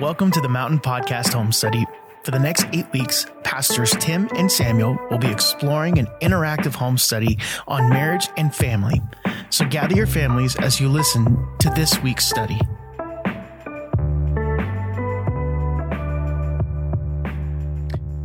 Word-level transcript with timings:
Welcome 0.00 0.30
to 0.30 0.40
the 0.40 0.48
Mountain 0.48 0.78
Podcast 0.78 1.34
Home 1.34 1.52
Study. 1.52 1.84
For 2.24 2.30
the 2.30 2.38
next 2.38 2.64
eight 2.72 2.90
weeks, 2.90 3.26
Pastors 3.44 3.90
Tim 4.00 4.30
and 4.34 4.50
Samuel 4.50 4.98
will 5.10 5.18
be 5.18 5.30
exploring 5.30 5.98
an 5.98 6.06
interactive 6.22 6.74
home 6.74 6.96
study 6.96 7.36
on 7.68 7.90
marriage 7.90 8.26
and 8.38 8.54
family. 8.54 8.98
So 9.50 9.66
gather 9.66 9.94
your 9.94 10.06
families 10.06 10.56
as 10.56 10.80
you 10.80 10.88
listen 10.88 11.46
to 11.58 11.68
this 11.76 12.02
week's 12.02 12.24
study. 12.24 12.58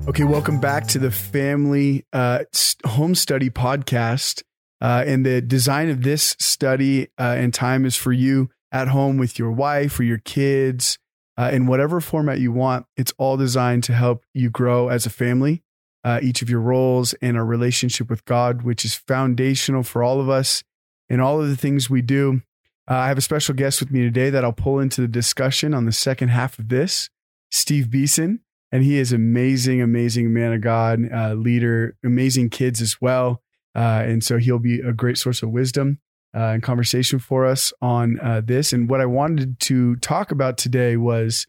Okay, 0.07 0.23
welcome 0.23 0.61
back 0.61 0.87
to 0.87 0.97
the 0.97 1.11
Family 1.11 2.05
uh, 2.13 2.45
Home 2.85 3.15
Study 3.15 3.49
Podcast. 3.49 4.43
Uh, 4.79 5.03
and 5.05 5.25
the 5.25 5.41
design 5.41 5.89
of 5.89 6.03
this 6.03 6.37
study 6.39 7.09
uh, 7.19 7.35
and 7.37 7.53
time 7.53 7.85
is 7.85 7.97
for 7.97 8.13
you 8.13 8.49
at 8.71 8.87
home 8.87 9.17
with 9.17 9.37
your 9.37 9.51
wife 9.51 9.99
or 9.99 10.03
your 10.03 10.19
kids 10.19 10.97
uh, 11.37 11.49
in 11.51 11.67
whatever 11.67 11.99
format 12.01 12.39
you 12.39 12.51
want. 12.51 12.85
It's 12.97 13.13
all 13.17 13.37
designed 13.37 13.83
to 13.85 13.93
help 13.93 14.23
you 14.33 14.49
grow 14.49 14.89
as 14.89 15.05
a 15.05 15.09
family, 15.09 15.63
uh, 16.03 16.19
each 16.21 16.41
of 16.41 16.49
your 16.49 16.61
roles 16.61 17.13
and 17.21 17.37
our 17.37 17.45
relationship 17.45 18.09
with 18.09 18.25
God, 18.25 18.61
which 18.63 18.85
is 18.85 18.93
foundational 18.95 19.83
for 19.83 20.03
all 20.03 20.19
of 20.19 20.29
us 20.29 20.63
and 21.09 21.21
all 21.21 21.41
of 21.41 21.49
the 21.49 21.57
things 21.57 21.89
we 21.89 22.01
do. 22.01 22.41
Uh, 22.89 22.95
I 22.95 23.07
have 23.07 23.17
a 23.17 23.21
special 23.21 23.55
guest 23.55 23.79
with 23.79 23.91
me 23.91 24.01
today 24.01 24.29
that 24.29 24.43
I'll 24.43 24.53
pull 24.53 24.79
into 24.79 25.01
the 25.01 25.07
discussion 25.07 25.73
on 25.73 25.85
the 25.85 25.91
second 25.91 26.29
half 26.29 26.59
of 26.59 26.69
this, 26.69 27.09
Steve 27.51 27.89
Beason 27.89 28.41
and 28.75 28.83
he 28.83 28.97
is 28.97 29.13
amazing, 29.13 29.81
amazing 29.81 30.33
man 30.33 30.51
of 30.51 30.59
God, 30.59 30.99
uh, 31.09 31.33
leader, 31.33 31.95
amazing 32.03 32.49
kids 32.49 32.81
as 32.81 32.99
well. 32.99 33.41
Uh, 33.73 34.03
and 34.05 34.21
so 34.21 34.37
he'll 34.37 34.59
be 34.59 34.81
a 34.81 34.91
great 34.91 35.17
source 35.17 35.41
of 35.41 35.49
wisdom 35.49 35.99
uh, 36.35 36.57
conversation 36.61 37.17
for 37.17 37.45
us 37.45 37.71
on 37.81 38.19
uh, 38.19 38.41
this. 38.43 38.73
And 38.73 38.89
what 38.89 38.99
I 38.99 39.05
wanted 39.05 39.59
to 39.61 39.95
talk 39.97 40.31
about 40.31 40.57
today 40.57 40.97
was 40.97 41.47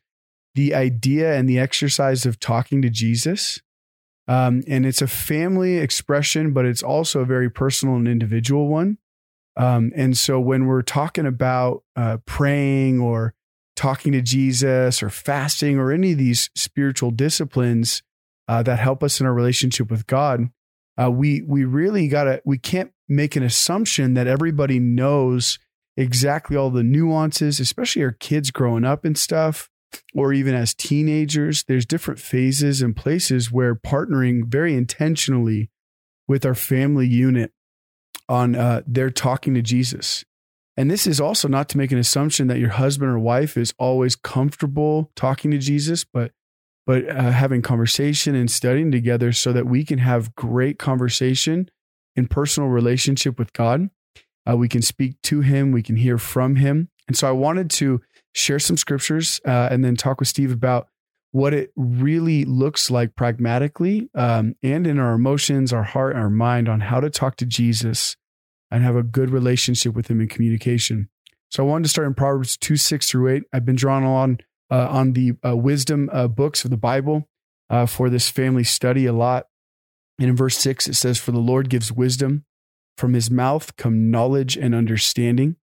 the 0.54 0.74
idea 0.74 1.34
and 1.34 1.48
the 1.48 1.58
exercise 1.58 2.24
of 2.24 2.38
talking 2.38 2.80
to 2.82 2.88
Jesus. 2.88 3.60
Um, 4.28 4.62
and 4.66 4.86
it's 4.86 5.02
a 5.02 5.06
family 5.06 5.78
expression, 5.78 6.52
but 6.52 6.64
it's 6.64 6.82
also 6.82 7.20
a 7.20 7.26
very 7.26 7.50
personal 7.50 7.96
and 7.96 8.08
individual 8.08 8.68
one. 8.68 8.98
Um, 9.56 9.92
and 9.96 10.16
so 10.16 10.38
when 10.38 10.66
we're 10.66 10.82
talking 10.82 11.26
about 11.26 11.82
uh, 11.96 12.18
praying 12.24 13.00
or 13.00 13.34
talking 13.74 14.12
to 14.12 14.22
Jesus 14.22 15.02
or 15.02 15.10
fasting 15.10 15.78
or 15.78 15.92
any 15.92 16.12
of 16.12 16.18
these 16.18 16.50
spiritual 16.54 17.10
disciplines 17.10 18.02
uh, 18.48 18.62
that 18.62 18.78
help 18.78 19.02
us 19.02 19.20
in 19.20 19.26
our 19.26 19.34
relationship 19.34 19.90
with 19.90 20.06
God, 20.06 20.50
uh, 21.00 21.10
we 21.10 21.42
we 21.42 21.64
really 21.64 22.08
gotta 22.08 22.40
we 22.44 22.58
can't 22.58 22.92
make 23.08 23.36
an 23.36 23.42
assumption 23.42 24.14
that 24.14 24.26
everybody 24.26 24.78
knows 24.78 25.58
exactly 25.96 26.56
all 26.56 26.70
the 26.70 26.82
nuances, 26.82 27.60
especially 27.60 28.02
our 28.02 28.12
kids 28.12 28.50
growing 28.50 28.84
up 28.84 29.04
and 29.04 29.16
stuff, 29.16 29.70
or 30.14 30.32
even 30.32 30.54
as 30.54 30.74
teenagers. 30.74 31.64
There's 31.64 31.86
different 31.86 32.20
phases 32.20 32.82
and 32.82 32.94
places 32.94 33.50
where 33.50 33.74
partnering 33.74 34.46
very 34.46 34.74
intentionally 34.74 35.70
with 36.28 36.44
our 36.44 36.54
family 36.54 37.06
unit 37.06 37.52
on 38.28 38.54
uh, 38.56 38.82
their 38.86 39.10
talking 39.10 39.54
to 39.54 39.62
Jesus 39.62 40.24
and 40.76 40.90
this 40.90 41.06
is 41.06 41.20
also 41.20 41.48
not 41.48 41.68
to 41.70 41.78
make 41.78 41.90
an 41.90 41.98
assumption 41.98 42.48
that 42.48 42.58
your 42.58 42.70
husband 42.70 43.10
or 43.10 43.18
wife 43.18 43.56
is 43.56 43.72
always 43.78 44.14
comfortable 44.14 45.10
talking 45.16 45.50
to 45.50 45.58
Jesus, 45.58 46.04
but 46.04 46.32
but 46.86 47.08
uh, 47.08 47.32
having 47.32 47.62
conversation 47.62 48.36
and 48.36 48.48
studying 48.48 48.92
together 48.92 49.32
so 49.32 49.52
that 49.52 49.66
we 49.66 49.84
can 49.84 49.98
have 49.98 50.36
great 50.36 50.78
conversation 50.78 51.68
in 52.16 52.26
personal 52.26 52.68
relationship 52.68 53.38
with 53.38 53.52
God. 53.52 53.90
Uh, 54.48 54.56
we 54.56 54.68
can 54.68 54.82
speak 54.82 55.20
to 55.22 55.40
Him, 55.40 55.72
we 55.72 55.82
can 55.82 55.96
hear 55.96 56.18
from 56.18 56.56
Him, 56.56 56.88
and 57.08 57.16
so 57.16 57.28
I 57.28 57.32
wanted 57.32 57.70
to 57.70 58.00
share 58.34 58.58
some 58.58 58.76
scriptures 58.76 59.40
uh, 59.46 59.68
and 59.70 59.84
then 59.84 59.96
talk 59.96 60.20
with 60.20 60.28
Steve 60.28 60.52
about 60.52 60.88
what 61.32 61.52
it 61.52 61.70
really 61.76 62.44
looks 62.44 62.90
like 62.90 63.14
pragmatically 63.14 64.08
um, 64.14 64.54
and 64.62 64.86
in 64.86 64.98
our 64.98 65.12
emotions, 65.12 65.72
our 65.72 65.82
heart, 65.82 66.16
our 66.16 66.30
mind 66.30 66.68
on 66.68 66.80
how 66.80 67.00
to 67.00 67.10
talk 67.10 67.36
to 67.36 67.46
Jesus 67.46 68.16
and 68.70 68.82
have 68.82 68.96
a 68.96 69.02
good 69.02 69.30
relationship 69.30 69.94
with 69.94 70.08
him 70.08 70.20
in 70.20 70.28
communication. 70.28 71.08
So 71.50 71.64
I 71.64 71.66
wanted 71.66 71.84
to 71.84 71.90
start 71.90 72.06
in 72.06 72.14
Proverbs 72.14 72.56
2, 72.56 72.76
6 72.76 73.10
through 73.10 73.28
8. 73.28 73.42
I've 73.52 73.64
been 73.64 73.76
drawn 73.76 74.02
on 74.02 74.38
uh, 74.70 74.88
on 74.88 75.12
the 75.12 75.32
uh, 75.46 75.56
wisdom 75.56 76.10
uh, 76.12 76.26
books 76.26 76.64
of 76.64 76.70
the 76.70 76.76
Bible 76.76 77.28
uh, 77.70 77.86
for 77.86 78.10
this 78.10 78.28
family 78.28 78.64
study 78.64 79.06
a 79.06 79.12
lot. 79.12 79.46
And 80.18 80.30
in 80.30 80.36
verse 80.36 80.56
6, 80.58 80.88
it 80.88 80.94
says, 80.94 81.18
For 81.18 81.32
the 81.32 81.38
Lord 81.38 81.68
gives 81.68 81.92
wisdom. 81.92 82.44
From 82.96 83.12
his 83.12 83.30
mouth 83.30 83.76
come 83.76 84.10
knowledge 84.10 84.56
and 84.56 84.74
understanding. 84.74 85.56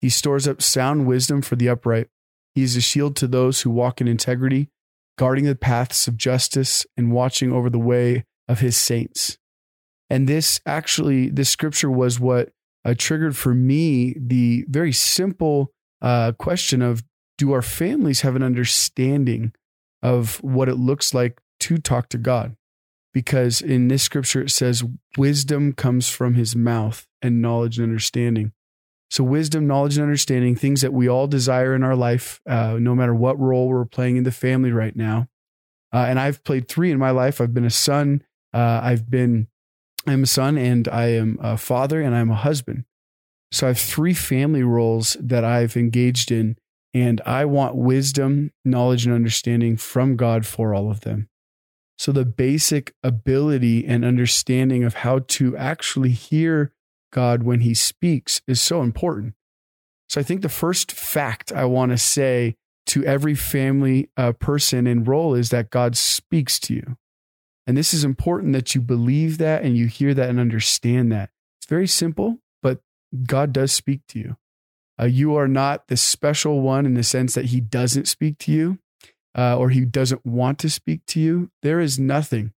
He 0.00 0.08
stores 0.08 0.46
up 0.46 0.62
sound 0.62 1.06
wisdom 1.06 1.42
for 1.42 1.56
the 1.56 1.68
upright. 1.68 2.08
He 2.54 2.62
is 2.62 2.76
a 2.76 2.80
shield 2.80 3.16
to 3.16 3.26
those 3.26 3.62
who 3.62 3.70
walk 3.70 4.00
in 4.00 4.06
integrity, 4.06 4.68
guarding 5.16 5.44
the 5.44 5.56
paths 5.56 6.06
of 6.06 6.16
justice 6.16 6.86
and 6.96 7.12
watching 7.12 7.52
over 7.52 7.68
the 7.68 7.78
way 7.78 8.24
of 8.46 8.60
his 8.60 8.76
saints. 8.76 9.38
And 10.08 10.28
this 10.28 10.60
actually, 10.64 11.28
this 11.30 11.50
scripture 11.50 11.90
was 11.90 12.18
what 12.20 12.50
uh, 12.84 12.94
triggered 12.96 13.36
for 13.36 13.54
me 13.54 14.14
the 14.18 14.64
very 14.68 14.92
simple 14.92 15.72
uh, 16.00 16.32
question 16.32 16.80
of 16.80 17.02
do 17.36 17.52
our 17.52 17.62
families 17.62 18.22
have 18.22 18.36
an 18.36 18.42
understanding 18.42 19.52
of 20.02 20.42
what 20.42 20.68
it 20.68 20.76
looks 20.76 21.12
like 21.12 21.40
to 21.60 21.78
talk 21.78 22.08
to 22.10 22.18
God? 22.18 22.56
Because 23.18 23.60
in 23.60 23.88
this 23.88 24.04
scripture, 24.04 24.42
it 24.42 24.50
says, 24.52 24.84
wisdom 25.16 25.72
comes 25.72 26.08
from 26.08 26.34
his 26.34 26.54
mouth 26.54 27.04
and 27.20 27.42
knowledge 27.42 27.76
and 27.76 27.88
understanding. 27.88 28.52
So, 29.10 29.24
wisdom, 29.24 29.66
knowledge, 29.66 29.96
and 29.96 30.04
understanding, 30.04 30.54
things 30.54 30.82
that 30.82 30.92
we 30.92 31.08
all 31.08 31.26
desire 31.26 31.74
in 31.74 31.82
our 31.82 31.96
life, 31.96 32.40
uh, 32.48 32.76
no 32.78 32.94
matter 32.94 33.12
what 33.12 33.36
role 33.36 33.66
we're 33.66 33.84
playing 33.86 34.18
in 34.18 34.22
the 34.22 34.30
family 34.30 34.70
right 34.70 34.94
now. 34.94 35.26
Uh, 35.92 36.06
and 36.08 36.20
I've 36.20 36.44
played 36.44 36.68
three 36.68 36.92
in 36.92 36.98
my 37.00 37.10
life. 37.10 37.40
I've 37.40 37.52
been 37.52 37.64
a 37.64 37.70
son, 37.70 38.22
uh, 38.54 38.78
I've 38.84 39.10
been 39.10 39.48
I'm 40.06 40.22
a 40.22 40.26
son 40.28 40.56
and 40.56 40.86
I 40.86 41.06
am 41.06 41.40
a 41.42 41.56
father 41.56 42.00
and 42.00 42.14
I'm 42.14 42.30
a 42.30 42.36
husband. 42.36 42.84
So 43.50 43.66
I 43.66 43.70
have 43.70 43.80
three 43.80 44.14
family 44.14 44.62
roles 44.62 45.16
that 45.18 45.42
I've 45.42 45.76
engaged 45.76 46.30
in, 46.30 46.56
and 46.94 47.20
I 47.26 47.46
want 47.46 47.74
wisdom, 47.74 48.52
knowledge, 48.64 49.06
and 49.06 49.14
understanding 49.14 49.76
from 49.76 50.14
God 50.14 50.46
for 50.46 50.72
all 50.72 50.88
of 50.88 51.00
them. 51.00 51.28
So 51.98 52.12
the 52.12 52.24
basic 52.24 52.94
ability 53.02 53.84
and 53.84 54.04
understanding 54.04 54.84
of 54.84 54.94
how 54.94 55.20
to 55.26 55.56
actually 55.56 56.12
hear 56.12 56.72
God 57.12 57.42
when 57.42 57.60
he 57.60 57.74
speaks 57.74 58.40
is 58.46 58.60
so 58.60 58.82
important. 58.82 59.34
So 60.08 60.20
I 60.20 60.24
think 60.24 60.42
the 60.42 60.48
first 60.48 60.92
fact 60.92 61.52
I 61.52 61.64
want 61.64 61.90
to 61.90 61.98
say 61.98 62.54
to 62.86 63.04
every 63.04 63.34
family 63.34 64.08
uh, 64.16 64.32
person 64.32 64.86
and 64.86 65.06
role 65.06 65.34
is 65.34 65.50
that 65.50 65.70
God 65.70 65.96
speaks 65.96 66.60
to 66.60 66.74
you. 66.74 66.96
And 67.66 67.76
this 67.76 67.92
is 67.92 68.04
important 68.04 68.54
that 68.54 68.74
you 68.74 68.80
believe 68.80 69.38
that 69.38 69.62
and 69.62 69.76
you 69.76 69.86
hear 69.86 70.14
that 70.14 70.30
and 70.30 70.40
understand 70.40 71.12
that. 71.12 71.30
It's 71.58 71.66
very 71.68 71.88
simple, 71.88 72.38
but 72.62 72.80
God 73.26 73.52
does 73.52 73.72
speak 73.72 74.00
to 74.10 74.18
you. 74.18 74.36
Uh, 74.98 75.04
you 75.04 75.34
are 75.34 75.48
not 75.48 75.88
the 75.88 75.96
special 75.96 76.62
one 76.62 76.86
in 76.86 76.94
the 76.94 77.02
sense 77.02 77.34
that 77.34 77.46
he 77.46 77.60
doesn't 77.60 78.08
speak 78.08 78.38
to 78.38 78.52
you 78.52 78.78
uh, 79.38 79.56
or 79.56 79.70
he 79.70 79.84
doesn't 79.84 80.26
want 80.26 80.58
to 80.58 80.68
speak 80.68 81.06
to 81.06 81.20
you. 81.20 81.48
There 81.62 81.78
is 81.78 81.96
nothing 81.96 82.52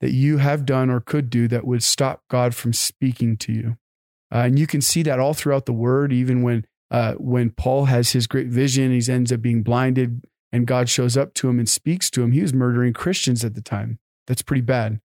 that 0.00 0.12
you 0.12 0.38
have 0.38 0.64
done 0.64 0.88
or 0.88 0.98
could 0.98 1.28
do 1.28 1.46
that 1.48 1.66
would 1.66 1.82
stop 1.82 2.22
God 2.30 2.54
from 2.54 2.72
speaking 2.72 3.36
to 3.38 3.52
you. 3.52 3.76
Uh, 4.32 4.38
and 4.38 4.58
you 4.58 4.66
can 4.66 4.80
see 4.80 5.02
that 5.02 5.20
all 5.20 5.34
throughout 5.34 5.66
the 5.66 5.74
word, 5.74 6.12
even 6.12 6.42
when 6.42 6.64
uh, 6.90 7.14
when 7.14 7.50
Paul 7.50 7.86
has 7.86 8.12
his 8.12 8.26
great 8.26 8.46
vision, 8.46 8.98
he 8.98 9.12
ends 9.12 9.32
up 9.32 9.42
being 9.42 9.62
blinded, 9.62 10.22
and 10.52 10.66
God 10.66 10.88
shows 10.88 11.16
up 11.16 11.34
to 11.34 11.48
him 11.48 11.58
and 11.58 11.68
speaks 11.68 12.10
to 12.10 12.22
him. 12.22 12.32
He 12.32 12.42
was 12.42 12.54
murdering 12.54 12.92
Christians 12.92 13.44
at 13.44 13.54
the 13.54 13.60
time. 13.60 13.98
That's 14.26 14.42
pretty 14.42 14.62
bad. 14.62 15.00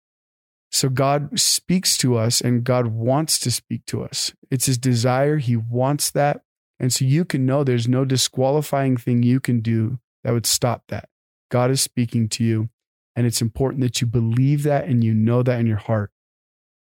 So 0.71 0.89
God 0.89 1.39
speaks 1.39 1.97
to 1.97 2.17
us 2.17 2.41
and 2.41 2.63
God 2.63 2.87
wants 2.87 3.39
to 3.39 3.49
speak 3.49 3.85
to 3.87 4.03
us. 4.03 4.33
It's 4.51 4.67
his 4.67 4.77
desire. 4.77 5.37
He 5.37 5.55
wants 5.55 6.11
that. 6.11 6.41
And 6.79 6.93
so 6.93 7.05
you 7.05 7.25
can 7.25 7.45
know 7.45 7.63
there's 7.63 7.87
no 7.87 8.05
disqualifying 8.05 8.95
thing 8.95 9.23
you 9.23 9.39
can 9.39 9.61
do 9.61 9.99
that 10.23 10.33
would 10.33 10.45
stop 10.45 10.83
that. 10.87 11.09
God 11.49 11.71
is 11.71 11.81
speaking 11.81 12.29
to 12.29 12.43
you. 12.43 12.69
And 13.15 13.25
it's 13.25 13.41
important 13.41 13.81
that 13.81 13.99
you 13.99 14.07
believe 14.07 14.63
that 14.63 14.85
and 14.85 15.03
you 15.03 15.13
know 15.13 15.43
that 15.43 15.59
in 15.59 15.65
your 15.65 15.77
heart. 15.77 16.11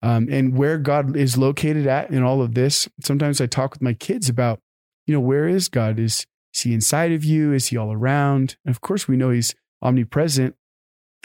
Um, 0.03 0.29
and 0.31 0.57
where 0.57 0.79
God 0.79 1.17
is 1.17 1.37
located 1.37 1.87
at 1.87 2.11
in 2.11 2.23
all 2.23 2.43
of 2.43 2.55
this, 2.55 2.89
sometimes 3.03 3.41
I 3.41 3.47
talk 3.47 3.73
with 3.73 3.83
my 3.83 3.95
kids 3.95 4.29
about, 4.29 4.61
you 5.07 5.15
know, 5.15 5.21
where 5.21 5.49
is 5.49 5.69
God? 5.69 5.99
Is, 5.99 6.27
is 6.55 6.61
he 6.63 6.75
inside 6.75 7.11
of 7.13 7.25
you? 7.25 7.53
Is 7.53 7.69
he 7.69 7.77
all 7.77 7.93
around? 7.93 8.57
And 8.65 8.73
of 8.73 8.81
course, 8.81 9.09
we 9.09 9.17
know 9.17 9.31
he's 9.31 9.55
omnipresent, 9.83 10.55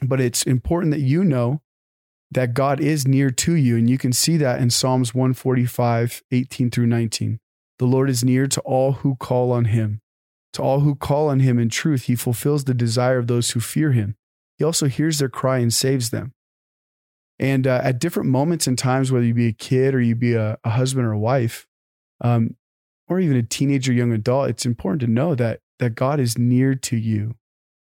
but 0.01 0.19
it's 0.19 0.43
important 0.43 0.91
that 0.93 1.01
you 1.01 1.23
know 1.23 1.61
that 2.31 2.55
God 2.55 2.79
is 2.79 3.07
near 3.07 3.29
to 3.29 3.53
you. 3.53 3.77
And 3.77 3.89
you 3.89 3.99
can 3.99 4.13
see 4.13 4.37
that 4.37 4.59
in 4.59 4.71
Psalms 4.71 5.13
145, 5.13 6.23
18 6.31 6.71
through 6.71 6.87
19. 6.87 7.39
The 7.77 7.85
Lord 7.85 8.09
is 8.09 8.23
near 8.23 8.47
to 8.47 8.61
all 8.61 8.93
who 8.93 9.15
call 9.15 9.51
on 9.51 9.65
him. 9.65 10.01
To 10.53 10.61
all 10.61 10.81
who 10.81 10.95
call 10.95 11.29
on 11.29 11.39
him 11.39 11.59
in 11.59 11.69
truth, 11.69 12.03
he 12.03 12.15
fulfills 12.15 12.63
the 12.63 12.73
desire 12.73 13.17
of 13.17 13.27
those 13.27 13.51
who 13.51 13.59
fear 13.59 13.91
him. 13.91 14.15
He 14.57 14.63
also 14.63 14.87
hears 14.87 15.19
their 15.19 15.29
cry 15.29 15.57
and 15.59 15.73
saves 15.73 16.11
them. 16.11 16.33
And 17.39 17.67
uh, 17.67 17.81
at 17.83 17.99
different 17.99 18.29
moments 18.29 18.67
and 18.67 18.77
times, 18.77 19.11
whether 19.11 19.25
you 19.25 19.33
be 19.33 19.47
a 19.47 19.53
kid 19.53 19.95
or 19.95 20.01
you 20.01 20.15
be 20.15 20.33
a, 20.33 20.57
a 20.63 20.69
husband 20.69 21.05
or 21.05 21.11
a 21.13 21.19
wife, 21.19 21.67
um, 22.21 22.55
or 23.07 23.19
even 23.19 23.37
a 23.37 23.43
teenager, 23.43 23.91
young 23.91 24.11
adult, 24.13 24.49
it's 24.49 24.65
important 24.65 25.01
to 25.01 25.07
know 25.07 25.35
that 25.35 25.59
that 25.79 25.95
God 25.95 26.19
is 26.19 26.37
near 26.37 26.75
to 26.75 26.95
you 26.97 27.35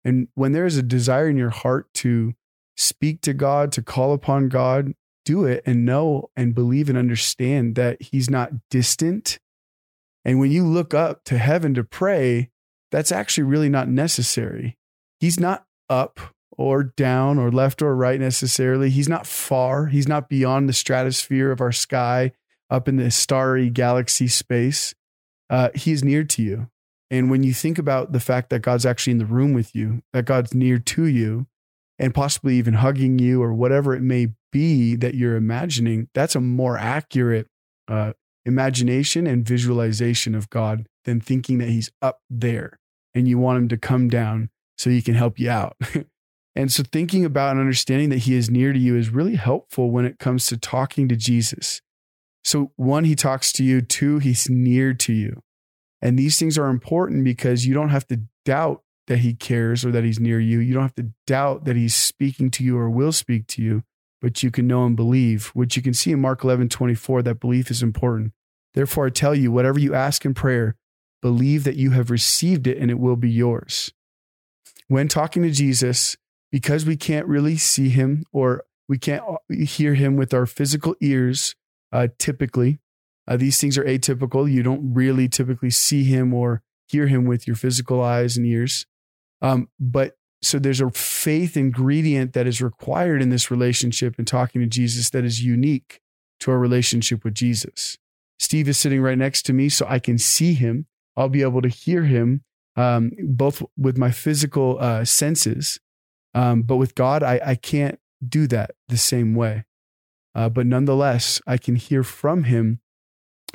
And 0.05 0.29
when 0.35 0.53
there 0.53 0.67
is 0.67 0.79
a 0.79 0.83
desire 0.85 1.29
in 1.29 1.37
your 1.37 1.51
heart 1.51 1.93
to 1.95 2.35
speak 2.77 3.23
to 3.23 3.35
God, 3.35 3.73
to 3.73 3.83
call 3.83 4.13
upon 4.13 4.49
God, 4.49 4.93
do 5.25 5.45
it 5.45 5.65
and 5.67 5.85
know 5.85 6.31
and 6.37 6.55
believe 6.55 6.89
and 6.89 6.97
understand 6.97 7.75
that 7.75 8.01
He's 8.01 8.31
not 8.31 8.53
distant. 8.71 9.41
And 10.27 10.41
when 10.41 10.51
you 10.51 10.67
look 10.67 10.93
up 10.93 11.23
to 11.27 11.39
heaven 11.39 11.73
to 11.75 11.85
pray, 11.85 12.51
that's 12.91 13.13
actually 13.13 13.45
really 13.45 13.69
not 13.69 13.89
necessary. 13.89 14.77
He's 15.21 15.39
not 15.39 15.65
up 15.89 16.19
or 16.51 16.83
down 16.83 17.39
or 17.39 17.53
left 17.53 17.81
or 17.81 17.95
right 17.95 18.19
necessarily. 18.19 18.91
He's 18.91 19.09
not 19.09 19.25
far. 19.25 19.87
He's 19.87 20.09
not 20.09 20.29
beyond 20.29 20.69
the 20.69 20.73
stratosphere 20.73 21.53
of 21.53 21.61
our 21.61 21.71
sky 21.71 22.33
up 22.69 22.89
in 22.89 22.97
the 22.97 23.13
starry 23.13 23.71
galaxy 23.71 24.27
space. 24.27 24.97
Uh, 25.49 25.69
he 25.77 25.93
is 25.93 26.03
near 26.03 26.25
to 26.25 26.43
you. 26.43 26.71
And 27.09 27.31
when 27.31 27.45
you 27.45 27.55
think 27.55 27.79
about 27.79 28.11
the 28.11 28.19
fact 28.19 28.51
that 28.51 28.63
God's 28.63 28.85
actually 28.85 29.13
in 29.13 29.19
the 29.19 29.27
room 29.27 29.53
with 29.53 29.77
you, 29.77 30.03
that 30.13 30.25
God's 30.25 30.55
near 30.55 30.81
to 30.81 31.05
you, 31.05 31.47
and 32.01 32.13
possibly 32.13 32.57
even 32.57 32.75
hugging 32.75 33.21
you 33.21 33.41
or 33.43 33.55
whatever 33.55 33.95
it 33.95 34.03
may 34.03 34.31
be 34.51 34.97
that 34.97 35.15
you're 35.15 35.37
imagining, 35.37 36.09
that's 36.15 36.35
a 36.35 36.41
more 36.41 36.77
accurate 36.77 37.47
uh, 37.87 38.13
imagination 38.47 39.27
and 39.27 39.47
visualization 39.47 40.35
of 40.35 40.49
God 40.49 40.87
than 41.05 41.21
thinking 41.21 41.59
that 41.59 41.69
He's 41.69 41.91
up 42.01 42.21
there 42.31 42.79
and 43.15 43.29
you 43.29 43.39
want 43.39 43.59
Him 43.59 43.69
to 43.69 43.77
come 43.77 44.09
down 44.09 44.49
so 44.79 44.89
He 44.89 45.03
can 45.03 45.15
help 45.15 45.39
you 45.39 45.51
out. 45.51 45.77
and 46.57 46.73
so, 46.73 46.83
thinking 46.91 47.25
about 47.25 47.53
and 47.53 47.61
understanding 47.61 48.09
that 48.11 48.21
He 48.21 48.35
is 48.35 48.49
near 48.49 48.73
to 48.73 48.79
you 48.79 48.97
is 48.97 49.11
really 49.11 49.37
helpful 49.37 49.91
when 49.91 50.07
it 50.07 50.19
comes 50.19 50.47
to 50.47 50.57
talking 50.57 51.09
to 51.09 51.17
Jesus. 51.17 51.83
So, 52.45 52.73
one, 52.77 53.05
He 53.05 53.15
talks 53.15 53.53
to 53.55 53.65
you, 53.65 53.83
two, 53.83 54.19
He's 54.19 54.49
near 54.49 54.95
to 54.95 55.13
you. 55.13 55.43
And 56.01 56.19
these 56.19 56.39
things 56.39 56.57
are 56.57 56.69
important 56.69 57.25
because 57.25 57.67
you 57.67 57.75
don't 57.75 57.89
have 57.89 58.07
to 58.09 58.21
doubt 58.45 58.83
that 59.07 59.19
he 59.19 59.35
cares 59.35 59.85
or 59.85 59.91
that 59.93 60.05
he's 60.05 60.21
near 60.21 60.41
you. 60.41 60.59
You 60.59 60.75
don't 60.75 60.83
have 60.83 60.95
to 60.97 61.11
doubt 61.27 61.65
that 61.65 61.77
he's 61.77 61.95
speaking 61.95 62.51
to 62.53 62.65
you 62.65 62.77
or 62.77 62.91
will 62.91 63.13
speak 63.13 63.47
to 63.49 63.63
you, 63.63 63.83
but 64.21 64.43
you 64.43 64.51
can 64.51 64.67
know 64.67 64.85
and 64.85 64.97
believe, 64.97 65.49
which 65.49 65.77
you 65.77 65.83
can 65.83 65.95
see 65.95 66.13
in 66.13 66.21
Mark 66.21 66.45
11 66.45 66.69
24, 66.69 67.23
that 67.23 67.41
belief 67.41 67.71
is 67.71 67.83
important. 67.83 68.33
Therefore, 68.77 69.07
I 69.07 69.11
tell 69.11 69.35
you, 69.35 69.51
whatever 69.51 69.79
you 69.81 69.95
ask 69.95 70.27
in 70.27 70.35
prayer, 70.35 70.77
believe 71.23 71.65
that 71.65 71.77
you 71.77 71.93
have 71.93 72.11
received 72.11 72.67
it 72.67 72.77
and 72.77 72.91
it 72.91 72.99
will 72.99 73.17
be 73.17 73.31
yours. 73.31 73.91
When 74.87 75.09
talking 75.09 75.43
to 75.43 75.51
Jesus, 75.51 76.19
because 76.53 76.85
we 76.85 76.97
can't 76.97 77.27
really 77.27 77.57
see 77.57 77.89
him 77.89 78.25
or 78.33 78.65
we 78.87 78.99
can't 78.99 79.25
hear 79.51 79.95
him 79.95 80.17
with 80.17 80.35
our 80.35 80.45
physical 80.45 80.95
ears, 81.01 81.55
uh, 81.91 82.09
typically, 82.19 82.79
uh, 83.27 83.39
these 83.39 83.59
things 83.59 83.79
are 83.79 83.85
atypical. 83.85 84.51
You 84.51 84.63
don't 84.63 84.93
really 84.93 85.27
typically 85.27 85.71
see 85.71 86.05
him 86.05 86.35
or 86.35 86.63
hear 86.87 87.07
him 87.07 87.25
with 87.25 87.47
your 87.47 87.57
physical 87.57 88.03
eyes 88.03 88.37
and 88.37 88.47
ears. 88.47 88.87
Um, 89.41 89.69
but 89.81 90.19
so 90.43 90.59
there's 90.59 90.83
a 90.83 90.91
faith 90.91 91.57
ingredient 91.57 92.35
that 92.35 92.47
is 92.47 92.61
required 92.61 93.23
in 93.23 93.31
this 93.31 93.51
relationship 93.51 94.17
and 94.19 94.27
talking 94.27 94.61
to 94.61 94.67
Jesus 94.67 95.09
that 95.11 95.25
is 95.25 95.43
unique 95.43 96.01
to 96.41 96.51
our 96.51 96.59
relationship 96.59 97.25
with 97.25 97.35
Jesus. 97.35 97.97
Steve 98.39 98.69
is 98.69 98.79
sitting 98.79 99.01
right 99.01 99.19
next 99.19 99.43
to 99.47 99.53
me, 99.53 99.69
so 99.69 99.87
I 99.89 99.99
can 99.99 100.19
see 100.19 100.55
him. 100.55 100.87
I'll 101.17 101.29
be 101.29 101.43
able 101.43 101.63
to 101.63 101.69
hear 101.69 102.05
him 102.05 102.43
um, 102.77 103.13
both 103.19 103.63
with 103.77 103.97
my 103.97 104.11
physical 104.11 104.77
uh, 104.79 105.05
senses, 105.05 105.81
um, 106.35 106.63
but 106.63 106.77
with 106.77 106.95
God, 106.95 107.23
I, 107.23 107.41
I 107.45 107.55
can't 107.55 107.99
do 108.27 108.47
that 108.49 108.73
the 108.89 108.99
same 108.99 109.35
way. 109.35 109.65
Uh, 110.35 110.51
but 110.51 110.67
nonetheless, 110.67 111.41
I 111.47 111.57
can 111.57 111.77
hear 111.77 112.03
from 112.03 112.45
him 112.45 112.81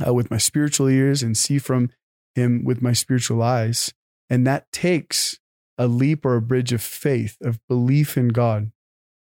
uh, 0.05 0.13
with 0.13 0.31
my 0.31 0.37
spiritual 0.37 0.87
ears 0.87 1.21
and 1.21 1.37
see 1.37 1.59
from 1.59 1.91
him 2.33 2.63
with 2.63 2.81
my 2.81 2.93
spiritual 2.93 3.43
eyes. 3.43 3.93
And 4.29 4.47
that 4.47 4.71
takes 4.71 5.37
a 5.77 5.87
leap 5.87 6.25
or 6.25 6.35
a 6.35 6.41
bridge 6.41 6.73
of 6.73 6.81
faith, 6.81 7.37
of 7.41 7.59
belief 7.67 8.17
in 8.17 8.29
God. 8.29 8.71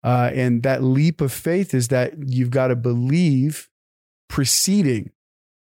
Uh, 0.04 0.30
and 0.32 0.62
that 0.62 0.82
leap 0.82 1.20
of 1.20 1.32
faith 1.32 1.74
is 1.74 1.88
that 1.88 2.14
you've 2.28 2.50
got 2.50 2.68
to 2.68 2.76
believe 2.76 3.68
preceding 4.28 5.10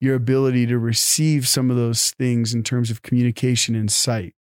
your 0.01 0.15
ability 0.15 0.67
to 0.67 0.79
receive 0.79 1.49
some 1.49 1.71
of 1.71 1.77
those 1.77 2.11
things 2.13 2.55
in 2.55 2.63
terms 2.63 2.91
of 2.91 3.03
communication 3.03 3.75
and 3.75 3.91
sight. 3.91 4.35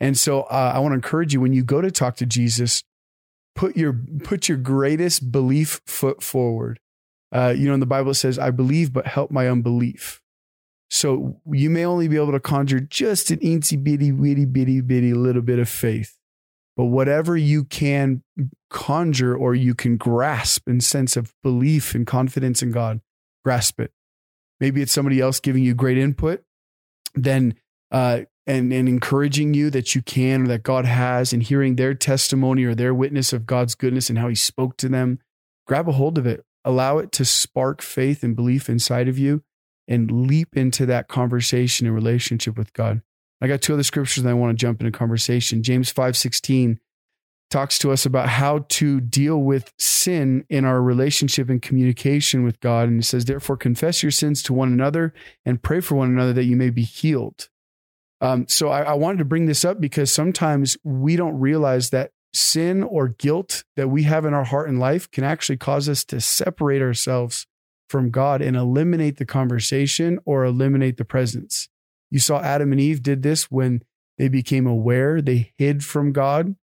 And 0.00 0.18
so 0.18 0.42
uh, 0.42 0.72
I 0.74 0.78
want 0.78 0.92
to 0.92 0.96
encourage 0.96 1.32
you 1.32 1.40
when 1.40 1.52
you 1.52 1.62
go 1.62 1.80
to 1.80 1.90
talk 1.90 2.16
to 2.16 2.26
Jesus, 2.26 2.82
put 3.54 3.76
your 3.76 3.98
put 4.24 4.48
your 4.48 4.58
greatest 4.58 5.32
belief 5.32 5.80
foot 5.86 6.22
forward. 6.22 6.80
Uh, 7.32 7.54
you 7.56 7.66
know, 7.66 7.74
in 7.74 7.80
the 7.80 7.86
Bible 7.86 8.12
it 8.12 8.14
says, 8.14 8.38
"I 8.38 8.50
believe, 8.50 8.92
but 8.92 9.06
help 9.06 9.30
my 9.30 9.48
unbelief." 9.48 10.20
So 10.88 11.40
you 11.50 11.70
may 11.70 11.84
only 11.84 12.08
be 12.08 12.16
able 12.16 12.32
to 12.32 12.40
conjure 12.40 12.80
just 12.80 13.30
an 13.30 13.38
eensy 13.38 13.82
bitty, 13.82 14.12
witty 14.12 14.44
bitty 14.44 14.80
bitty 14.80 15.14
little 15.14 15.42
bit 15.42 15.58
of 15.58 15.68
faith. 15.68 16.16
But 16.76 16.84
whatever 16.84 17.36
you 17.36 17.64
can 17.64 18.22
conjure 18.68 19.34
or 19.34 19.54
you 19.54 19.74
can 19.74 19.96
grasp 19.96 20.68
in 20.68 20.80
sense 20.80 21.16
of 21.16 21.32
belief 21.42 21.94
and 21.94 22.06
confidence 22.06 22.62
in 22.62 22.70
God, 22.70 23.00
grasp 23.44 23.80
it. 23.80 23.92
Maybe 24.60 24.82
it's 24.82 24.92
somebody 24.92 25.20
else 25.20 25.40
giving 25.40 25.62
you 25.62 25.74
great 25.74 25.98
input, 25.98 26.42
then 27.14 27.54
uh, 27.90 28.22
and 28.46 28.72
and 28.72 28.88
encouraging 28.88 29.54
you 29.54 29.70
that 29.70 29.94
you 29.94 30.02
can 30.02 30.42
or 30.42 30.48
that 30.48 30.62
God 30.62 30.84
has, 30.84 31.32
and 31.32 31.42
hearing 31.42 31.76
their 31.76 31.94
testimony 31.94 32.64
or 32.64 32.74
their 32.74 32.94
witness 32.94 33.32
of 33.32 33.46
God's 33.46 33.74
goodness 33.74 34.08
and 34.08 34.18
how 34.18 34.28
He 34.28 34.34
spoke 34.34 34.76
to 34.78 34.88
them. 34.88 35.18
Grab 35.66 35.88
a 35.88 35.92
hold 35.92 36.18
of 36.18 36.26
it. 36.26 36.44
Allow 36.64 36.98
it 36.98 37.12
to 37.12 37.24
spark 37.24 37.82
faith 37.82 38.22
and 38.22 38.34
belief 38.34 38.68
inside 38.68 39.08
of 39.08 39.18
you 39.18 39.42
and 39.88 40.26
leap 40.26 40.56
into 40.56 40.86
that 40.86 41.08
conversation 41.08 41.86
and 41.86 41.94
relationship 41.94 42.56
with 42.56 42.72
God. 42.72 43.02
I 43.40 43.46
got 43.46 43.62
two 43.62 43.74
other 43.74 43.82
scriptures 43.82 44.24
that 44.24 44.30
I 44.30 44.34
want 44.34 44.56
to 44.56 44.60
jump 44.60 44.80
into 44.80 44.96
conversation. 44.96 45.62
James 45.62 45.92
5:16 45.92 46.78
talks 47.50 47.78
to 47.78 47.92
us 47.92 48.04
about 48.04 48.28
how 48.28 48.66
to 48.68 49.00
deal 49.00 49.38
with 49.38 49.72
sin 49.78 50.44
in 50.48 50.64
our 50.64 50.82
relationship 50.82 51.48
and 51.48 51.62
communication 51.62 52.42
with 52.42 52.58
God. 52.60 52.88
And 52.88 52.98
he 52.98 53.02
says, 53.02 53.24
therefore, 53.24 53.56
confess 53.56 54.02
your 54.02 54.10
sins 54.10 54.42
to 54.44 54.52
one 54.52 54.72
another 54.72 55.14
and 55.44 55.62
pray 55.62 55.80
for 55.80 55.94
one 55.94 56.10
another 56.10 56.32
that 56.32 56.44
you 56.44 56.56
may 56.56 56.70
be 56.70 56.82
healed. 56.82 57.48
Um, 58.20 58.46
so 58.48 58.68
I, 58.68 58.82
I 58.82 58.94
wanted 58.94 59.18
to 59.18 59.24
bring 59.24 59.46
this 59.46 59.64
up 59.64 59.80
because 59.80 60.12
sometimes 60.12 60.76
we 60.82 61.16
don't 61.16 61.38
realize 61.38 61.90
that 61.90 62.12
sin 62.32 62.82
or 62.82 63.08
guilt 63.08 63.64
that 63.76 63.88
we 63.88 64.02
have 64.04 64.24
in 64.24 64.34
our 64.34 64.44
heart 64.44 64.68
and 64.68 64.78
life 64.78 65.10
can 65.10 65.24
actually 65.24 65.56
cause 65.56 65.88
us 65.88 66.04
to 66.04 66.20
separate 66.20 66.82
ourselves 66.82 67.46
from 67.88 68.10
God 68.10 68.42
and 68.42 68.56
eliminate 68.56 69.16
the 69.16 69.26
conversation 69.26 70.18
or 70.24 70.44
eliminate 70.44 70.96
the 70.96 71.04
presence. 71.04 71.68
You 72.10 72.18
saw 72.18 72.40
Adam 72.40 72.72
and 72.72 72.80
Eve 72.80 73.02
did 73.02 73.22
this 73.22 73.50
when 73.50 73.82
they 74.18 74.28
became 74.28 74.66
aware, 74.66 75.20
they 75.20 75.52
hid 75.56 75.84
from 75.84 76.12
God. 76.12 76.56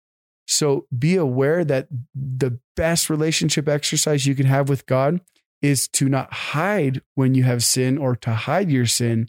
So 0.46 0.86
be 0.96 1.16
aware 1.16 1.64
that 1.64 1.88
the 2.14 2.58
best 2.76 3.08
relationship 3.08 3.68
exercise 3.68 4.26
you 4.26 4.34
can 4.34 4.46
have 4.46 4.68
with 4.68 4.86
God 4.86 5.20
is 5.60 5.88
to 5.88 6.08
not 6.08 6.32
hide 6.32 7.00
when 7.14 7.34
you 7.34 7.44
have 7.44 7.62
sin 7.62 7.96
or 7.96 8.16
to 8.16 8.30
hide 8.30 8.70
your 8.70 8.86
sin, 8.86 9.28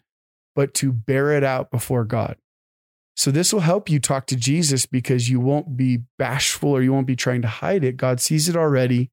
but 0.55 0.73
to 0.75 0.91
bear 0.91 1.31
it 1.31 1.43
out 1.43 1.69
before 1.69 2.03
God. 2.03 2.37
So 3.15 3.29
this 3.29 3.53
will 3.53 3.59
help 3.59 3.89
you 3.89 3.99
talk 3.99 4.25
to 4.27 4.35
Jesus 4.35 4.87
because 4.87 5.29
you 5.29 5.39
won't 5.39 5.77
be 5.77 5.99
bashful 6.17 6.71
or 6.71 6.81
you 6.81 6.91
won't 6.91 7.05
be 7.05 7.15
trying 7.15 7.43
to 7.43 7.47
hide 7.47 7.83
it. 7.83 7.97
God 7.97 8.19
sees 8.19 8.49
it 8.49 8.55
already. 8.55 9.11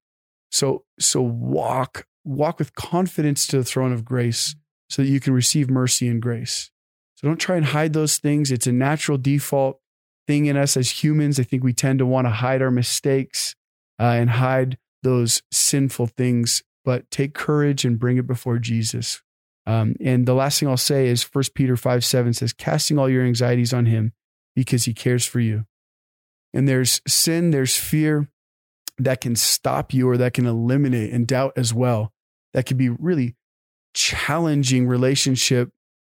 So 0.51 0.85
so 0.99 1.21
walk 1.21 2.07
walk 2.25 2.59
with 2.59 2.75
confidence 2.75 3.47
to 3.49 3.59
the 3.59 3.65
throne 3.65 3.93
of 3.93 4.05
grace 4.05 4.57
so 4.89 5.03
that 5.03 5.09
you 5.09 5.21
can 5.21 5.35
receive 5.35 5.71
mercy 5.71 6.09
and 6.09 6.21
grace. 6.21 6.71
So 7.17 7.29
don't 7.29 7.37
try 7.37 7.57
and 7.57 7.67
hide 7.67 7.93
those 7.93 8.17
things. 8.17 8.51
It's 8.51 8.67
a 8.67 8.73
natural 8.73 9.19
default 9.19 9.81
thing 10.31 10.47
in 10.47 10.57
us 10.57 10.77
as 10.77 11.03
humans. 11.03 11.41
I 11.41 11.43
think 11.43 11.65
we 11.65 11.73
tend 11.73 11.99
to 11.99 12.07
want 12.07 12.29
to 12.29 12.31
hide 12.31 12.63
our 12.63 12.71
mistakes 12.71 13.57
uh, 13.99 14.05
and 14.05 14.31
hide 14.31 14.79
those 15.03 15.43
sinful 15.51 16.07
things, 16.07 16.63
but 16.85 17.11
take 17.11 17.35
courage 17.35 17.85
and 17.85 17.99
bring 17.99 18.17
it 18.17 18.29
before 18.29 18.61
Jesus. 18.61 19.23
Um, 19.67 19.97
and 20.01 20.27
the 20.27 20.35
last 20.35 20.61
thing 20.61 20.69
I'll 20.69 20.77
say 20.77 21.09
is 21.09 21.25
1 21.25 21.45
Peter 21.57 21.77
5 21.77 22.05
7 22.05 22.33
says, 22.33 22.53
casting 22.53 22.97
all 22.97 23.09
your 23.09 23.25
anxieties 23.25 23.75
on 23.75 23.87
him 23.87 24.13
because 24.55 24.85
he 24.85 24.95
cares 24.95 25.27
for 25.27 25.41
you. 25.41 25.67
And 26.55 26.69
there's 26.69 27.01
sin, 27.09 27.51
there's 27.51 27.77
fear, 27.77 28.29
that 28.99 29.21
can 29.21 29.35
stop 29.35 29.93
you 29.93 30.09
or 30.09 30.17
that 30.17 30.35
can 30.35 30.47
eliminate 30.47 31.13
and 31.13 31.27
doubt 31.27 31.55
as 31.57 31.75
well. 31.75 32.13
That 32.55 32.67
could 32.67 32.77
be 32.77 32.89
really 32.89 33.35
challenging 33.95 34.87
relationship 34.87 35.71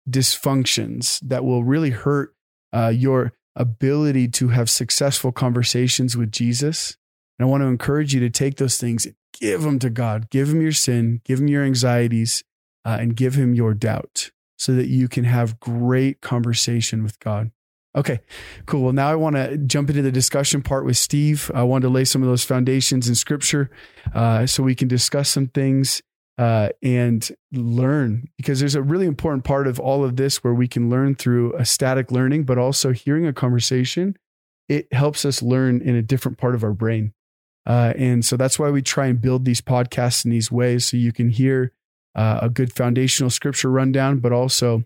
dysfunctions 0.09 1.19
that 1.19 1.43
will 1.43 1.65
really 1.65 1.89
hurt 1.89 2.33
uh, 2.71 2.93
your 2.95 3.33
ability 3.55 4.27
to 4.27 4.49
have 4.49 4.69
successful 4.69 5.31
conversations 5.31 6.17
with 6.17 6.31
Jesus. 6.31 6.97
And 7.37 7.47
I 7.47 7.49
want 7.49 7.61
to 7.61 7.67
encourage 7.67 8.13
you 8.13 8.19
to 8.21 8.29
take 8.29 8.57
those 8.57 8.77
things 8.77 9.05
and 9.05 9.15
give 9.39 9.61
them 9.61 9.79
to 9.79 9.89
God. 9.89 10.29
Give 10.29 10.49
him 10.49 10.61
your 10.61 10.71
sin, 10.71 11.21
give 11.23 11.39
him 11.39 11.47
your 11.47 11.63
anxieties, 11.63 12.43
uh, 12.85 12.97
and 12.99 13.15
give 13.15 13.35
him 13.35 13.53
your 13.53 13.73
doubt 13.73 14.31
so 14.57 14.73
that 14.73 14.87
you 14.87 15.07
can 15.07 15.25
have 15.25 15.59
great 15.59 16.21
conversation 16.21 17.03
with 17.03 17.19
God. 17.19 17.51
Okay, 17.95 18.19
cool. 18.65 18.83
Well, 18.83 18.93
now 18.93 19.09
I 19.09 19.15
want 19.15 19.37
to 19.37 19.57
jump 19.57 19.89
into 19.89 20.01
the 20.01 20.11
discussion 20.11 20.61
part 20.61 20.85
with 20.85 20.97
Steve. 20.97 21.49
I 21.53 21.63
wanted 21.63 21.83
to 21.83 21.93
lay 21.93 22.03
some 22.03 22.21
of 22.21 22.27
those 22.27 22.43
foundations 22.43 23.07
in 23.07 23.15
scripture 23.15 23.69
uh, 24.13 24.45
so 24.45 24.63
we 24.63 24.75
can 24.75 24.89
discuss 24.89 25.29
some 25.29 25.47
things 25.47 26.01
uh, 26.37 26.69
and 26.83 27.29
learn 27.53 28.27
because 28.37 28.59
there's 28.59 28.75
a 28.75 28.81
really 28.81 29.05
important 29.05 29.43
part 29.43 29.67
of 29.67 29.79
all 29.79 30.03
of 30.03 30.17
this 30.17 30.43
where 30.43 30.53
we 30.53 30.67
can 30.67 30.89
learn 30.89 31.15
through 31.15 31.53
a 31.55 31.65
static 31.65 32.11
learning, 32.11 32.43
but 32.43 32.57
also 32.57 32.91
hearing 32.91 33.25
a 33.25 33.33
conversation 33.33 34.15
it 34.67 34.91
helps 34.93 35.25
us 35.25 35.41
learn 35.41 35.81
in 35.81 35.95
a 35.95 36.01
different 36.01 36.37
part 36.37 36.55
of 36.55 36.63
our 36.63 36.73
brain. 36.73 37.13
Uh, 37.65 37.93
and 37.97 38.23
so 38.23 38.37
that's 38.37 38.59
why 38.59 38.69
we 38.69 38.81
try 38.81 39.07
and 39.07 39.21
build 39.21 39.45
these 39.45 39.61
podcasts 39.61 40.25
in 40.25 40.31
these 40.31 40.51
ways 40.51 40.85
so 40.85 40.97
you 40.97 41.11
can 41.11 41.29
hear 41.29 41.71
uh, 42.15 42.39
a 42.41 42.49
good 42.49 42.71
foundational 42.71 43.29
scripture 43.29 43.69
rundown, 43.69 44.19
but 44.19 44.31
also 44.31 44.83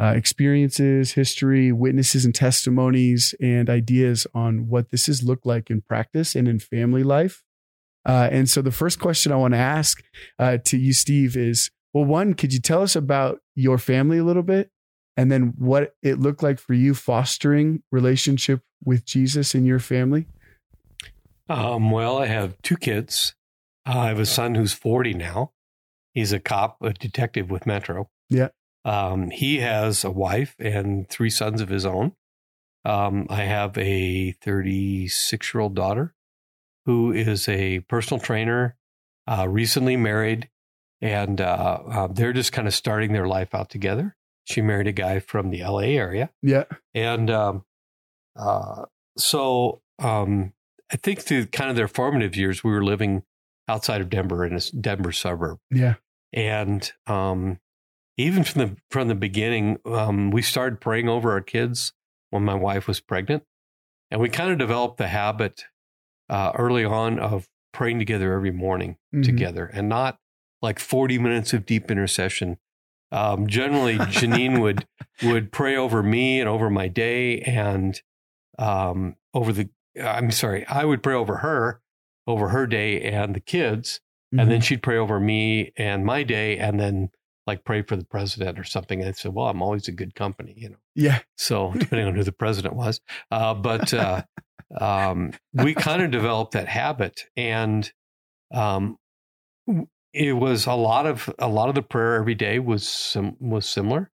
uh, 0.00 0.12
experiences, 0.16 1.12
history, 1.12 1.72
witnesses, 1.72 2.24
and 2.24 2.34
testimonies, 2.34 3.34
and 3.40 3.68
ideas 3.68 4.26
on 4.34 4.68
what 4.68 4.90
this 4.90 5.06
has 5.06 5.22
looked 5.22 5.44
like 5.44 5.70
in 5.70 5.80
practice 5.82 6.34
and 6.34 6.48
in 6.48 6.58
family 6.58 7.02
life. 7.02 7.44
Uh, 8.06 8.28
and 8.30 8.48
so 8.48 8.62
the 8.62 8.70
first 8.70 8.98
question 8.98 9.32
I 9.32 9.36
want 9.36 9.54
to 9.54 9.58
ask 9.58 10.02
uh, 10.38 10.58
to 10.64 10.78
you, 10.78 10.92
Steve, 10.92 11.36
is 11.36 11.70
well, 11.92 12.04
one, 12.04 12.34
could 12.34 12.52
you 12.52 12.60
tell 12.60 12.82
us 12.82 12.94
about 12.94 13.40
your 13.54 13.78
family 13.78 14.18
a 14.18 14.24
little 14.24 14.42
bit? 14.42 14.70
And 15.16 15.30
then 15.30 15.54
what 15.58 15.94
it 16.02 16.20
looked 16.20 16.42
like 16.42 16.58
for 16.58 16.72
you 16.72 16.94
fostering 16.94 17.82
relationship 17.90 18.62
with 18.84 19.04
Jesus 19.04 19.54
in 19.54 19.66
your 19.66 19.80
family? 19.80 20.26
Um, 21.48 21.90
well, 21.90 22.18
I 22.18 22.26
have 22.26 22.60
two 22.62 22.76
kids. 22.76 23.34
Uh, 23.86 23.98
I 23.98 24.08
have 24.08 24.20
a 24.20 24.26
son 24.26 24.54
who's 24.54 24.72
40 24.72 25.14
now. 25.14 25.52
He's 26.14 26.32
a 26.32 26.38
cop, 26.38 26.78
a 26.80 26.92
detective 26.92 27.50
with 27.50 27.66
Metro. 27.66 28.08
Yeah. 28.28 28.48
Um, 28.84 29.30
he 29.30 29.58
has 29.58 30.04
a 30.04 30.10
wife 30.10 30.54
and 30.58 31.08
three 31.08 31.30
sons 31.30 31.60
of 31.60 31.68
his 31.68 31.84
own. 31.84 32.12
Um, 32.84 33.26
I 33.28 33.42
have 33.42 33.76
a 33.76 34.32
36 34.32 35.52
year 35.52 35.60
old 35.60 35.74
daughter 35.74 36.14
who 36.86 37.12
is 37.12 37.48
a 37.48 37.80
personal 37.80 38.20
trainer, 38.20 38.76
uh, 39.26 39.46
recently 39.48 39.96
married, 39.96 40.48
and 41.00 41.40
uh, 41.40 41.78
uh, 41.90 42.06
they're 42.08 42.32
just 42.32 42.52
kind 42.52 42.68
of 42.68 42.74
starting 42.74 43.12
their 43.12 43.26
life 43.26 43.54
out 43.54 43.70
together. 43.70 44.16
She 44.44 44.60
married 44.60 44.86
a 44.86 44.92
guy 44.92 45.20
from 45.20 45.50
the 45.50 45.62
LA 45.62 45.78
area. 45.80 46.30
Yeah. 46.42 46.64
And 46.94 47.30
um, 47.30 47.64
uh, 48.36 48.86
so 49.16 49.82
um, 49.98 50.52
I 50.92 50.96
think 50.96 51.20
through 51.20 51.46
kind 51.46 51.70
of 51.70 51.76
their 51.76 51.88
formative 51.88 52.36
years, 52.36 52.64
we 52.64 52.70
were 52.70 52.84
living 52.84 53.22
outside 53.68 54.00
of 54.00 54.10
Denver 54.10 54.44
in 54.44 54.54
a 54.54 54.60
Denver 54.60 55.12
suburb. 55.12 55.58
Yeah. 55.70 55.94
And 56.32 56.90
um, 57.06 57.60
even 58.16 58.44
from 58.44 58.60
the 58.60 58.76
from 58.90 59.08
the 59.08 59.14
beginning, 59.14 59.78
um, 59.84 60.30
we 60.30 60.42
started 60.42 60.80
praying 60.80 61.08
over 61.08 61.32
our 61.32 61.40
kids 61.40 61.92
when 62.30 62.44
my 62.44 62.54
wife 62.54 62.86
was 62.86 63.00
pregnant, 63.00 63.44
and 64.10 64.20
we 64.20 64.28
kind 64.28 64.50
of 64.52 64.58
developed 64.58 64.98
the 64.98 65.08
habit 65.08 65.64
uh, 66.30 66.52
early 66.56 66.84
on 66.84 67.18
of 67.18 67.46
praying 67.72 67.98
together 67.98 68.32
every 68.32 68.50
morning 68.50 68.96
Mhm. 69.14 69.24
together, 69.24 69.66
and 69.66 69.88
not 69.88 70.18
like 70.62 70.78
forty 70.78 71.18
minutes 71.18 71.52
of 71.52 71.66
deep 71.66 71.90
intercession. 71.90 72.56
Um, 73.12 73.46
generally, 73.48 73.98
Janine 73.98 74.60
would 74.60 74.86
would 75.22 75.52
pray 75.52 75.76
over 75.76 76.02
me 76.02 76.40
and 76.40 76.48
over 76.48 76.70
my 76.70 76.88
day, 76.88 77.40
and 77.42 78.00
um, 78.58 79.16
over 79.34 79.52
the. 79.52 79.68
I'm 80.00 80.30
sorry, 80.30 80.64
I 80.66 80.84
would 80.84 81.02
pray 81.02 81.14
over 81.14 81.38
her, 81.38 81.80
over 82.26 82.50
her 82.50 82.66
day 82.66 83.02
and 83.02 83.34
the 83.34 83.40
kids, 83.40 84.00
and 84.30 84.48
then 84.50 84.60
she'd 84.60 84.82
pray 84.82 84.96
over 84.96 85.18
me 85.18 85.72
and 85.76 86.04
my 86.06 86.22
day, 86.22 86.56
and 86.58 86.78
then 86.78 87.10
like 87.46 87.64
pray 87.64 87.82
for 87.82 87.96
the 87.96 88.04
president 88.04 88.56
or 88.58 88.62
something. 88.64 89.00
And 89.00 89.08
I 89.08 89.12
said, 89.12 89.34
"Well, 89.34 89.48
I'm 89.48 89.62
always 89.62 89.88
a 89.88 89.92
good 89.92 90.14
company, 90.14 90.54
you 90.56 90.68
know." 90.70 90.76
yeah. 90.94 91.20
So 91.36 91.72
depending 91.76 92.06
on 92.06 92.14
who 92.14 92.22
the 92.22 92.30
president 92.32 92.74
was, 92.76 93.00
uh, 93.32 93.54
but 93.54 93.92
uh, 93.92 94.22
um, 94.78 95.32
we 95.52 95.74
kind 95.74 96.02
of 96.02 96.10
developed 96.10 96.52
that 96.52 96.68
habit, 96.68 97.24
and 97.36 97.90
um, 98.52 98.96
it 100.12 100.32
was 100.32 100.66
a 100.66 100.74
lot 100.74 101.06
of 101.06 101.32
a 101.38 101.48
lot 101.48 101.68
of 101.68 101.74
the 101.74 101.82
prayer 101.82 102.16
every 102.16 102.34
day 102.34 102.58
was 102.58 102.88
sim- 102.88 103.36
was 103.40 103.68
similar, 103.68 104.10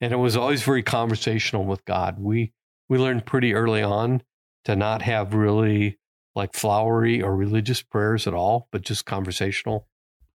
and 0.00 0.12
it 0.12 0.16
was 0.16 0.36
always 0.36 0.62
very 0.62 0.82
conversational 0.82 1.64
with 1.64 1.84
God. 1.84 2.18
We 2.18 2.52
we 2.88 2.98
learned 2.98 3.26
pretty 3.26 3.54
early 3.54 3.82
on 3.82 4.22
to 4.64 4.76
not 4.76 5.02
have 5.02 5.34
really 5.34 5.98
like 6.34 6.54
flowery 6.54 7.22
or 7.22 7.34
religious 7.34 7.82
prayers 7.82 8.26
at 8.26 8.34
all, 8.34 8.68
but 8.70 8.82
just 8.82 9.06
conversational 9.06 9.88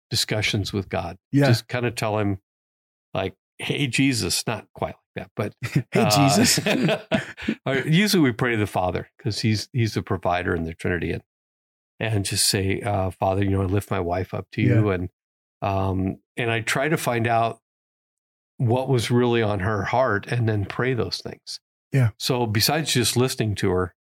discussions 0.09 0.73
with 0.73 0.89
God. 0.89 1.17
Yeah. 1.31 1.47
Just 1.47 1.67
kind 1.67 1.85
of 1.85 1.95
tell 1.95 2.17
him, 2.17 2.39
like, 3.13 3.35
"Hey, 3.57 3.87
Jesus," 3.87 4.45
not 4.47 4.67
quite 4.73 4.95
that, 5.15 5.31
but 5.35 5.53
hey, 5.61 5.83
uh, 5.95 6.09
Jesus. 6.09 6.59
or 7.65 7.75
usually 7.77 8.21
we 8.21 8.31
pray 8.31 8.51
to 8.51 8.57
the 8.57 8.67
Father 8.67 9.09
because 9.17 9.39
he's 9.41 9.69
he's 9.73 9.93
the 9.93 10.01
provider 10.01 10.55
in 10.55 10.63
the 10.63 10.73
Trinity, 10.73 11.11
and 11.11 11.23
and 11.99 12.25
just 12.25 12.47
say, 12.47 12.81
uh, 12.81 13.11
Father, 13.11 13.43
you 13.43 13.51
know, 13.51 13.61
I 13.61 13.65
lift 13.65 13.91
my 13.91 13.99
wife 13.99 14.33
up 14.33 14.47
to 14.53 14.61
you, 14.61 14.89
and 14.89 15.09
um, 15.61 16.17
and 16.37 16.49
I 16.49 16.61
try 16.61 16.89
to 16.89 16.97
find 16.97 17.27
out 17.27 17.59
what 18.57 18.89
was 18.89 19.09
really 19.11 19.41
on 19.41 19.59
her 19.59 19.83
heart, 19.83 20.27
and 20.27 20.47
then 20.47 20.65
pray 20.65 20.93
those 20.93 21.17
things. 21.17 21.59
Yeah. 21.91 22.09
So 22.17 22.45
besides 22.45 22.93
just 22.93 23.17
listening 23.17 23.55
to 23.55 23.69
her, 23.71 23.95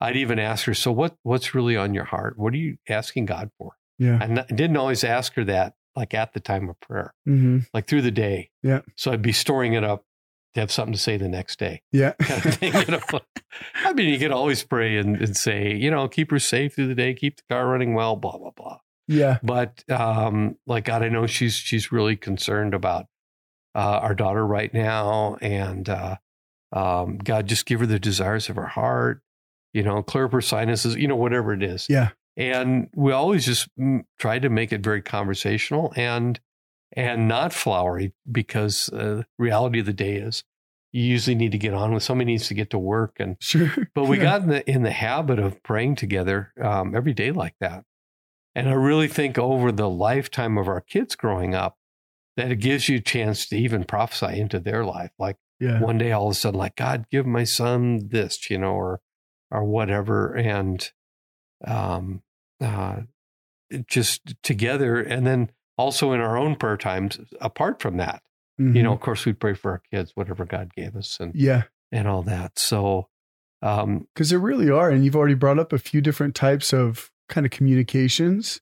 I'd 0.00 0.16
even 0.16 0.38
ask 0.38 0.64
her, 0.66 0.74
so 0.74 0.92
what 0.92 1.16
what's 1.22 1.54
really 1.54 1.76
on 1.76 1.94
your 1.94 2.04
heart? 2.04 2.38
What 2.38 2.52
are 2.54 2.58
you 2.58 2.76
asking 2.88 3.26
God 3.26 3.50
for? 3.58 3.72
yeah. 3.98 4.18
And 4.20 4.40
I 4.40 4.44
didn't 4.44 4.76
always 4.76 5.04
ask 5.04 5.34
her 5.34 5.44
that 5.44 5.74
like 5.96 6.14
at 6.14 6.32
the 6.32 6.40
time 6.40 6.68
of 6.68 6.78
prayer, 6.80 7.12
hmm 7.24 7.58
like 7.74 7.86
through 7.86 8.02
the 8.02 8.10
day. 8.10 8.50
Yeah. 8.62 8.80
So 8.96 9.12
I'd 9.12 9.22
be 9.22 9.32
storing 9.32 9.74
it 9.74 9.84
up 9.84 10.04
to 10.54 10.60
have 10.60 10.72
something 10.72 10.92
to 10.92 10.98
say 10.98 11.16
the 11.16 11.28
next 11.28 11.58
day 11.58 11.82
Yeah. 11.92 12.12
kind 12.20 12.44
of 12.46 12.54
thing. 12.54 12.72
You 12.74 12.86
know, 12.86 13.20
I 13.84 13.92
mean, 13.92 14.08
you 14.08 14.18
can 14.18 14.32
always 14.32 14.62
pray 14.64 14.96
and, 14.96 15.16
and 15.16 15.36
say, 15.36 15.74
you 15.74 15.90
know, 15.90 16.08
keep 16.08 16.30
her 16.30 16.38
safe 16.38 16.74
through 16.74 16.88
the 16.88 16.94
day, 16.94 17.14
keep 17.14 17.36
the 17.36 17.42
car 17.48 17.68
running 17.68 17.94
well, 17.94 18.16
blah 18.16 18.36
blah 18.38 18.50
blah. 18.50 18.78
yeah. 19.06 19.38
But 19.42 19.84
um, 19.90 20.56
like 20.66 20.84
God, 20.84 21.02
I 21.02 21.08
know 21.08 21.26
she's 21.26 21.54
she's 21.54 21.92
really 21.92 22.16
concerned 22.16 22.74
about 22.74 23.06
uh, 23.74 24.00
our 24.02 24.14
daughter 24.14 24.44
right 24.46 24.72
now, 24.74 25.36
and 25.40 25.88
uh, 25.88 26.16
um, 26.72 27.18
God, 27.18 27.46
just 27.46 27.66
give 27.66 27.80
her 27.80 27.86
the 27.86 27.98
desires 28.00 28.48
of 28.48 28.56
her 28.56 28.66
heart. 28.66 29.22
You 29.72 29.84
know, 29.84 30.02
clear 30.02 30.24
up 30.24 30.32
her 30.32 30.40
sinuses. 30.40 30.96
You 30.96 31.06
know, 31.08 31.16
whatever 31.16 31.52
it 31.52 31.62
is. 31.62 31.86
Yeah. 31.88 32.10
And 32.36 32.88
we 32.94 33.12
always 33.12 33.44
just 33.44 33.68
mm, 33.78 34.02
try 34.18 34.38
to 34.38 34.48
make 34.48 34.72
it 34.72 34.82
very 34.82 35.02
conversational 35.02 35.92
and 35.96 36.40
and 36.96 37.28
not 37.28 37.52
flowery 37.52 38.12
because 38.30 38.88
uh, 38.90 39.22
reality 39.38 39.80
of 39.80 39.86
the 39.86 39.92
day 39.92 40.16
is 40.16 40.44
you 40.92 41.02
usually 41.04 41.36
need 41.36 41.52
to 41.52 41.58
get 41.58 41.72
on 41.72 41.94
with 41.94 42.02
somebody 42.02 42.32
needs 42.32 42.48
to 42.48 42.54
get 42.54 42.70
to 42.70 42.78
work 42.78 43.16
and 43.20 43.36
Sure. 43.40 43.70
but 43.94 44.04
we 44.06 44.16
Yeah. 44.16 44.22
got 44.24 44.42
in 44.42 44.48
the 44.48 44.70
in 44.70 44.82
the 44.82 44.90
habit 44.90 45.38
of 45.38 45.62
praying 45.62 45.96
together 45.96 46.52
um, 46.60 46.94
every 46.96 47.12
day 47.14 47.30
like 47.30 47.54
that 47.60 47.84
and 48.54 48.68
i 48.68 48.72
really 48.72 49.06
think 49.08 49.38
over 49.38 49.70
the 49.70 49.88
lifetime 49.88 50.58
of 50.58 50.66
our 50.68 50.80
kids 50.80 51.14
growing 51.14 51.54
up 51.54 51.76
that 52.36 52.50
it 52.50 52.56
gives 52.56 52.88
you 52.88 52.96
a 52.98 53.00
chance 53.02 53.46
to 53.48 53.56
even 53.56 53.84
prophesy 53.84 54.40
into 54.40 54.58
their 54.58 54.84
life 54.84 55.12
like 55.18 55.36
Yeah. 55.60 55.78
one 55.80 55.98
day 55.98 56.10
all 56.10 56.26
of 56.26 56.32
a 56.32 56.34
sudden 56.34 56.58
like 56.58 56.74
god 56.76 57.06
give 57.10 57.26
my 57.26 57.44
son 57.44 58.08
this 58.08 58.50
you 58.50 58.58
know 58.58 58.72
or 58.74 59.00
or 59.52 59.64
whatever 59.64 60.34
and 60.34 60.90
um 61.66 62.22
uh 62.60 63.02
just 63.86 64.34
together 64.42 65.00
and 65.00 65.26
then 65.26 65.50
also 65.80 66.12
in 66.12 66.20
our 66.20 66.36
own 66.36 66.54
prayer 66.56 66.76
times 66.76 67.18
apart 67.40 67.80
from 67.82 67.96
that 67.96 68.22
you 68.58 68.66
Mhm. 68.66 68.82
know 68.84 68.92
of 68.92 69.00
course 69.00 69.24
we 69.26 69.32
pray 69.32 69.54
for 69.54 69.70
our 69.72 69.82
kids 69.90 70.12
whatever 70.14 70.44
god 70.44 70.66
gave 70.76 70.94
us 70.94 71.18
and 71.20 71.34
Yeah. 71.34 71.62
and 71.90 72.06
all 72.06 72.22
that 72.24 72.58
so 72.58 73.08
um 73.62 74.06
Because 74.14 74.30
there 74.30 74.38
really 74.50 74.70
are, 74.70 74.90
and 74.90 75.04
you've 75.04 75.16
already 75.16 75.34
brought 75.34 75.58
up 75.58 75.72
a 75.72 75.78
few 75.78 76.00
different 76.00 76.34
types 76.34 76.72
of 76.72 77.10
kind 77.28 77.44
of 77.46 77.52
communications, 77.52 78.60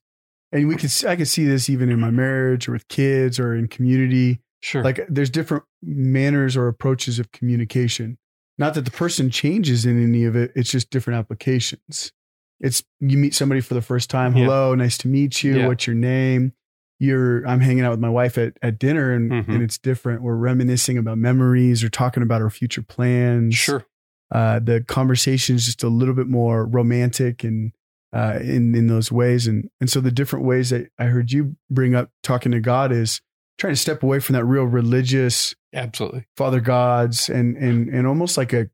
and 0.51 0.67
we 0.67 0.75
could 0.75 0.91
I 1.07 1.15
could 1.15 1.27
see 1.27 1.45
this 1.45 1.69
even 1.69 1.89
in 1.89 1.99
my 1.99 2.11
marriage 2.11 2.67
or 2.67 2.73
with 2.73 2.87
kids 2.89 3.39
or 3.39 3.55
in 3.55 3.67
community. 3.67 4.41
sure 4.61 4.83
Like 4.83 4.99
there's 5.09 5.29
different 5.29 5.63
manners 5.81 6.57
or 6.57 6.67
approaches 6.67 7.17
of 7.19 7.31
communication. 7.31 8.17
Not 8.57 8.73
that 8.73 8.83
the 8.83 8.91
person 8.91 9.29
changes 9.29 9.85
in 9.85 10.01
any 10.03 10.25
of 10.25 10.35
it; 10.35 10.51
it's 10.55 10.69
just 10.71 10.89
different 10.89 11.17
applications. 11.17 12.11
It's 12.59 12.83
you 12.99 13.17
meet 13.17 13.33
somebody 13.33 13.61
for 13.61 13.73
the 13.73 13.81
first 13.81 14.09
time. 14.09 14.35
Yeah. 14.35 14.43
Hello, 14.45 14.75
nice 14.75 14.97
to 14.99 15.07
meet 15.07 15.43
you. 15.43 15.59
Yeah. 15.59 15.67
What's 15.67 15.87
your 15.87 15.95
name? 15.95 16.51
You're 16.99 17.47
I'm 17.47 17.61
hanging 17.61 17.83
out 17.85 17.91
with 17.91 17.99
my 17.99 18.09
wife 18.09 18.37
at, 18.37 18.57
at 18.61 18.77
dinner 18.77 19.13
and, 19.13 19.31
Mhm. 19.31 19.47
and 19.47 19.63
it's 19.63 19.77
different. 19.77 20.21
We're 20.21 20.35
reminiscing 20.35 20.97
about 20.97 21.17
memories. 21.17 21.83
Or 21.83 21.89
talking 21.89 22.21
about 22.23 22.41
our 22.41 22.49
future 22.49 22.81
plans. 22.81 23.55
Sure. 23.55 23.85
Uh, 24.31 24.59
the 24.59 24.81
conversation 24.81 25.55
is 25.55 25.65
just 25.65 25.81
a 25.83 25.87
little 25.89 26.13
bit 26.13 26.27
more 26.27 26.65
romantic 26.65 27.43
and 27.43 27.71
uh, 28.11 28.39
in 28.41 28.73
in 28.75 28.87
those 28.87 29.11
ways, 29.11 29.45
and 29.47 29.69
and 29.79 29.89
so 29.89 30.01
the 30.01 30.11
different 30.11 30.43
ways 30.45 30.71
that 30.71 30.89
I 30.97 31.05
heard 31.05 31.31
you 31.31 31.55
bring 31.69 31.93
up 31.95 32.09
talking 32.23 32.51
to 32.53 32.59
God 32.59 32.91
is 32.91 33.21
trying 33.59 33.73
to 33.73 33.79
step 33.79 34.01
away 34.03 34.19
from 34.19 34.33
that 34.33 34.45
real 34.45 34.63
religious 34.63 35.53
absolutely. 35.73 36.25
Father 36.35 36.59
Gods 36.59 37.29
and 37.29 37.55
and 37.55 37.87
and 37.87 38.07
almost 38.07 38.35
like 38.35 38.51
a 38.51 38.67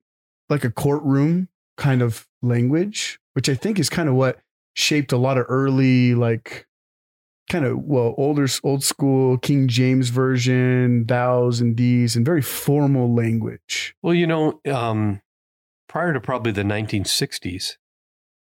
like 0.50 0.63
a 0.63 0.72
courtroom 0.72 1.50
kind 1.77 2.01
of 2.01 2.27
language, 2.41 3.20
which 3.34 3.50
I 3.50 3.55
think 3.55 3.77
is 3.77 3.89
kind 3.89 4.08
of 4.08 4.15
what 4.15 4.39
shaped 4.74 5.12
a 5.12 5.17
lot 5.17 5.38
of 5.38 5.46
early 5.50 6.15
like 6.15 6.65
kind 7.49 7.65
of 7.65 7.79
well 7.79 8.15
older 8.17 8.47
old 8.63 8.83
school 8.83 9.37
King 9.37 9.67
James 9.67 10.09
version 10.09 11.05
thous 11.05 11.59
and 11.59 11.77
thees 11.77 12.15
and 12.15 12.25
very 12.25 12.41
formal 12.41 13.13
language. 13.13 13.95
Well, 14.01 14.13
you 14.13 14.27
know, 14.27 14.59
um, 14.71 15.21
prior 15.87 16.13
to 16.13 16.19
probably 16.19 16.51
the 16.51 16.63
1960s, 16.63 17.77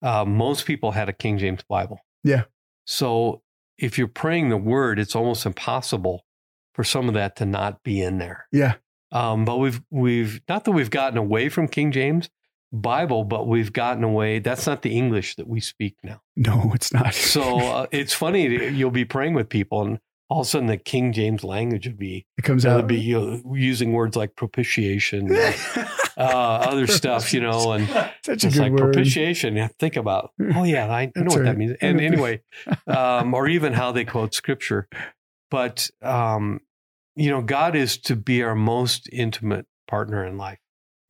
uh, 0.01 0.25
most 0.25 0.65
people 0.65 0.91
had 0.91 1.10
a 1.10 1.13
King 1.13 1.38
James 1.38 1.63
Bible. 1.63 2.00
Yeah. 2.24 2.43
So 2.86 3.41
if 3.77 3.98
you're 3.98 4.07
praying 4.07 4.50
the 4.50 4.57
word, 4.57 5.00
it's 5.00 5.15
almost 5.15 5.45
impossible 5.45 6.25
for 6.74 6.83
some 6.83 7.07
of 7.07 7.13
that 7.13 7.36
to 7.38 7.45
not 7.45 7.83
be 7.83 8.01
in 8.01 8.17
there. 8.17 8.48
Yeah, 8.51 8.75
Um, 9.12 9.45
but 9.45 9.57
we've 9.57 9.81
we've 9.89 10.41
not 10.48 10.65
that 10.65 10.71
we've 10.71 10.89
gotten 10.89 11.17
away 11.17 11.50
from 11.50 11.67
King 11.67 11.91
James, 11.91 12.29
Bible, 12.72 13.24
but 13.24 13.48
we've 13.48 13.74
gotten 13.74 14.04
away. 14.04 14.40
That's 14.40 14.66
not 14.66 14.82
the 14.82 14.98
English 14.98 15.36
that 15.36 15.48
we 15.48 15.60
speak 15.60 15.96
now. 16.04 16.22
No, 16.36 16.72
it's 16.74 16.94
not. 16.94 17.13
So 17.13 17.60
uh, 17.60 17.88
it's 17.92 18.13
funny. 18.13 18.70
You'll 18.70 18.92
be 18.92 19.06
praying 19.06 19.34
with 19.34 19.50
people, 19.50 19.82
and 19.82 20.00
all 20.32 20.42
of 20.42 20.48
a 20.48 20.50
sudden 20.50 20.68
the 20.68 20.78
King 20.78 21.12
James 21.12 21.44
language 21.44 21.86
would 21.86 22.00
be 22.00 22.25
it 22.38 22.44
comes 22.44 22.66
out. 22.66 22.88
be 22.88 22.98
you 22.98 23.20
know, 23.20 23.54
using 23.54 23.92
words 23.92 24.16
like 24.16 24.38
propitiation, 24.38 25.30
uh, 26.18 26.22
other 26.22 26.88
stuff, 26.88 27.34
you 27.34 27.42
know, 27.42 27.74
and 27.74 27.86
Such 28.24 28.46
a 28.46 28.48
it's 28.48 28.56
good 28.56 28.58
like 28.58 28.72
word. 28.72 28.94
propitiation. 28.94 29.58
You 29.58 29.68
think 29.78 29.98
about, 29.98 30.32
oh 30.56 30.63
yeah, 30.63 30.90
I, 30.90 31.12
know 31.18 31.25
what 31.25 31.44
that 31.44 31.58
means. 31.58 31.75
And 31.82 32.00
anyway, 32.00 32.42
um, 32.88 33.34
or 33.34 33.50
even 33.50 33.74
how 33.74 33.92
they 33.92 34.06
quote 34.06 34.34
scripture. 34.34 34.88
But 35.50 35.90
um, 36.01 36.62
you 37.18 37.30
know, 37.30 37.42
God 37.42 37.75
is 37.75 37.98
to 38.04 38.16
be 38.16 38.42
our 38.42 38.56
most 38.56 39.10
intimate 39.12 39.66
partner 39.90 40.25
in 40.25 40.38
life, 40.38 40.60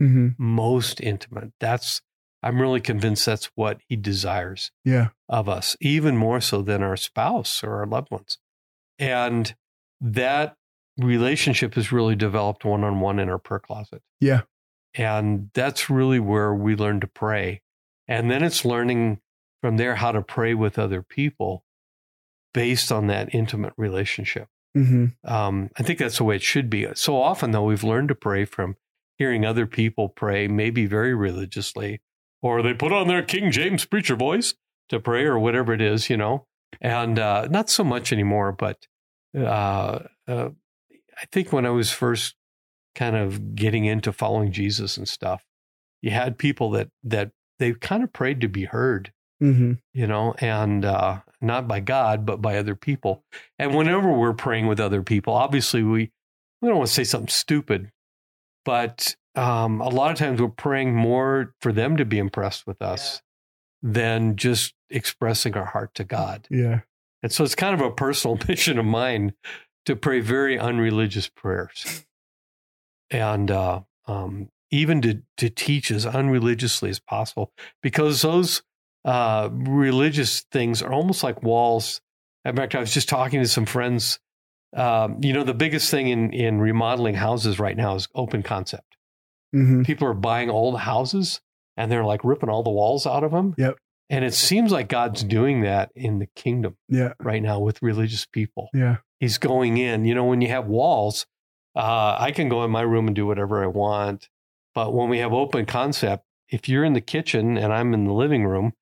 hmm 0.02 0.30
most 0.38 1.00
intimate. 1.02 1.52
That's 1.60 2.02
I'm 2.44 2.60
really 2.60 2.82
convinced 2.82 3.26
that's 3.26 3.52
what 3.56 3.80
He 3.88 3.96
desires 3.96 4.72
Yeah. 4.84 5.10
of 5.30 5.48
us, 5.48 5.78
even 5.80 6.18
more 6.18 6.42
so 6.42 6.62
than 6.64 6.82
our 6.82 6.98
spouse 6.98 7.64
or 7.64 7.76
our 7.76 7.86
loved 7.86 8.10
ones. 8.10 8.40
And 8.98 9.54
that 10.02 10.56
relationship 10.98 11.78
is 11.78 11.92
really 11.92 12.16
developed 12.16 12.66
one 12.66 12.84
on 12.84 13.00
one 13.00 13.20
in 13.20 13.30
our 13.30 13.38
prayer 13.38 13.60
closet. 13.60 14.02
Yeah. 14.20 14.42
And 14.96 15.52
that's 15.54 15.90
really 15.90 16.20
where 16.20 16.54
we 16.54 16.76
learn 16.76 17.00
to 17.02 17.08
pray. 17.08 17.62
And 18.08 18.30
then 18.32 18.44
it's 18.44 18.66
learning 18.66 19.22
from 19.62 19.78
there 19.78 19.96
how 19.96 20.12
to 20.12 20.22
pray 20.24 20.54
with 20.56 20.80
other 20.80 21.04
people 21.04 21.64
based 22.54 22.92
on 22.92 23.08
that 23.08 23.34
intimate 23.36 23.74
relationship. 23.78 24.48
hmm 24.74 25.08
Um, 25.24 25.70
I 25.78 25.84
think 25.84 26.00
that's 26.00 26.18
the 26.18 26.24
way 26.24 26.36
it 26.38 26.44
should 26.44 26.70
be. 26.70 26.88
So 26.96 27.22
often, 27.22 27.52
though, 27.52 27.64
we've 27.64 27.84
learned 27.84 28.10
to 28.10 28.16
pray 28.16 28.46
from 28.46 28.76
hearing 29.22 29.46
other 29.46 29.68
people 29.68 30.10
pray, 30.10 30.48
maybe 30.48 30.88
very 30.88 31.14
religiously, 31.14 32.02
or 32.42 32.64
they 32.64 32.74
put 32.74 32.92
on 32.92 33.08
their 33.08 33.22
King 33.22 33.52
James 33.52 33.86
preacher 33.86 34.16
voice 34.16 34.56
to 34.90 35.00
pray, 35.00 35.26
or 35.26 35.38
whatever 35.38 35.74
it 35.74 35.82
is, 35.82 36.10
you 36.10 36.18
know. 36.18 36.48
And 36.82 37.20
uh, 37.20 37.48
not 37.52 37.70
so 37.70 37.84
much 37.84 38.12
anymore, 38.12 38.52
but 38.52 38.88
uh, 39.38 40.00
uh, 40.28 40.50
I 40.90 41.26
think 41.32 41.54
when 41.54 41.68
I 41.68 41.70
was 41.70 41.92
first 41.92 42.34
kind 42.96 43.16
of 43.16 43.54
getting 43.54 43.86
into 43.86 44.12
following 44.12 44.52
Jesus 44.52 44.98
and 44.98 45.08
stuff, 45.08 45.46
you 46.02 46.10
had 46.10 46.40
people 46.40 46.72
that 46.72 46.90
that 47.04 47.30
they 47.60 47.74
kind 47.74 48.04
of 48.04 48.12
prayed 48.12 48.42
to 48.42 48.50
be 48.50 48.66
heard 48.66 49.12
hmm 49.40 49.74
you 49.94 50.08
know, 50.08 50.34
and 50.40 50.84
uh, 50.86 51.20
not 51.42 51.68
by 51.68 51.80
God, 51.80 52.26
but 52.26 52.42
by 52.42 52.58
other 52.58 52.76
people. 52.76 53.24
And 53.60 53.76
whenever 53.76 54.12
we're 54.12 54.34
praying 54.34 54.68
with 54.68 54.80
other 54.80 55.04
people, 55.04 55.34
obviously 55.34 55.84
we 55.84 56.12
we 56.62 56.70
don't 56.70 56.78
want 56.78 56.88
to 56.88 56.94
say 56.94 57.04
something 57.04 57.28
stupid, 57.28 57.92
but 58.66 59.16
um, 59.36 59.82
a 59.82 59.90
lot 59.90 60.12
of 60.12 60.18
times 60.18 60.42
we're 60.42 60.50
praying 60.50 60.96
more 60.96 61.54
for 61.62 61.72
them 61.72 61.98
to 61.98 62.06
be 62.06 62.18
impressed 62.18 62.68
with 62.68 62.82
us 62.82 63.22
than 63.82 64.36
just 64.36 64.74
expressing 64.90 65.56
our 65.56 65.66
heart 65.66 65.94
to 65.96 66.04
God. 66.04 66.48
Yeah. 66.50 66.82
And 67.24 67.32
so 67.32 67.44
it's 67.44 67.56
kind 67.56 67.74
of 67.74 67.82
a 67.82 67.92
personal 67.92 68.38
mission 68.48 68.78
of 68.78 68.86
mine 68.86 69.34
to 69.86 69.96
pray 69.96 70.20
very 70.20 70.60
unreligious 70.60 71.28
prayers, 71.28 72.06
and 73.10 73.50
uh, 73.50 73.82
um, 74.06 74.50
even 74.70 75.02
to 75.02 75.22
to 75.38 75.50
teach 75.50 75.92
as 75.92 76.06
unreligiously 76.06 76.90
as 76.90 77.00
possible, 77.00 77.52
because 77.82 78.22
those 78.22 78.62
uh, 79.06 79.50
religious 79.52 80.42
things 80.52 80.82
are 80.82 80.94
almost 80.94 81.24
like 81.24 81.42
walls. 81.42 82.02
In 82.46 82.56
fact, 82.56 82.76
I 82.76 82.80
was 82.80 82.94
just 82.94 83.10
talking 83.10 83.42
to 83.42 83.48
some 83.48 83.66
friends. 83.66 84.20
Um, 84.76 85.18
you 85.22 85.34
know, 85.34 85.44
the 85.44 85.54
biggest 85.54 85.92
thing 85.92 86.08
in 86.08 86.32
in 86.34 86.60
remodeling 86.60 87.16
houses 87.16 87.60
right 87.60 87.76
now 87.76 87.96
is 87.96 88.08
open 88.16 88.42
concept. 88.44 88.96
hmm 89.52 89.84
People 89.84 90.08
are 90.08 90.14
buying 90.14 90.50
old 90.50 90.80
houses 90.80 91.42
and 91.78 91.92
they're 91.92 92.06
like 92.06 92.24
ripping 92.24 92.50
all 92.50 92.64
the 92.64 92.70
walls 92.70 93.06
out 93.06 93.24
of 93.24 93.32
them. 93.32 93.54
Yep. 93.58 93.78
And 94.10 94.26
it 94.26 94.34
seems 94.34 94.72
like 94.72 94.88
God's 94.90 95.24
doing 95.24 95.62
that 95.62 95.92
in 95.96 96.20
the 96.20 96.28
kingdom 96.36 96.78
Yeah. 96.90 97.14
right 97.22 97.42
now 97.42 97.60
with 97.60 97.82
religious 97.82 98.26
people. 98.26 98.70
Yeah. 98.74 98.98
He's 99.20 99.38
going 99.38 99.78
in. 99.78 100.04
You 100.06 100.16
know, 100.16 100.26
when 100.26 100.42
you 100.42 100.50
have 100.50 100.68
walls, 100.68 101.26
uh, 101.76 102.18
I 102.20 102.32
can 102.32 102.50
go 102.50 102.64
in 102.66 102.72
my 102.72 102.82
room 102.82 103.08
and 103.08 103.16
do 103.16 103.26
whatever 103.26 103.64
I 103.64 103.68
want. 103.68 104.28
But 104.76 104.94
when 104.94 105.10
we 105.10 105.20
have 105.20 105.32
open 105.34 105.66
concept, 105.66 106.26
if 106.50 106.68
you're 106.68 106.84
in 106.84 106.94
the 106.94 107.02
kitchen 107.02 107.58
and 107.58 107.72
I'm 107.74 107.94
in 107.94 108.04
the 108.06 108.14
living 108.14 108.46
room, 108.46 108.74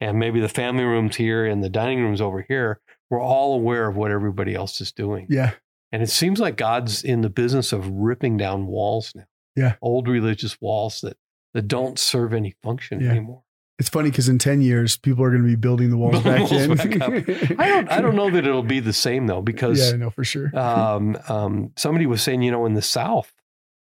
and 0.00 0.18
maybe 0.18 0.40
the 0.40 0.48
family 0.48 0.84
room's 0.84 1.16
here 1.16 1.44
and 1.44 1.62
the 1.62 1.68
dining 1.68 2.00
room's 2.00 2.20
over 2.22 2.42
here, 2.42 2.80
we're 3.10 3.20
all 3.22 3.54
aware 3.54 3.88
of 3.88 3.96
what 3.96 4.10
everybody 4.10 4.54
else 4.54 4.80
is 4.80 4.92
doing. 4.92 5.26
Yeah. 5.30 5.52
And 5.92 6.02
it 6.02 6.10
seems 6.10 6.38
like 6.40 6.56
God's 6.56 7.02
in 7.02 7.22
the 7.22 7.30
business 7.30 7.72
of 7.72 7.88
ripping 7.88 8.36
down 8.36 8.66
walls 8.66 9.12
now. 9.14 9.24
Yeah. 9.56 9.74
Old 9.80 10.06
religious 10.08 10.60
walls 10.60 11.00
that, 11.00 11.16
that 11.54 11.66
don't 11.68 11.98
serve 11.98 12.32
any 12.34 12.54
function 12.62 13.00
Yeah. 13.00 13.10
anymore. 13.10 13.42
It's 13.78 13.88
funny 13.88 14.10
because 14.10 14.28
in 14.28 14.38
10 14.38 14.60
years, 14.60 14.96
people 14.96 15.22
are 15.24 15.30
going 15.30 15.42
to 15.42 15.48
be 15.48 15.54
building 15.54 15.90
the 15.90 15.96
walls 15.96 16.20
back 16.24 16.50
in. 16.50 16.74
back 16.74 17.00
up. 17.00 17.12
I 17.60 17.68
don't 17.68 17.90
I 17.92 18.00
don't 18.00 18.16
know 18.16 18.28
that 18.28 18.44
it'll 18.44 18.62
be 18.64 18.80
the 18.80 18.92
same 18.92 19.26
though, 19.28 19.40
because 19.40 19.92
yeah, 19.92 19.96
no, 19.96 20.10
for 20.10 20.24
sure. 20.24 20.50
um, 20.58 21.16
um, 21.28 21.72
somebody 21.76 22.04
was 22.06 22.20
saying, 22.22 22.42
you 22.42 22.50
know, 22.50 22.66
in 22.66 22.74
the 22.74 22.82
South, 22.82 23.32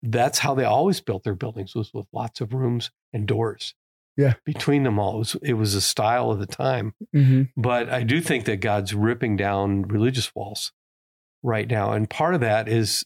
that's 0.03 0.39
how 0.39 0.53
they 0.55 0.65
always 0.65 0.99
built 1.01 1.23
their 1.23 1.35
buildings 1.35 1.73
was 1.73 1.93
with 1.93 2.05
lots 2.11 2.41
of 2.41 2.53
rooms 2.53 2.91
and 3.13 3.25
doors. 3.27 3.73
Yeah. 4.17 4.33
Between 4.45 4.83
them 4.83 4.99
all. 4.99 5.15
It 5.15 5.19
was, 5.19 5.35
it 5.43 5.53
was 5.53 5.75
a 5.75 5.81
style 5.81 6.31
of 6.31 6.39
the 6.39 6.47
time. 6.47 6.93
hmm 7.13 7.43
But 7.55 7.89
I 7.89 8.03
do 8.03 8.19
think 8.19 8.45
that 8.45 8.57
God's 8.57 8.93
ripping 8.93 9.37
down 9.37 9.83
religious 9.83 10.33
walls 10.35 10.73
right 11.43 11.69
now. 11.69 11.93
And 11.93 12.09
part 12.09 12.33
of 12.33 12.41
that 12.41 12.67
is 12.67 13.05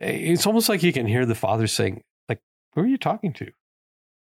it's 0.00 0.46
almost 0.46 0.68
like 0.68 0.82
you 0.82 0.92
can 0.92 1.06
hear 1.06 1.24
the 1.24 1.36
father 1.36 1.66
saying, 1.68 2.02
like, 2.28 2.40
who 2.74 2.82
are 2.82 2.86
you 2.86 2.98
talking 2.98 3.32
to? 3.34 3.44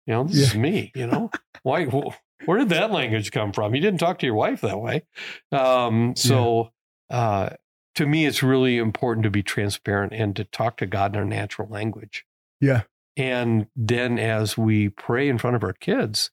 You 0.05 0.13
know, 0.13 0.23
this 0.25 0.35
is 0.49 0.55
me, 0.55 0.91
you 0.95 1.07
know? 1.07 1.31
Why 1.63 1.85
wh- 1.85 2.13
where 2.45 2.57
did 2.59 2.69
that 2.69 2.91
language 2.91 3.31
come 3.31 3.53
from? 3.53 3.73
You 3.73 3.81
didn't 3.81 3.99
talk 3.99 4.19
to 4.19 4.25
your 4.25 4.35
wife 4.35 4.61
that 4.61 4.79
way. 4.81 5.03
Um, 5.51 6.15
so 6.15 6.71
uh 7.09 7.51
to 7.95 8.05
me 8.05 8.25
it's 8.25 8.41
really 8.41 8.77
important 8.77 9.23
to 9.23 9.29
be 9.29 9.43
transparent 9.43 10.11
and 10.13 10.35
to 10.35 10.43
talk 10.45 10.77
to 10.77 10.85
God 10.85 11.13
in 11.13 11.19
our 11.19 11.25
natural 11.25 11.67
language. 11.69 12.25
Yeah. 12.59 12.83
And 13.17 13.67
then 13.75 14.17
as 14.17 14.57
we 14.57 14.89
pray 14.89 15.27
in 15.27 15.37
front 15.37 15.55
of 15.55 15.63
our 15.63 15.73
kids, 15.73 16.31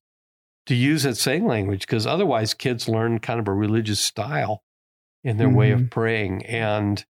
to 0.67 0.75
use 0.75 1.03
that 1.05 1.17
same 1.17 1.47
language, 1.47 1.81
because 1.81 2.07
otherwise 2.07 2.55
kids 2.55 2.88
learn 2.88 3.19
kind 3.21 3.41
of 3.41 3.49
a 3.49 3.53
religious 3.55 4.01
style 4.01 4.62
in 5.25 5.37
their 5.38 5.49
way 5.49 5.71
of 5.73 5.91
praying. 5.91 6.45
And 6.47 7.05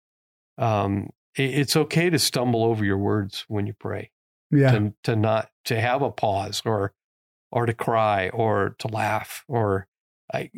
um, 0.57 1.11
it- 1.37 1.55
it's 1.55 1.77
okay 1.77 2.09
to 2.11 2.19
stumble 2.19 2.65
over 2.65 2.85
your 2.85 2.99
words 2.99 3.45
when 3.49 3.67
you 3.67 3.75
pray, 3.75 4.11
Yeah. 4.51 4.71
to, 4.73 4.95
to 5.05 5.17
not 5.17 5.51
to 5.67 5.81
have 5.81 6.03
a 6.03 6.11
pause 6.11 6.63
or 6.65 6.95
or 7.51 7.65
to 7.67 7.73
cry 7.75 8.29
or 8.29 8.77
to 8.79 8.89
laugh 8.89 9.43
or 9.49 9.87
I, 10.33 10.51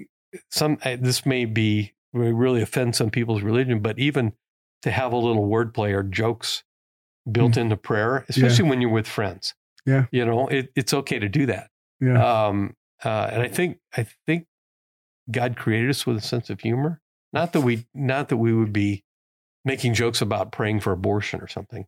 some 0.50 0.78
I, 0.84 0.96
this 0.96 1.24
may 1.24 1.44
be 1.44 1.92
may 2.12 2.32
really 2.32 2.62
offend 2.62 2.96
some 2.96 3.10
people's 3.10 3.42
religion, 3.42 3.80
but 3.80 3.98
even 3.98 4.32
to 4.82 4.90
have 4.90 5.12
a 5.12 5.16
little 5.16 5.48
wordplay 5.48 5.92
or 5.94 6.02
jokes 6.02 6.64
built 7.30 7.56
into 7.56 7.76
prayer, 7.76 8.24
especially 8.28 8.68
when 8.68 8.80
you're 8.80 8.90
with 8.90 9.06
friends. 9.08 9.54
Yeah. 9.86 10.06
You 10.10 10.24
know, 10.24 10.46
it, 10.48 10.70
it's 10.76 10.92
okay 10.94 11.18
to 11.18 11.28
do 11.28 11.46
that. 11.46 11.68
Yeah. 12.00 12.46
Um, 12.46 12.74
uh, 13.04 13.30
and 13.32 13.42
I 13.42 13.48
think 13.48 13.78
I 13.96 14.06
think 14.26 14.46
God 15.30 15.56
created 15.56 15.90
us 15.90 16.06
with 16.06 16.16
a 16.16 16.20
sense 16.20 16.50
of 16.50 16.60
humor. 16.60 17.00
Not 17.32 17.52
that 17.52 17.60
we 17.62 17.86
not 17.94 18.28
that 18.28 18.36
we 18.36 18.52
would 18.52 18.72
be 18.72 19.04
making 19.64 19.94
jokes 19.94 20.20
about 20.20 20.52
praying 20.52 20.80
for 20.80 20.92
abortion 20.92 21.40
or 21.40 21.46
something, 21.48 21.86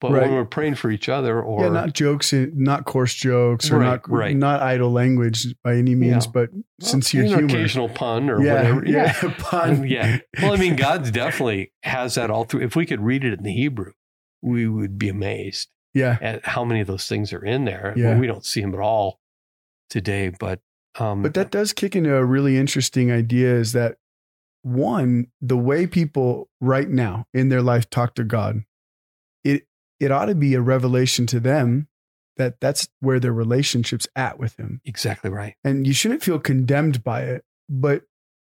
but 0.00 0.12
Right. 0.12 0.22
when 0.22 0.32
we're 0.34 0.44
praying 0.44 0.74
for 0.76 0.90
each 0.90 1.08
other 1.08 1.40
or 1.40 1.64
yeah, 1.64 1.70
not 1.70 1.92
jokes, 1.94 2.32
in- 2.32 2.52
not 2.62 2.84
coarse 2.84 3.14
jokes, 3.14 3.70
or 3.70 3.78
Right, 3.78 3.86
not 3.86 4.10
right. 4.10 4.36
not 4.36 4.62
idle 4.62 4.92
language 4.92 5.46
by 5.64 5.74
any 5.76 5.94
means, 5.94 6.26
Yeah. 6.26 6.30
but 6.32 6.52
well, 6.52 6.62
sincere 6.80 7.24
humor. 7.24 7.44
occasional 7.46 7.88
pun 7.88 8.28
or 8.30 8.42
yeah, 8.44 8.54
whatever. 8.74 8.84
yeah, 8.86 9.34
pun. 9.38 9.86
yeah. 9.88 10.18
Well, 10.40 10.52
I 10.52 10.56
mean, 10.56 10.76
God 10.76 11.10
definitely 11.12 11.72
has 11.82 12.14
that 12.16 12.30
all 12.30 12.44
through. 12.44 12.60
If 12.62 12.76
we 12.76 12.86
could 12.86 13.00
read 13.00 13.24
it 13.24 13.32
in 13.32 13.42
the 13.42 13.52
Hebrew, 13.52 13.92
we 14.44 14.68
would 14.68 14.98
be 14.98 15.08
amazed 15.08 15.70
yeah, 15.94 16.18
at 16.20 16.44
how 16.44 16.64
many 16.64 16.80
of 16.80 16.86
those 16.86 17.08
things 17.08 17.32
are 17.32 17.44
in 17.44 17.64
there. 17.64 17.94
Yeah. 17.96 18.18
We 18.18 18.26
don't 18.26 18.44
see 18.44 18.60
them 18.60 18.74
at 18.74 18.80
all 18.80 19.20
today, 19.88 20.28
but 20.28 20.60
um, 20.98 21.22
But 21.22 21.34
that 21.34 21.50
does 21.50 21.72
kick 21.72 21.96
into 21.96 22.14
a 22.14 22.24
really 22.24 22.56
interesting 22.56 23.10
idea 23.10 23.54
is 23.54 23.72
that 23.72 23.96
one, 24.62 25.28
the 25.40 25.56
way 25.56 25.86
people 25.86 26.48
right 26.60 26.88
now 26.88 27.26
in 27.34 27.48
their 27.48 27.62
life 27.62 27.90
talk 27.90 28.14
to 28.14 28.24
God, 28.24 28.64
it 29.42 29.66
it 30.00 30.10
ought 30.10 30.26
to 30.26 30.34
be 30.34 30.54
a 30.54 30.60
revelation 30.60 31.26
to 31.26 31.40
them 31.40 31.88
that 32.36 32.60
that's 32.60 32.88
where 33.00 33.20
their 33.20 33.32
relationship's 33.32 34.08
at 34.16 34.38
with 34.38 34.58
him. 34.58 34.80
exactly 34.84 35.30
right. 35.30 35.54
And 35.62 35.86
you 35.86 35.92
shouldn't 35.92 36.22
feel 36.22 36.40
condemned 36.40 37.04
by 37.04 37.22
it, 37.22 37.44
but 37.68 38.02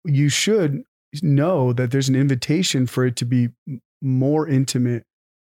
you 0.04 0.30
should 0.30 0.84
know 1.22 1.74
that 1.74 1.92
there's 1.92 2.10
an 2.10 2.16
invitation 2.16 2.88
for 2.88 3.06
it 3.06 3.16
to 3.18 3.26
be 3.26 3.50
more 4.02 4.48
intimate, 4.48 5.06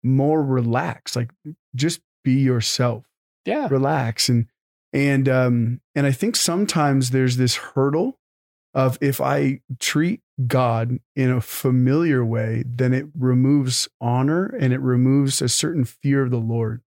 more 0.04 0.42
relaxed. 0.42 1.16
Like 1.16 1.30
just 1.74 2.00
be 2.24 2.34
yourself 2.34 3.04
Yeah. 3.44 3.68
relax 3.70 4.28
and 4.28 4.46
and 4.92 5.28
um 5.28 5.80
and 5.94 6.06
i 6.06 6.12
think 6.12 6.36
sometimes 6.36 7.10
there's 7.10 7.36
this 7.36 7.56
hurdle 7.56 8.18
of 8.72 8.96
if 9.02 9.20
i 9.20 9.60
treat 9.78 10.22
god 10.46 10.98
in 11.14 11.30
a 11.30 11.42
familiar 11.42 12.24
way 12.24 12.64
then 12.66 12.94
it 12.94 13.06
removes 13.18 13.88
honor 14.00 14.46
and 14.58 14.72
it 14.72 14.80
removes 14.80 15.42
a 15.42 15.50
certain 15.50 15.84
fear 15.84 16.22
of 16.22 16.30
the 16.30 16.38
lord 16.38 16.80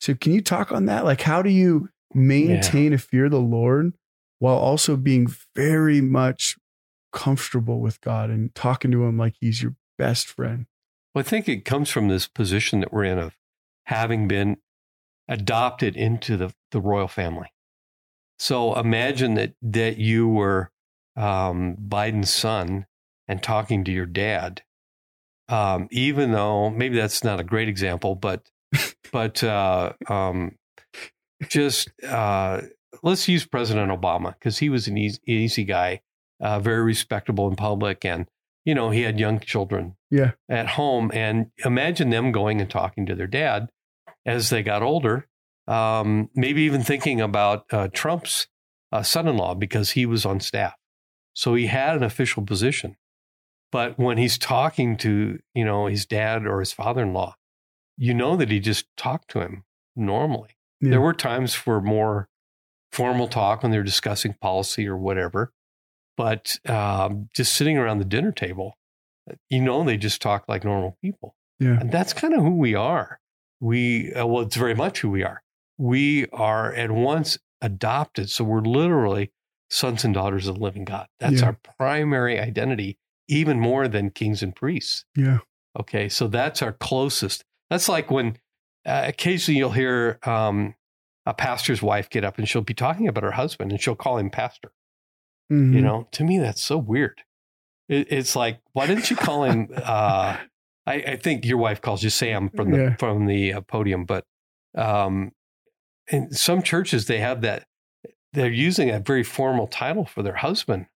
so 0.00 0.14
can 0.14 0.32
you 0.32 0.40
talk 0.40 0.72
on 0.72 0.86
that 0.86 1.04
like 1.04 1.20
how 1.20 1.42
do 1.42 1.50
you 1.50 1.90
maintain 2.14 2.92
a 2.94 2.98
fear 2.98 3.26
of 3.26 3.30
the 3.30 3.38
Lord 3.40 3.92
while 4.38 4.56
also 4.56 4.96
being 4.96 5.28
very 5.54 6.00
much 6.00 6.56
comfortable 7.12 7.80
with 7.80 8.00
God 8.00 8.30
and 8.30 8.54
talking 8.54 8.90
to 8.92 9.04
him 9.04 9.18
like 9.18 9.34
he's 9.40 9.62
your 9.62 9.74
best 9.98 10.26
friend. 10.28 10.66
Well, 11.14 11.20
I 11.20 11.28
think 11.28 11.48
it 11.48 11.64
comes 11.64 11.90
from 11.90 12.08
this 12.08 12.26
position 12.26 12.80
that 12.80 12.92
we're 12.92 13.04
in 13.04 13.18
of 13.18 13.36
having 13.84 14.28
been 14.28 14.58
adopted 15.28 15.96
into 15.96 16.36
the, 16.36 16.52
the 16.70 16.80
royal 16.80 17.08
family. 17.08 17.52
So 18.38 18.78
imagine 18.78 19.34
that 19.34 19.54
that 19.62 19.98
you 19.98 20.28
were 20.28 20.70
um, 21.16 21.76
Biden's 21.76 22.30
son 22.30 22.86
and 23.26 23.42
talking 23.42 23.84
to 23.84 23.92
your 23.92 24.06
dad, 24.06 24.62
um, 25.48 25.88
even 25.90 26.32
though 26.32 26.70
maybe 26.70 26.96
that's 26.96 27.24
not 27.24 27.40
a 27.40 27.44
great 27.44 27.68
example, 27.68 28.14
but 28.14 28.48
but 29.12 29.42
uh, 29.42 29.92
um, 30.08 30.56
just 31.48 31.90
uh, 32.06 32.60
let's 33.02 33.28
use 33.28 33.44
President 33.44 33.90
Obama 33.90 34.34
because 34.34 34.58
he 34.58 34.68
was 34.68 34.86
an 34.86 34.96
easy, 34.96 35.18
easy 35.26 35.64
guy, 35.64 36.00
uh, 36.40 36.60
very 36.60 36.82
respectable 36.82 37.48
in 37.48 37.56
public, 37.56 38.04
and 38.04 38.28
you 38.68 38.74
know 38.74 38.90
he 38.90 39.02
had 39.02 39.18
young 39.18 39.40
children 39.40 39.96
Yeah. 40.10 40.32
at 40.48 40.66
home, 40.80 41.10
and 41.14 41.46
imagine 41.64 42.10
them 42.10 42.32
going 42.32 42.60
and 42.60 42.70
talking 42.70 43.06
to 43.06 43.14
their 43.14 43.26
dad 43.26 43.68
as 44.26 44.50
they 44.50 44.62
got 44.62 44.82
older. 44.82 45.26
Um, 45.66 46.28
maybe 46.34 46.62
even 46.62 46.82
thinking 46.82 47.20
about 47.20 47.64
uh, 47.72 47.88
Trump's 47.92 48.46
uh, 48.92 49.02
son-in-law 49.02 49.54
because 49.54 49.90
he 49.92 50.04
was 50.06 50.24
on 50.26 50.40
staff, 50.40 50.74
so 51.34 51.54
he 51.54 51.66
had 51.66 51.96
an 51.96 52.02
official 52.02 52.42
position. 52.44 52.96
But 53.72 53.98
when 53.98 54.18
he's 54.18 54.36
talking 54.38 54.96
to 54.98 55.38
you 55.54 55.64
know 55.64 55.86
his 55.86 56.04
dad 56.06 56.46
or 56.46 56.60
his 56.60 56.72
father-in-law, 56.72 57.36
you 57.96 58.12
know 58.14 58.36
that 58.36 58.50
he 58.50 58.60
just 58.60 58.84
talked 58.96 59.30
to 59.30 59.40
him 59.40 59.64
normally. 59.96 60.50
Yeah. 60.80 60.90
There 60.90 61.00
were 61.00 61.14
times 61.14 61.54
for 61.54 61.80
more 61.80 62.28
formal 62.92 63.28
talk 63.28 63.62
when 63.62 63.72
they 63.72 63.78
were 63.78 63.84
discussing 63.84 64.34
policy 64.40 64.86
or 64.86 64.96
whatever, 64.96 65.52
but 66.18 66.58
um, 66.68 67.28
just 67.34 67.54
sitting 67.54 67.78
around 67.78 67.98
the 68.00 68.04
dinner 68.04 68.32
table, 68.32 68.76
you 69.48 69.60
know, 69.62 69.84
they 69.84 69.96
just 69.96 70.20
talk 70.20 70.44
like 70.48 70.64
normal 70.64 70.98
people. 71.00 71.34
Yeah. 71.60 71.78
And 71.80 71.90
that's 71.92 72.12
kind 72.12 72.34
of 72.34 72.42
who 72.42 72.56
we 72.56 72.74
are. 72.74 73.20
We, 73.60 74.12
uh, 74.12 74.26
well, 74.26 74.42
it's 74.42 74.56
very 74.56 74.74
much 74.74 75.00
who 75.00 75.10
we 75.10 75.22
are. 75.22 75.42
We 75.78 76.26
are 76.32 76.74
at 76.74 76.90
once 76.90 77.38
adopted. 77.62 78.30
So 78.30 78.42
we're 78.44 78.60
literally 78.60 79.30
sons 79.70 80.04
and 80.04 80.12
daughters 80.12 80.46
of 80.48 80.56
the 80.56 80.60
living 80.60 80.84
God. 80.84 81.06
That's 81.20 81.40
Yeah. 81.40 81.46
our 81.46 81.58
primary 81.78 82.38
identity, 82.40 82.98
even 83.28 83.60
more 83.60 83.86
than 83.88 84.10
kings 84.10 84.42
and 84.42 84.54
priests. 84.54 85.04
Yeah. 85.16 85.38
Okay. 85.78 86.08
So 86.08 86.26
that's 86.28 86.62
our 86.62 86.72
closest. 86.72 87.44
That's 87.70 87.88
like 87.88 88.10
when 88.10 88.38
uh, 88.86 89.04
occasionally 89.06 89.58
you'll 89.58 89.70
hear 89.72 90.18
um, 90.24 90.74
a 91.26 91.34
pastor's 91.34 91.82
wife 91.82 92.08
get 92.10 92.24
up 92.24 92.38
and 92.38 92.48
she'll 92.48 92.62
be 92.62 92.74
talking 92.74 93.06
about 93.06 93.22
her 93.24 93.32
husband 93.32 93.70
and 93.70 93.80
she'll 93.80 93.94
call 93.94 94.18
him 94.18 94.30
pastor. 94.30 94.72
Mhm. 95.50 95.74
You 95.74 95.80
know, 95.80 96.08
to 96.12 96.24
me, 96.24 96.38
that's 96.38 96.62
so 96.62 96.76
weird. 96.78 97.22
It, 97.88 98.08
it's 98.12 98.36
like, 98.36 98.60
why 98.72 98.86
didn't 98.86 99.10
you 99.10 99.16
call 99.16 99.44
him? 99.44 99.68
Uh, 99.74 100.36
I, 100.86 100.94
I 100.94 101.16
think 101.16 101.44
your 101.44 101.58
wife 101.58 101.80
calls 101.80 102.02
you 102.02 102.10
Sam 102.10 102.50
from 102.50 102.70
the 102.70 102.78
Yeah. 102.78 102.96
from 102.96 103.26
the 103.26 103.54
uh, 103.54 103.60
podium, 103.62 104.04
but 104.04 104.24
um, 104.74 105.32
in 106.10 106.30
some 106.32 106.62
churches 106.62 107.06
they 107.06 107.18
have 107.18 107.40
that. 107.42 107.64
They're 108.34 108.50
using 108.50 108.90
a 108.90 109.00
very 109.00 109.22
formal 109.24 109.66
title 109.66 110.04
for 110.04 110.22
their 110.22 110.34
husband. 110.36 110.86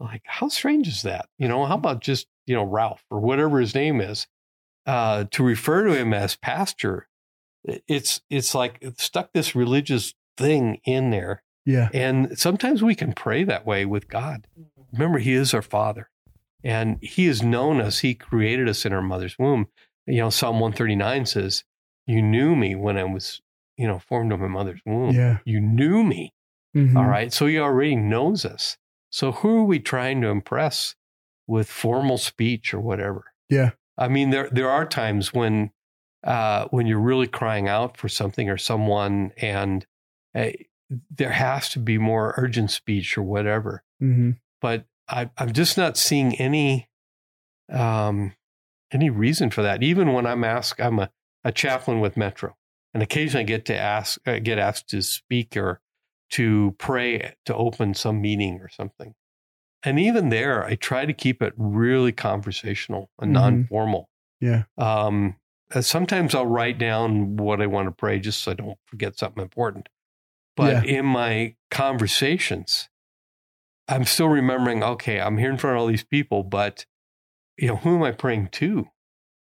Like, 0.00 0.22
how 0.26 0.48
strange 0.48 0.88
is 0.88 1.02
that? 1.02 1.28
You 1.38 1.46
know, 1.46 1.64
how 1.66 1.76
about 1.76 2.00
just 2.00 2.26
you 2.46 2.54
know 2.56 2.64
Ralph 2.64 3.04
or 3.12 3.20
whatever 3.20 3.60
his 3.60 3.76
name 3.76 4.00
is 4.00 4.26
uh, 4.84 5.24
to 5.30 5.44
refer 5.44 5.84
to 5.84 5.94
him 5.96 6.12
as 6.12 6.34
pastor? 6.34 7.06
It's 7.64 8.22
it's 8.28 8.56
like 8.56 8.84
stuck 8.98 9.32
this 9.32 9.54
religious 9.54 10.14
thing 10.36 10.80
in 10.84 11.10
there 11.10 11.43
Yeah. 11.66 11.88
and 11.94 12.38
sometimes 12.38 12.82
we 12.82 12.94
can 12.94 13.12
pray 13.12 13.44
that 13.44 13.64
way 13.66 13.84
with 13.86 14.08
God. 14.08 14.46
Remember, 14.92 15.18
He 15.18 15.32
is 15.32 15.54
our 15.54 15.62
Father, 15.62 16.10
and 16.62 16.98
He 17.02 17.26
has 17.26 17.42
known 17.42 17.80
us. 17.80 18.00
He 18.00 18.14
created 18.14 18.68
us 18.68 18.84
in 18.84 18.92
our 18.92 19.02
mother's 19.02 19.38
womb. 19.38 19.68
You 20.06 20.18
know, 20.18 20.30
Psalm 20.30 20.60
139 20.60 21.26
says, 21.26 21.64
You 22.06 22.20
knew 22.22 22.54
me 22.54 22.74
when 22.74 22.96
I 22.98 23.04
was, 23.04 23.40
you 23.76 23.86
know, 23.86 23.98
formed 23.98 24.32
in 24.32 24.40
my 24.40 24.48
mother's 24.48 24.80
womb. 24.84 25.14
Yeah. 25.14 25.38
You 25.44 25.60
knew 25.60 26.04
me. 26.04 26.34
Mhm. 26.76 26.96
All 26.96 27.06
right. 27.06 27.32
So 27.32 27.46
He 27.46 27.58
already 27.58 27.96
knows 27.96 28.44
us. 28.44 28.76
So 29.10 29.32
who 29.32 29.58
are 29.60 29.64
we 29.64 29.78
trying 29.78 30.20
to 30.22 30.28
impress 30.28 30.94
with 31.46 31.68
formal 31.70 32.18
speech 32.18 32.74
or 32.74 32.80
whatever? 32.80 33.24
Yeah. 33.48 33.70
I 33.96 34.08
mean, 34.08 34.30
there 34.30 34.48
there 34.50 34.68
are 34.70 34.84
times 34.84 35.32
when 35.32 35.70
uh, 36.24 36.66
when 36.70 36.86
you're 36.86 36.98
really 37.00 37.26
crying 37.28 37.68
out 37.68 37.96
for 37.96 38.08
something 38.08 38.48
or 38.50 38.56
someone, 38.58 39.30
and 39.38 39.86
uh, 40.34 40.48
there 41.10 41.32
has 41.32 41.68
to 41.70 41.78
be 41.78 41.98
more 41.98 42.34
urgent 42.36 42.70
speech 42.70 43.16
or 43.18 43.22
whatever. 43.22 43.82
Mhm. 44.02 44.38
But 44.60 44.86
I, 45.08 45.30
I'm 45.36 45.52
just 45.52 45.76
not 45.76 45.96
seeing 45.96 46.34
any 46.36 46.88
um, 47.70 48.32
any 48.92 49.10
reason 49.10 49.50
for 49.50 49.62
that. 49.62 49.82
Even 49.82 50.12
when 50.12 50.26
I'm 50.26 50.44
asked, 50.44 50.80
I'm 50.80 50.98
a, 50.98 51.10
a 51.44 51.52
chaplain 51.52 52.00
with 52.00 52.16
Metro, 52.16 52.56
and 52.92 53.02
occasionally 53.02 53.42
I 53.44 53.46
get 53.46 53.64
to 53.66 53.76
ask, 53.76 54.18
uh, 54.26 54.38
get 54.38 54.58
asked 54.58 54.88
to 54.90 55.02
speak 55.02 55.56
or 55.56 55.80
to 56.30 56.74
pray 56.78 57.34
to 57.46 57.54
open 57.54 57.94
some 57.94 58.20
meeting 58.20 58.60
or 58.60 58.68
something. 58.68 59.14
And 59.82 59.98
even 60.00 60.30
there, 60.30 60.64
I 60.64 60.74
try 60.76 61.04
to 61.04 61.12
keep 61.12 61.42
it 61.42 61.52
really 61.56 62.12
conversational 62.12 63.10
and 63.18 63.30
Mhm. 63.30 63.34
non-formal. 63.34 64.08
Yeah. 64.40 64.64
Um, 64.78 65.36
uh, 65.74 65.80
sometimes 65.82 66.34
I'll 66.34 66.46
write 66.46 66.78
down 66.78 67.36
what 67.36 67.60
I 67.60 67.66
want 67.66 67.88
to 67.88 67.92
pray 67.92 68.18
just 68.20 68.42
so 68.42 68.52
I 68.52 68.54
don't 68.54 68.78
forget 68.86 69.18
something 69.18 69.42
important. 69.42 69.88
But 70.56 70.86
in 70.86 71.04
my 71.04 71.56
conversations, 71.70 72.88
I'm 73.88 74.04
still 74.04 74.28
remembering, 74.28 74.82
okay, 74.82 75.20
I'm 75.20 75.38
here 75.38 75.50
in 75.50 75.58
front 75.58 75.76
of 75.76 75.80
all 75.80 75.86
these 75.88 76.04
people, 76.04 76.42
but 76.42 76.86
you 77.56 77.68
know, 77.68 77.76
who 77.76 77.96
am 77.96 78.02
I 78.02 78.12
praying 78.12 78.48
to? 78.52 78.88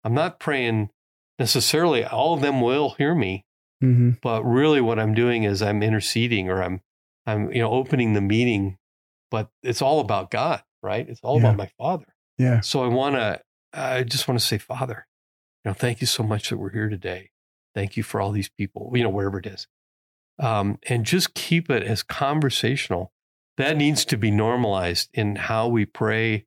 I'm 0.05 0.15
not 0.15 0.41
praying 0.41 0.91
necessarily 1.39 2.05
all 2.05 2.35
of 2.35 2.41
them 2.41 2.61
will 2.61 2.91
hear 2.99 3.15
me, 3.15 3.47
Mhm. 3.83 4.21
but 4.21 4.43
really 4.45 4.81
what 4.81 4.99
I'm 4.99 5.15
doing 5.15 5.45
is 5.45 5.63
I'm 5.63 5.83
interceding 5.83 6.49
or 6.51 6.63
I'm 6.63 6.81
I'm 7.25 7.53
you 7.53 7.61
know 7.63 7.71
opening 7.71 8.15
the 8.15 8.21
meeting, 8.21 8.79
but 9.31 9.51
it's 9.63 9.81
all 9.81 10.01
about 10.01 10.31
God, 10.31 10.63
right? 10.83 11.09
It's 11.09 11.21
all 11.23 11.37
Yeah. 11.37 11.47
about 11.47 11.57
my 11.57 11.67
Father. 11.79 12.07
Yeah. 12.37 12.61
So 12.61 12.83
I 12.85 12.89
want 12.89 13.15
to, 13.15 13.41
I 13.73 14.03
just 14.03 14.27
want 14.27 14.41
to 14.41 14.45
say, 14.47 14.59
Father, 14.59 15.07
you 15.65 15.71
know, 15.71 15.75
thank 15.75 16.01
you 16.01 16.07
so 16.09 16.23
much 16.25 16.49
that 16.51 16.59
we're 16.59 16.73
here 16.73 16.89
today. 16.89 17.31
Thank 17.75 17.97
you 17.97 18.03
for 18.03 18.21
all 18.21 18.33
these 18.33 18.49
people, 18.49 18.91
you 18.95 19.05
know, 19.05 19.09
wherever 19.11 19.39
it 19.39 19.47
is. 19.47 19.69
Um, 20.39 20.79
and 20.89 21.05
just 21.05 21.35
keep 21.35 21.71
it 21.71 21.83
as 21.83 22.03
conversational. 22.03 23.13
That 23.59 23.77
needs 23.77 24.05
to 24.07 24.17
be 24.17 24.31
normalized 24.31 25.11
in 25.13 25.37
how 25.37 25.69
we 25.69 25.85
pray 25.85 26.47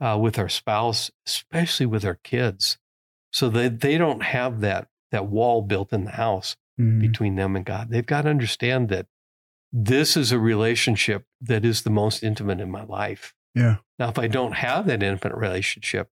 uh, 0.00 0.18
with 0.20 0.38
our 0.38 0.48
spouse, 0.48 1.10
especially 1.26 1.86
with 1.86 2.04
our 2.04 2.14
kids, 2.22 2.78
so 3.32 3.48
that 3.50 3.80
they 3.80 3.98
don't 3.98 4.22
have 4.22 4.60
that 4.60 4.88
that 5.10 5.26
wall 5.26 5.62
built 5.62 5.92
in 5.92 6.04
the 6.04 6.12
house 6.12 6.56
Mhm. 6.78 7.00
between 7.00 7.34
them 7.36 7.56
and 7.56 7.64
God. 7.64 7.90
They've 7.90 8.04
got 8.06 8.22
to 8.22 8.28
understand 8.30 8.88
that 8.90 9.06
this 9.72 10.16
is 10.16 10.32
a 10.32 10.38
relationship 10.38 11.24
that 11.40 11.64
is 11.64 11.82
the 11.82 11.90
most 11.90 12.22
intimate 12.22 12.60
in 12.60 12.70
my 12.70 12.84
life. 12.84 13.34
Yeah. 13.54 13.78
Now, 13.98 14.08
if 14.10 14.18
I 14.18 14.28
don't 14.28 14.52
have 14.54 14.86
that 14.86 15.02
intimate 15.02 15.36
relationship, 15.36 16.10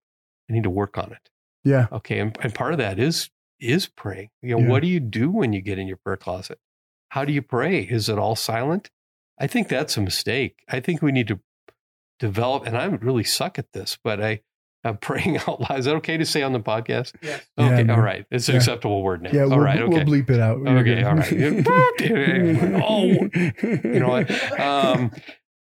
I 0.51 0.55
need 0.55 0.65
to 0.65 0.71
work 0.71 0.99
on 0.99 1.13
it. 1.13 1.31
Yeah. 1.65 1.87
Okay. 1.93 2.19
And, 2.19 2.37
and 2.43 2.55
part 2.55 2.73
of 2.73 2.79
that 2.79 2.99
is 2.99 3.31
is 3.61 3.87
praying. 3.87 4.29
You 4.43 4.57
know, 4.57 4.61
Yeah. 4.63 4.69
what 4.69 4.83
do 4.83 4.89
you 4.89 5.01
do 5.01 5.31
when 5.31 5.53
you 5.55 5.63
get 5.63 5.79
in 5.79 5.87
your 5.87 5.97
prayer 5.97 6.17
closet? 6.19 6.59
How 7.17 7.25
do 7.25 7.33
you 7.33 7.41
pray? 7.41 7.81
Is 7.81 8.11
it 8.11 8.19
all 8.19 8.37
silent? 8.37 8.91
I 9.41 9.47
think 9.47 9.69
that's 9.69 9.97
a 9.97 10.03
mistake. 10.03 10.57
I 10.69 10.81
think 10.81 11.01
we 11.01 11.13
need 11.13 11.29
to 11.29 11.41
develop, 12.19 12.67
and 12.67 12.77
I 12.77 12.85
really 12.85 13.25
suck 13.25 13.59
at 13.59 13.73
this, 13.73 13.97
but 14.05 14.21
I 14.23 14.43
I'm 14.85 14.97
praying 15.09 15.39
out 15.39 15.63
loud. 15.63 15.79
Is 15.79 15.87
that 15.87 15.97
okay 15.97 16.19
to 16.19 16.27
say 16.27 16.43
on 16.43 16.53
the 16.53 16.61
podcast? 16.61 17.15
Yes. 17.23 17.43
Okay. 17.57 17.85
man. 17.85 17.91
all 17.91 18.03
right. 18.03 18.27
It's 18.31 18.49
an 18.51 18.53
Yeah. 18.53 18.59
acceptable 18.59 19.03
word 19.03 19.23
now. 19.23 19.31
Yeah. 19.33 19.45
all 19.45 19.49
we'll, 19.49 19.61
right. 19.61 19.81
Okay. 19.81 19.95
we'll 19.95 20.05
bleep 20.05 20.29
it 20.29 20.41
out. 20.41 20.59
You're 20.59 20.79
Okay, 20.81 20.97
good. 20.97 21.67
all 22.77 22.85
right. 22.85 22.85
oh, 22.85 23.89
you 23.89 23.99
know 23.99 24.09
what? 24.11 24.61
Um, 24.61 25.11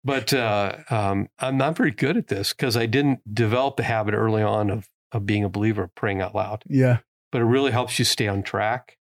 but 0.05 0.33
uh, 0.33 0.77
um, 0.91 1.29
I'm 1.41 1.57
not 1.57 1.77
very 1.77 1.91
good 1.91 2.17
at 2.17 2.29
this 2.29 2.53
because 2.53 2.77
I 2.77 2.87
didn't 2.87 3.19
develop 3.35 3.77
the 3.79 3.83
habit 3.83 4.15
early 4.15 4.43
on 4.45 4.71
of 4.71 4.89
of 5.11 5.27
being 5.27 5.43
a 5.43 5.49
believer, 5.49 5.83
of 5.83 5.95
praying 5.97 6.21
out 6.23 6.37
loud. 6.37 6.63
yeah. 6.69 6.99
But 7.33 7.41
it 7.41 7.47
really 7.47 7.73
helps 7.73 7.99
you 7.99 8.05
stay 8.05 8.29
on 8.29 8.45
track, 8.45 8.97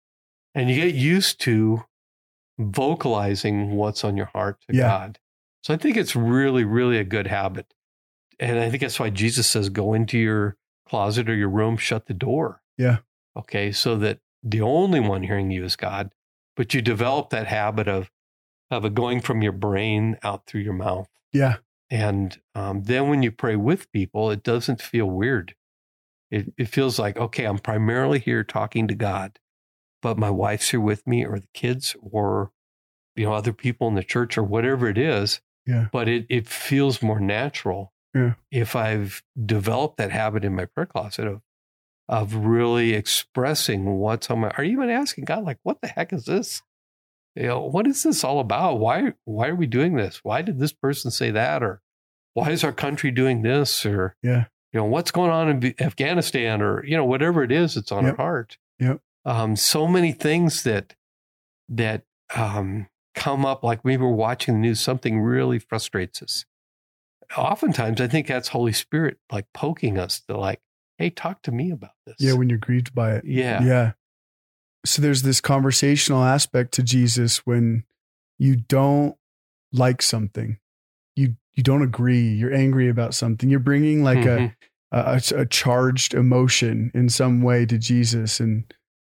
and 0.55 0.69
you 0.69 0.75
get 0.77 0.95
used 0.95 1.41
to 1.41 1.83
vocalizing 2.59 3.71
what's 3.71 4.03
on 4.03 4.15
your 4.17 4.27
heart 4.27 4.61
to 4.69 4.75
Yeah. 4.75 4.83
God. 4.87 5.19
So 5.63 5.73
I 5.73 5.77
think 5.77 5.97
it's 5.97 6.15
really, 6.15 6.63
really 6.63 6.97
a 6.97 7.03
good 7.03 7.27
habit, 7.27 7.73
and 8.39 8.59
I 8.59 8.69
think 8.69 8.81
that's 8.81 8.99
why 8.99 9.09
Jesus 9.09 9.47
says, 9.47 9.69
"Go 9.69 9.93
into 9.93 10.17
your 10.17 10.57
closet 10.85 11.29
or 11.29 11.35
your 11.35 11.49
room, 11.49 11.77
shut 11.77 12.05
the 12.05 12.13
door." 12.13 12.61
Yeah. 12.77 12.99
Okay, 13.35 13.71
so 13.71 13.97
that 13.97 14.19
the 14.43 14.61
only 14.61 14.99
one 14.99 15.23
hearing 15.23 15.51
you 15.51 15.63
is 15.65 15.75
God, 15.75 16.13
but 16.55 16.73
you 16.73 16.81
develop 16.81 17.29
that 17.31 17.47
habit 17.47 17.87
of 17.87 18.11
of 18.71 18.85
it 18.85 18.93
going 18.93 19.19
from 19.19 19.41
your 19.41 19.51
brain 19.51 20.17
out 20.23 20.45
through 20.45 20.61
your 20.61 20.73
mouth. 20.73 21.09
Yeah. 21.33 21.57
And 21.89 22.39
um, 22.53 22.83
then 22.83 23.09
when 23.09 23.23
you 23.23 23.31
pray 23.31 23.55
with 23.55 23.91
people, 23.91 24.29
it 24.29 24.43
doesn't 24.43 24.79
feel 24.79 25.07
weird. 25.07 25.55
It, 26.29 26.53
it 26.55 26.65
feels 26.65 26.99
like, 26.99 27.17
okay, 27.17 27.45
I'm 27.45 27.57
primarily 27.57 28.19
here 28.19 28.43
talking 28.43 28.87
to 28.87 28.93
God, 28.93 29.39
but 30.01 30.17
my 30.17 30.29
wife's 30.29 30.69
here 30.69 30.79
with 30.79 31.05
me, 31.07 31.25
or 31.25 31.39
the 31.39 31.47
kids, 31.53 31.95
or 32.01 32.51
you 33.15 33.25
know 33.25 33.33
other 33.33 33.53
people 33.53 33.87
in 33.87 33.95
the 33.95 34.03
church 34.03 34.37
or 34.37 34.43
whatever 34.43 34.87
it 34.87 34.97
is. 34.97 35.41
Yeah. 35.65 35.87
But 35.91 36.07
it 36.07 36.25
it 36.29 36.47
feels 36.47 37.01
more 37.01 37.19
natural 37.19 37.93
Yeah. 38.15 38.33
if 38.51 38.75
I've 38.75 39.21
developed 39.45 39.97
that 39.97 40.11
habit 40.11 40.43
in 40.45 40.55
my 40.55 40.65
prayer 40.65 40.85
closet 40.87 41.27
of 41.27 41.41
of 42.07 42.33
really 42.33 42.93
expressing 42.93 43.97
what's 43.97 44.29
on 44.31 44.39
my. 44.39 44.49
Are 44.51 44.63
you 44.63 44.71
even 44.71 44.89
asking 44.89 45.25
God 45.25 45.43
like, 45.43 45.59
what 45.63 45.81
the 45.81 45.87
heck 45.87 46.11
is 46.13 46.25
this? 46.25 46.61
You 47.35 47.43
know, 47.47 47.61
what 47.61 47.85
is 47.85 48.01
this 48.03 48.23
all 48.23 48.39
about? 48.39 48.79
Why 48.79 49.13
why 49.25 49.49
are 49.49 49.55
we 49.55 49.67
doing 49.67 49.95
this? 49.95 50.21
Why 50.23 50.41
did 50.41 50.57
this 50.59 50.73
person 50.73 51.11
say 51.11 51.29
that? 51.31 51.61
Or 51.61 51.81
why 52.33 52.49
is 52.51 52.63
our 52.63 52.71
country 52.73 53.11
doing 53.11 53.41
this? 53.43 53.85
Or 53.85 54.15
Yeah. 54.23 54.45
you 54.73 54.79
know 54.79 54.85
what's 54.85 55.11
going 55.11 55.29
on 55.29 55.49
in 55.49 55.75
Afghanistan? 55.79 56.61
Or 56.63 56.83
you 56.85 56.97
know 56.97 57.05
whatever 57.05 57.43
it 57.43 57.51
is, 57.51 57.77
it's 57.77 57.91
on 57.91 58.05
Yep. 58.05 58.17
our 58.19 58.25
heart. 58.25 58.57
Yep. 58.79 59.01
Um, 59.25 59.55
so 59.55 59.87
many 59.87 60.11
things 60.11 60.63
that 60.63 60.95
that 61.67 62.03
um, 62.35 62.87
come 63.15 63.45
up. 63.45 63.63
Like 63.63 63.83
maybe 63.85 64.03
we're 64.03 64.09
watching 64.11 64.55
the 64.55 64.59
news, 64.61 64.79
something 64.79 65.19
really 65.21 65.59
frustrates 65.59 66.21
us. 66.21 66.45
Oftentimes, 67.37 68.01
I 68.01 68.07
think 68.07 68.27
that's 68.27 68.47
Holy 68.49 68.73
Spirit 68.73 69.17
like 69.31 69.45
poking 69.53 69.97
us 69.99 70.21
to 70.27 70.37
like, 70.37 70.61
hey, 70.97 71.09
talk 71.11 71.43
to 71.43 71.51
me 71.51 71.69
about 71.71 71.91
this. 72.05 72.15
Yeah. 72.19 72.33
When 72.33 72.49
you're 72.49 72.57
grieved 72.57 72.95
by 72.95 73.13
it. 73.15 73.25
yeah, 73.25 73.61
Yeah. 73.63 73.91
So 74.85 75.01
there's 75.01 75.21
this 75.23 75.41
conversational 75.41 76.23
aspect 76.23 76.73
to 76.75 76.83
Jesus 76.83 77.39
when 77.45 77.83
you 78.37 78.55
don't 78.55 79.15
like 79.73 80.01
something, 80.01 80.57
you 81.15 81.35
you 81.53 81.61
don't 81.63 81.81
agree, 81.83 82.29
you're 82.29 82.53
angry 82.53 82.87
about 82.87 83.13
something, 83.13 83.49
you're 83.49 83.59
bringing 83.59 84.03
like 84.03 84.19
Mhm. 84.19 84.55
a, 84.91 84.97
a 84.97 85.41
a 85.41 85.45
charged 85.45 86.13
emotion 86.13 86.89
in 86.95 87.09
some 87.09 87.41
way 87.41 87.65
to 87.65 87.77
Jesus 87.77 88.39
and 88.39 88.73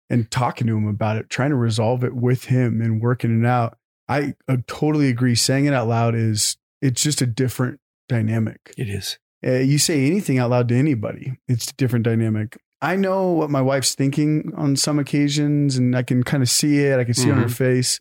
and 0.10 0.30
talking 0.30 0.68
to 0.68 0.78
him 0.78 0.88
about 0.88 1.18
it, 1.18 1.30
trying 1.30 1.50
to 1.50 1.56
resolve 1.56 2.04
it 2.04 2.16
with 2.16 2.46
him 2.46 2.82
and 2.82 3.02
working 3.02 3.42
it 3.44 3.46
out. 3.48 3.78
I, 4.08 4.36
totally 4.68 5.10
agree. 5.10 5.36
Saying 5.36 5.66
it 5.66 5.74
out 5.74 5.88
loud 5.88 6.14
is 6.16 6.58
it's 6.82 7.02
just 7.02 7.22
a 7.22 7.26
different 7.26 7.80
dynamic 8.08 8.72
it 8.78 8.88
is. 8.88 9.18
uh, 9.46 9.54
you 9.54 9.80
say 9.80 10.06
anything 10.06 10.38
out 10.38 10.52
loud 10.52 10.68
to 10.70 10.76
anybody, 10.76 11.34
it's 11.48 11.72
a 11.72 11.74
different 11.76 12.06
dynamic. 12.06 12.58
I 12.82 12.96
know 12.98 13.32
what 13.32 13.50
my 13.50 13.62
wife's 13.64 13.96
thinking 13.96 14.52
on 14.56 14.76
some 14.76 15.00
occasions, 15.00 15.76
and 15.78 15.96
I 15.96 16.04
can 16.04 16.22
kind 16.24 16.44
of 16.44 16.50
see 16.50 16.80
it. 16.80 17.00
I 17.00 17.04
can 17.04 17.16
see 17.16 17.30
it 17.30 17.32
on 17.32 17.40
her 17.40 17.46
Mhm. 17.46 17.56
face. 17.56 18.00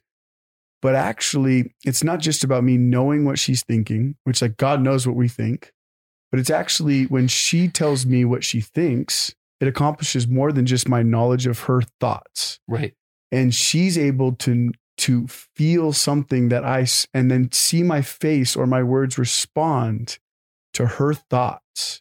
But 0.82 0.94
actually, 0.94 1.72
it's 1.86 2.04
not 2.04 2.20
just 2.20 2.44
about 2.44 2.64
me 2.64 2.76
knowing 2.76 3.24
what 3.24 3.38
she's 3.38 3.62
thinking, 3.62 4.16
which 4.24 4.42
like 4.42 4.58
God 4.58 4.82
knows 4.82 5.06
what 5.06 5.16
we 5.16 5.28
think. 5.28 5.72
But 6.30 6.40
it's 6.40 6.50
actually 6.50 7.04
when 7.06 7.28
she 7.28 7.68
tells 7.68 8.04
me 8.04 8.24
what 8.26 8.44
she 8.44 8.60
thinks, 8.60 9.34
it 9.60 9.68
accomplishes 9.68 10.26
more 10.28 10.52
than 10.52 10.66
just 10.66 10.88
my 10.88 11.02
knowledge 11.02 11.46
of 11.46 11.60
her 11.60 11.82
thoughts 12.00 12.60
Right. 12.68 12.94
and 13.32 13.54
she's 13.54 13.96
able 13.96 14.32
to 14.36 14.70
to 14.96 15.26
feel 15.26 15.92
something 15.92 16.50
that 16.50 16.64
I 16.64 16.86
and 17.12 17.30
then 17.30 17.50
see 17.50 17.82
my 17.82 18.00
face 18.00 18.54
or 18.54 18.66
my 18.66 18.82
words 18.82 19.18
respond 19.18 20.18
to 20.74 20.86
her 20.86 21.14
thoughts. 21.14 22.00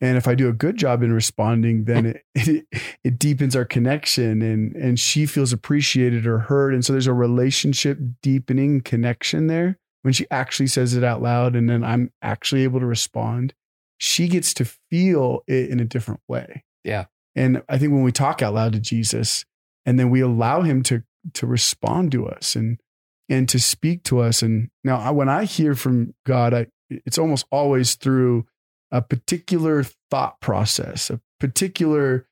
And 0.00 0.16
if 0.16 0.26
I 0.26 0.34
do 0.34 0.48
a 0.48 0.52
good 0.52 0.76
job 0.76 1.04
in 1.04 1.12
responding, 1.12 1.84
then 1.84 2.06
it, 2.06 2.24
it 2.34 2.66
it 3.04 3.18
deepens 3.20 3.54
our 3.54 3.64
connection 3.64 4.42
and 4.42 4.74
and 4.74 4.98
she 4.98 5.24
feels 5.26 5.52
appreciated 5.52 6.26
or 6.26 6.40
heard. 6.40 6.74
And 6.74 6.84
so 6.84 6.92
there's 6.92 7.06
a 7.06 7.12
relationship 7.12 7.98
deepening 8.22 8.80
connection 8.80 9.46
there 9.46 9.78
when 10.02 10.12
she 10.12 10.26
actually 10.32 10.66
says 10.66 10.94
it 10.94 11.04
out 11.04 11.22
loud 11.22 11.54
and 11.54 11.70
then 11.70 11.84
I'm 11.84 12.10
actually 12.22 12.64
able 12.64 12.80
to 12.80 12.86
respond. 12.86 13.54
She 13.98 14.26
gets 14.26 14.52
to 14.54 14.64
feel 14.64 15.44
it 15.46 15.70
in 15.70 15.78
a 15.78 15.84
different 15.84 16.20
way. 16.26 16.64
Yeah. 16.84 17.06
And 17.34 17.62
I 17.68 17.78
think 17.78 17.92
when 17.92 18.02
we 18.02 18.12
talk 18.12 18.42
out 18.42 18.54
loud 18.54 18.72
to 18.74 18.80
Jesus 18.80 19.44
and 19.86 19.98
then 19.98 20.10
we 20.10 20.20
allow 20.20 20.62
him 20.62 20.82
to 20.84 21.02
to 21.34 21.46
respond 21.46 22.12
to 22.12 22.26
us 22.26 22.56
and 22.56 22.80
and 23.28 23.48
to 23.48 23.60
speak 23.60 24.02
to 24.04 24.20
us 24.20 24.42
and 24.42 24.70
now 24.82 24.98
I, 24.98 25.10
when 25.10 25.28
I 25.28 25.44
hear 25.44 25.74
from 25.74 26.14
God, 26.26 26.52
I 26.52 26.66
it's 26.90 27.18
almost 27.18 27.46
always 27.50 27.94
through 27.94 28.46
a 28.90 29.00
particular 29.00 29.84
thought 30.10 30.40
process, 30.40 31.08
a 31.08 31.20
particular 31.40 32.28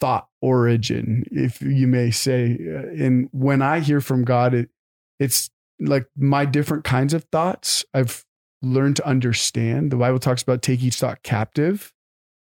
thought 0.00 0.28
origin, 0.40 1.24
if 1.30 1.60
you 1.60 1.86
may 1.86 2.10
say. 2.10 2.56
Uh, 2.60 3.04
And 3.04 3.28
when 3.32 3.60
I 3.62 3.80
hear 3.80 4.00
from 4.00 4.24
God, 4.24 4.54
it 4.54 4.70
it's 5.18 5.50
like 5.80 6.06
my 6.16 6.44
different 6.44 6.84
kinds 6.84 7.12
of 7.12 7.24
thoughts. 7.24 7.84
I've 7.92 8.24
learned 8.62 8.96
to 8.96 9.06
understand. 9.06 9.90
The 9.90 9.96
Bible 9.96 10.18
talks 10.18 10.42
about 10.42 10.62
take 10.62 10.82
each 10.82 10.96
thought 10.96 11.22
captive. 11.22 11.92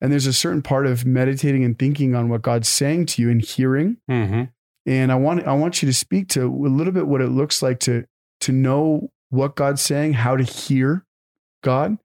And 0.01 0.12
there's 0.12 0.27
a 0.27 0.34
certain 0.34 0.62
part 0.62 0.86
of 0.86 1.05
meditating 1.05 1.63
and 1.63 1.77
thinking 1.79 2.15
on 2.15 2.29
what 2.29 2.41
God's 2.41 2.67
saying 2.67 3.05
to 3.08 3.21
you 3.21 3.29
and 3.29 3.41
hearing. 3.41 3.97
hmm 4.08 4.43
And 4.86 5.12
I 5.12 5.15
want 5.15 5.47
I 5.47 5.53
want 5.53 5.81
you 5.81 5.88
to 5.88 5.93
speak 5.93 6.27
to 6.29 6.43
a 6.45 6.69
little 6.69 6.93
bit 6.93 7.08
what 7.08 7.21
it 7.21 7.29
looks 7.29 7.62
like 7.62 7.79
to 7.81 8.05
to 8.41 8.51
know 8.51 9.10
what 9.29 9.55
God's 9.55 9.81
saying, 9.81 10.13
how 10.13 10.36
to 10.38 10.43
hear 10.43 11.05
God. 11.63 11.97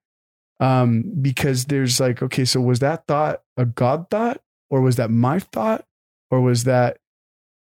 Um, 0.61 1.05
because 1.23 1.67
there's 1.67 1.99
like, 2.01 2.23
okay, 2.23 2.45
so 2.45 2.61
was 2.61 2.81
that 2.81 3.07
thought 3.07 3.43
a 3.57 3.65
God 3.65 4.11
thought, 4.11 4.41
or 4.69 4.81
was 4.83 4.97
that 4.97 5.11
my 5.11 5.39
thought, 5.39 5.85
or 6.31 6.41
was 6.41 6.65
that 6.65 6.99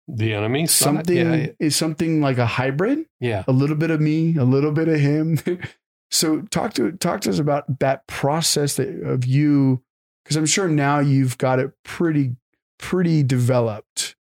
The 0.08 0.34
enemy. 0.34 0.65
something 0.67 1.15
Yeah. 1.17 1.47
is 1.60 1.75
something 1.75 2.19
like 2.19 2.38
a 2.39 2.45
hybrid? 2.47 3.05
Yeah. 3.19 3.43
a 3.47 3.51
little 3.51 3.75
bit 3.75 3.91
of 3.91 4.01
me, 4.01 4.36
a 4.38 4.43
little 4.43 4.71
bit 4.71 4.88
of 4.88 4.99
him. 4.99 5.39
so 6.12 6.41
talk 6.49 6.73
to 6.75 6.91
talk 6.93 7.21
to 7.21 7.29
us 7.29 7.38
about 7.39 7.79
that 7.79 8.08
process 8.08 8.75
that, 8.77 8.89
of 9.03 9.25
you, 9.25 9.84
because 10.29 10.37
I'm 10.37 10.45
sure 10.45 10.67
now 10.67 10.99
you've 10.99 11.39
got 11.39 11.57
it 11.57 11.71
pretty 11.83 12.35
pretty 12.77 13.23
developed 13.23 14.15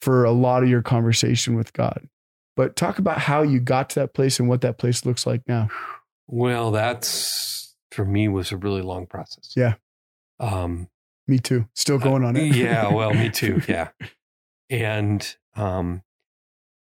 for 0.00 0.24
a 0.24 0.30
lot 0.30 0.62
of 0.62 0.68
your 0.68 0.82
conversation 0.82 1.56
with 1.56 1.72
God. 1.72 2.08
But 2.54 2.76
talk 2.76 3.00
about 3.00 3.18
how 3.18 3.42
you 3.42 3.58
got 3.58 3.90
to 3.90 4.00
that 4.00 4.14
place 4.14 4.38
and 4.38 4.48
what 4.48 4.60
that 4.60 4.78
place 4.78 5.04
looks 5.04 5.26
like 5.26 5.42
now. 5.48 5.68
Well, 6.28 6.70
that's 6.70 7.74
for 7.90 8.04
me 8.04 8.28
was 8.28 8.52
a 8.52 8.56
really 8.56 8.82
long 8.82 9.06
process. 9.06 9.52
Yeah. 9.56 9.74
Um, 10.38 10.88
Me 11.26 11.40
too. 11.40 11.66
Still 11.74 11.98
going 11.98 12.22
on 12.22 12.36
it. 12.36 12.54
yeah. 12.54 12.92
Well, 12.92 13.12
me 13.12 13.28
too. 13.32 13.60
Yeah. 13.68 13.88
And 14.70 15.36
um, 15.56 16.02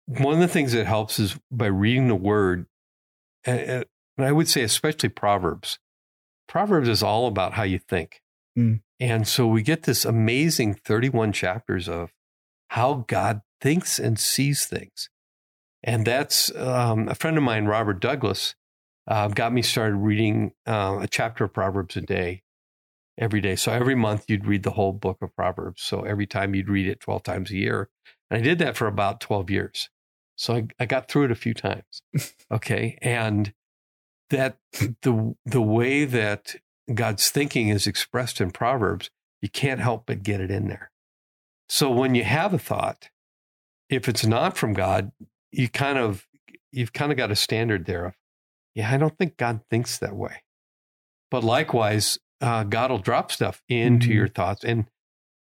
one 0.07 0.35
of 0.35 0.41
the 0.41 0.49
things 0.49 0.73
that 0.73 0.87
helps 0.87 1.19
is 1.19 1.39
by 1.51 1.67
reading 1.67 2.09
the 2.09 2.15
word, 2.15 2.67
uh, 3.47 3.51
uh, 3.53 3.83
and 4.19 4.27
I 4.27 4.33
would 4.33 4.49
say 4.49 4.63
especially 4.63 5.09
Proverbs. 5.09 5.79
Proverbs 6.47 6.89
is 6.89 7.03
all 7.03 7.27
about 7.27 7.55
how 7.55 7.63
you 7.63 7.79
think. 7.79 8.21
Mm. 8.59 8.81
And 8.99 9.27
so 9.27 9.47
we 9.47 9.63
get 9.63 9.85
this 9.85 10.05
amazing 10.05 10.75
31 10.75 11.33
chapters 11.33 11.89
of 11.89 12.13
how 12.69 13.05
God 13.09 13.41
thinks 13.61 13.99
and 13.99 14.19
sees 14.19 14.67
things. 14.67 15.09
And 15.83 16.07
that's 16.07 16.55
um, 16.55 17.09
a 17.09 17.15
friend 17.15 17.37
of 17.37 17.43
mine, 17.43 17.67
Robert 17.67 18.01
Douglas, 18.01 18.55
uh, 19.09 19.29
got 19.29 19.53
me 19.53 19.63
started 19.63 19.97
reading 19.97 20.53
uh, 20.67 20.99
a 21.01 21.09
chapter 21.09 21.45
of 21.45 21.55
Proverbs 21.55 21.97
a 21.97 22.03
day 22.03 22.43
every 23.19 23.41
day. 23.41 23.57
So 23.57 23.73
every 23.73 23.95
month 23.95 24.25
you'd 24.29 24.47
read 24.47 24.63
the 24.63 24.73
whole 24.73 24.93
book 24.93 25.19
of 25.23 25.35
Proverbs. 25.35 25.83
So 25.83 26.03
every 26.03 26.27
time 26.27 26.55
you'd 26.55 26.69
read 26.69 26.87
it 26.87 27.01
12 27.01 27.23
times 27.23 27.51
a 27.51 27.57
year. 27.57 27.89
And 28.31 28.39
I 28.39 28.43
did 28.43 28.59
that 28.59 28.77
for 28.77 28.87
about 28.87 29.21
12 29.21 29.51
years. 29.51 29.91
So 30.37 30.55
I, 30.55 30.69
I 30.79 30.87
got 30.87 31.09
through 31.09 31.25
it 31.25 31.31
a 31.31 31.37
few 31.37 31.55
times. 31.55 32.03
Okay. 32.53 32.99
And 33.01 33.53
that 34.31 34.59
the 35.03 35.37
the 35.45 35.63
way 35.63 36.05
that 36.05 36.57
God's 36.95 37.31
thinking 37.31 37.69
is 37.69 37.87
expressed 37.87 38.41
in 38.41 38.51
Proverbs, 38.51 39.11
you 39.43 39.49
can't 39.49 39.81
help 39.81 40.05
but 40.07 40.23
get 40.23 40.41
it 40.41 40.51
in 40.51 40.69
there. 40.69 40.91
So 41.69 41.91
when 41.91 42.15
you 42.15 42.25
have 42.25 42.53
a 42.53 42.59
thought, 42.59 43.11
if 43.89 44.09
it's 44.09 44.27
not 44.27 44.57
from 44.57 44.73
God, 44.73 45.13
you 45.53 45.69
kind 45.69 45.99
of 45.99 46.27
you've 46.73 46.93
kind 46.93 47.11
of 47.11 47.19
got 47.19 47.31
a 47.33 47.37
standard 47.37 47.87
there 47.87 48.05
of, 48.07 48.15
yeah, 48.75 48.93
I 48.93 48.97
don't 48.97 49.17
think 49.19 49.37
God 49.37 49.61
thinks 49.71 49.99
that 49.99 50.15
way. 50.15 50.43
But 51.31 51.43
likewise, 51.45 52.19
uh, 52.41 52.65
God 52.65 52.91
will 52.91 52.99
drop 52.99 53.33
stuff 53.33 53.63
into 53.69 54.09
Mhm. 54.09 54.15
your 54.15 54.29
thoughts. 54.29 54.65
And 54.65 54.87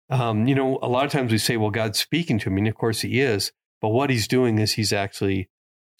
um, 0.08 0.48
you 0.48 0.56
know, 0.56 0.78
a 0.82 0.88
lot 0.88 1.04
of 1.04 1.12
times 1.12 1.30
we 1.30 1.38
say, 1.38 1.56
well, 1.56 1.70
God's 1.70 2.00
speaking 2.00 2.38
to 2.40 2.50
me, 2.50 2.62
and 2.62 2.68
of 2.68 2.74
course 2.74 3.02
he 3.02 3.20
is, 3.20 3.52
but 3.80 3.90
what 3.90 4.10
he's 4.10 4.26
doing 4.26 4.58
is 4.58 4.72
he's 4.72 4.92
actually 4.92 5.48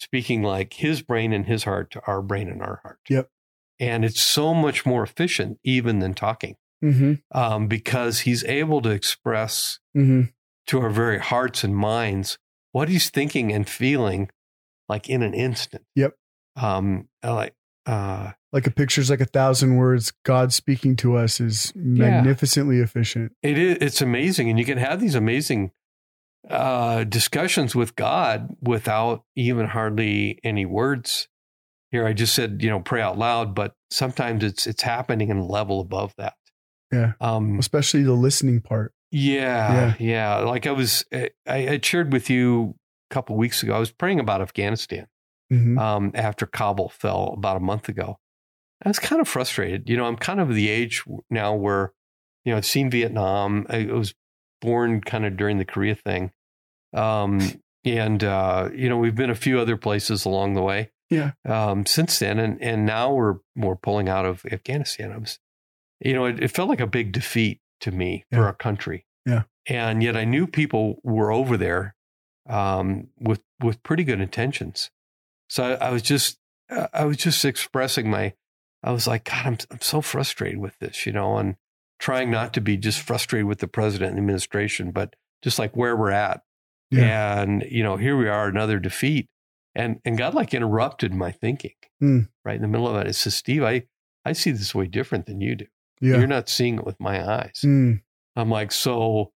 speaking 0.01 0.43
like 0.43 0.73
his 0.73 1.01
brain 1.01 1.31
and 1.31 1.45
his 1.45 1.63
heart 1.63 1.91
to 1.91 2.01
our 2.05 2.21
brain 2.21 2.49
and 2.49 2.61
our 2.61 2.81
heart. 2.83 2.99
Yep. 3.09 3.29
And 3.81 4.05
it's 4.05 4.21
so 4.21 4.53
much 4.53 4.85
more 4.85 5.03
efficient 5.03 5.57
even 5.63 5.99
than 5.99 6.13
talking 6.13 6.55
Mm-hmm. 6.83 7.13
um, 7.37 7.67
because 7.67 8.21
he's 8.21 8.43
able 8.45 8.81
to 8.81 8.89
express 8.89 9.79
Mm-hmm. 9.97 10.29
to 10.67 10.79
our 10.79 10.89
very 10.89 11.19
hearts 11.19 11.63
and 11.63 11.75
minds 11.75 12.37
what 12.71 12.87
he's 12.89 13.09
thinking 13.09 13.51
and 13.51 13.67
feeling 13.67 14.29
like 14.87 15.09
in 15.09 15.21
an 15.21 15.33
instant. 15.33 15.83
Yep. 15.95 16.13
Um, 16.55 17.07
like, 17.23 17.53
uh, 17.85 18.31
Like 18.53 18.67
a 18.67 18.71
picture's 18.71 19.09
like 19.09 19.21
a 19.21 19.25
thousand 19.25 19.75
words. 19.77 20.11
God 20.23 20.53
speaking 20.53 20.95
to 20.97 21.17
us 21.17 21.39
is 21.39 21.71
magnificently 21.75 22.79
efficient. 22.79 23.31
it 23.43 23.57
is, 23.57 23.77
it's 23.81 24.01
amazing. 24.01 24.49
And 24.49 24.57
you 24.59 24.65
can 24.65 24.77
have 24.77 24.99
these 24.99 25.15
amazing 25.15 25.71
uh, 26.49 27.03
discussions 27.03 27.75
with 27.75 27.95
God 27.95 28.55
without 28.61 29.23
even 29.35 29.67
hardly 29.67 30.39
any 30.43 30.65
words. 30.65 31.27
Here, 31.91 32.05
I 32.07 32.13
just 32.13 32.33
said, 32.33 32.61
you 32.63 32.69
know, 32.69 32.79
pray 32.79 33.01
out 33.01 33.17
loud, 33.17 33.53
but 33.53 33.73
sometimes 33.89 34.43
it's, 34.43 34.65
it's 34.65 34.81
happening 34.83 35.29
in 35.29 35.37
a 35.37 35.45
level 35.45 35.81
above 35.81 36.13
that. 36.17 36.33
Yeah. 36.91 37.13
Um, 37.19 37.59
Especially 37.59 38.03
the 38.03 38.13
listening 38.13 38.61
part. 38.61 38.93
Yeah, 39.11 39.95
yeah. 39.99 40.37
Like 40.37 40.67
I 40.67 40.71
was, 40.71 41.03
I, 41.13 41.29
I 41.45 41.79
shared 41.83 42.13
with 42.13 42.29
you 42.29 42.75
a 43.09 43.13
couple 43.13 43.35
weeks 43.35 43.61
ago. 43.61 43.73
I 43.75 43.79
was 43.79 43.91
praying 43.91 44.19
about 44.21 44.41
Afghanistan, 44.41 45.07
Mhm. 45.51 45.77
um, 45.77 46.11
after 46.15 46.45
Kabul 46.45 46.89
fell 46.89 47.33
about 47.37 47.57
a 47.57 47.61
month 47.61 47.89
ago. 47.89 48.19
I 48.83 48.89
was 48.89 48.99
kind 48.99 49.19
of 49.21 49.27
frustrated. 49.27 49.89
You 49.89 49.97
know, 49.97 50.05
I'm 50.05 50.15
kind 50.15 50.39
of 50.39 50.53
the 50.53 50.69
age 50.69 51.03
now 51.29 51.53
where, 51.53 51.91
you 52.45 52.51
know, 52.53 52.57
I've 52.57 52.65
seen 52.65 52.89
Vietnam. 52.89 53.65
I 53.69 53.85
was 53.85 54.13
born 54.61 55.01
kind 55.01 55.25
of 55.25 55.35
during 55.35 55.57
the 55.57 55.65
Korea 55.65 55.95
thing. 55.95 56.31
Um, 56.93 57.41
and, 57.83 58.23
uh, 58.23 58.69
you 58.73 58.87
know, 58.89 58.97
we've 58.97 59.15
been 59.15 59.29
a 59.29 59.35
few 59.35 59.59
other 59.59 59.75
places 59.75 60.23
along 60.25 60.53
the 60.53 60.61
way. 60.61 60.89
Yeah. 61.11 61.33
Um, 61.45 61.85
since 61.85 62.17
then. 62.17 62.39
And, 62.39 62.59
and 62.59 62.85
now 62.87 63.13
we're, 63.13 63.35
we're 63.55 63.75
pulling 63.75 64.09
out 64.09 64.25
of 64.25 64.43
Afghanistan. 64.51 65.11
I 65.11 65.17
was, 65.17 65.37
you 65.99 66.13
know, 66.13 66.25
it, 66.25 66.41
it 66.41 66.47
felt 66.49 66.69
like 66.69 66.79
a 66.79 66.87
big 66.87 67.11
defeat 67.11 67.59
to 67.81 67.91
me 67.91 68.25
for 68.31 68.45
our 68.45 68.53
country. 68.53 69.05
Yeah. 69.25 69.43
And 69.67 70.01
yet 70.01 70.17
I 70.17 70.25
knew 70.25 70.47
people 70.47 70.99
were 71.03 71.31
over 71.31 71.57
there 71.57 71.95
um, 72.49 73.09
with 73.19 73.41
with 73.61 73.83
pretty 73.83 74.03
good 74.03 74.19
intentions. 74.19 74.89
So 75.49 75.63
I, 75.63 75.87
I 75.87 75.91
was 75.91 76.01
just 76.01 76.39
I 76.93 77.05
was 77.05 77.17
just 77.17 77.45
expressing 77.45 78.09
my 78.09 78.33
I 78.83 78.91
was 78.91 79.05
like, 79.05 79.25
God, 79.25 79.45
I'm 79.45 79.57
I'm 79.69 79.81
so 79.81 80.01
frustrated 80.01 80.59
with 80.59 80.79
this, 80.79 81.05
you 81.05 81.11
know, 81.11 81.37
and 81.37 81.57
trying 81.99 82.31
not 82.31 82.53
to 82.53 82.61
be 82.61 82.77
just 82.77 82.99
frustrated 82.99 83.45
with 83.45 83.59
the 83.59 83.67
president 83.67 84.11
and 84.11 84.19
administration, 84.19 84.91
but 84.91 85.15
just 85.43 85.59
like 85.59 85.75
where 85.75 85.95
we're 85.95 86.11
at. 86.11 86.41
Yeah. 86.89 87.41
And 87.41 87.63
you 87.69 87.83
know, 87.83 87.97
here 87.97 88.17
we 88.17 88.27
are, 88.27 88.47
another 88.47 88.79
defeat, 88.79 89.27
and 89.75 89.99
and 90.05 90.17
God 90.17 90.33
like 90.33 90.53
interrupted 90.53 91.13
my 91.13 91.31
thinking 91.31 91.73
Hmm. 91.99 92.19
right 92.43 92.55
in 92.55 92.61
the 92.61 92.67
middle 92.67 92.87
of 92.87 92.95
that 92.95 93.07
It 93.07 93.13
says, 93.13 93.35
Steve, 93.35 93.63
I 93.63 93.83
I 94.25 94.33
see 94.33 94.51
this 94.51 94.73
way 94.75 94.87
different 94.87 95.25
than 95.25 95.41
you 95.41 95.55
do. 95.55 95.65
Yeah. 95.99 96.17
You're 96.17 96.27
not 96.27 96.49
seeing 96.49 96.77
it 96.79 96.85
with 96.85 96.99
my 96.99 97.23
eyes. 97.27 97.61
Mm. 97.63 98.01
I'm 98.35 98.49
like, 98.49 98.71
so 98.71 99.33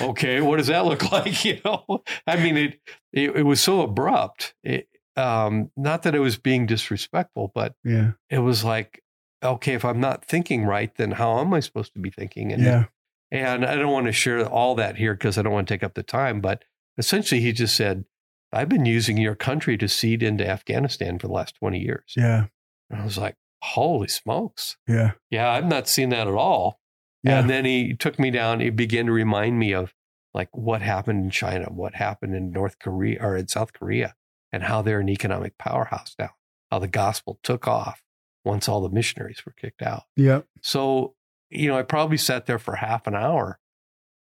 okay, 0.00 0.40
what 0.40 0.56
does 0.56 0.68
that 0.68 0.84
look 0.84 1.10
like? 1.12 1.44
You 1.44 1.60
know, 1.64 2.02
I 2.26 2.36
mean, 2.36 2.56
it 2.56 2.80
it, 3.12 3.36
it 3.36 3.42
was 3.42 3.60
so 3.60 3.82
abrupt. 3.82 4.54
It, 4.62 4.88
um, 5.16 5.70
not 5.76 6.02
that 6.02 6.14
it 6.14 6.18
was 6.20 6.36
being 6.38 6.66
disrespectful, 6.66 7.50
but 7.54 7.74
Yeah. 7.84 8.12
it 8.28 8.38
was 8.40 8.64
like, 8.64 9.02
okay, 9.42 9.72
if 9.74 9.84
I'm 9.84 10.00
not 10.00 10.24
thinking 10.24 10.64
right, 10.64 10.94
then 10.96 11.12
how 11.12 11.38
am 11.40 11.54
I 11.54 11.60
supposed 11.60 11.94
to 11.94 11.98
be 12.00 12.10
thinking? 12.10 12.52
And 12.52 12.62
Yeah. 12.62 12.84
and 13.30 13.64
I 13.64 13.76
don't 13.76 13.92
want 13.92 14.06
to 14.06 14.12
share 14.12 14.46
all 14.46 14.74
that 14.76 14.96
here 14.96 15.14
because 15.14 15.38
I 15.38 15.42
don't 15.42 15.52
want 15.52 15.68
to 15.68 15.74
take 15.74 15.82
up 15.82 15.94
the 15.94 16.02
time. 16.02 16.40
But 16.40 16.64
essentially, 16.98 17.40
he 17.40 17.52
just 17.52 17.76
said, 17.76 18.04
I've 18.52 18.68
been 18.68 18.86
using 18.86 19.16
your 19.16 19.34
country 19.34 19.76
to 19.78 19.88
seed 19.88 20.22
into 20.22 20.48
Afghanistan 20.48 21.18
for 21.18 21.26
the 21.26 21.32
last 21.32 21.56
20 21.56 21.78
years. 21.78 22.14
Yeah. 22.16 22.46
And 22.90 23.00
I 23.00 23.04
was 23.04 23.18
like, 23.18 23.36
holy 23.62 24.08
smokes. 24.08 24.76
Yeah. 24.86 25.12
Yeah, 25.30 25.50
I've 25.50 25.66
not 25.66 25.88
seen 25.88 26.10
that 26.10 26.28
at 26.28 26.34
all. 26.34 26.80
Yeah. 27.22 27.40
And 27.40 27.50
then 27.50 27.64
he 27.64 27.94
took 27.94 28.18
me 28.18 28.30
down. 28.30 28.60
He 28.60 28.70
began 28.70 29.06
to 29.06 29.12
remind 29.12 29.58
me 29.58 29.72
of 29.74 29.92
like 30.32 30.48
what 30.52 30.82
happened 30.82 31.24
in 31.24 31.30
China, 31.30 31.66
what 31.70 31.94
happened 31.94 32.34
in 32.34 32.52
North 32.52 32.78
Korea 32.78 33.18
or 33.20 33.36
in 33.36 33.48
South 33.48 33.72
Korea, 33.72 34.14
and 34.52 34.62
how 34.62 34.82
they're 34.82 35.00
an 35.00 35.08
economic 35.08 35.58
powerhouse 35.58 36.14
now, 36.18 36.30
how 36.70 36.78
the 36.78 36.88
gospel 36.88 37.40
took 37.42 37.66
off 37.66 38.02
once 38.44 38.68
all 38.68 38.80
the 38.80 38.90
missionaries 38.90 39.44
were 39.44 39.52
kicked 39.52 39.82
out. 39.82 40.04
yeah. 40.14 40.42
So, 40.62 41.14
you 41.50 41.68
know, 41.68 41.78
I 41.78 41.82
probably 41.82 42.16
sat 42.16 42.46
there 42.46 42.58
for 42.58 42.76
half 42.76 43.06
an 43.06 43.14
hour 43.14 43.58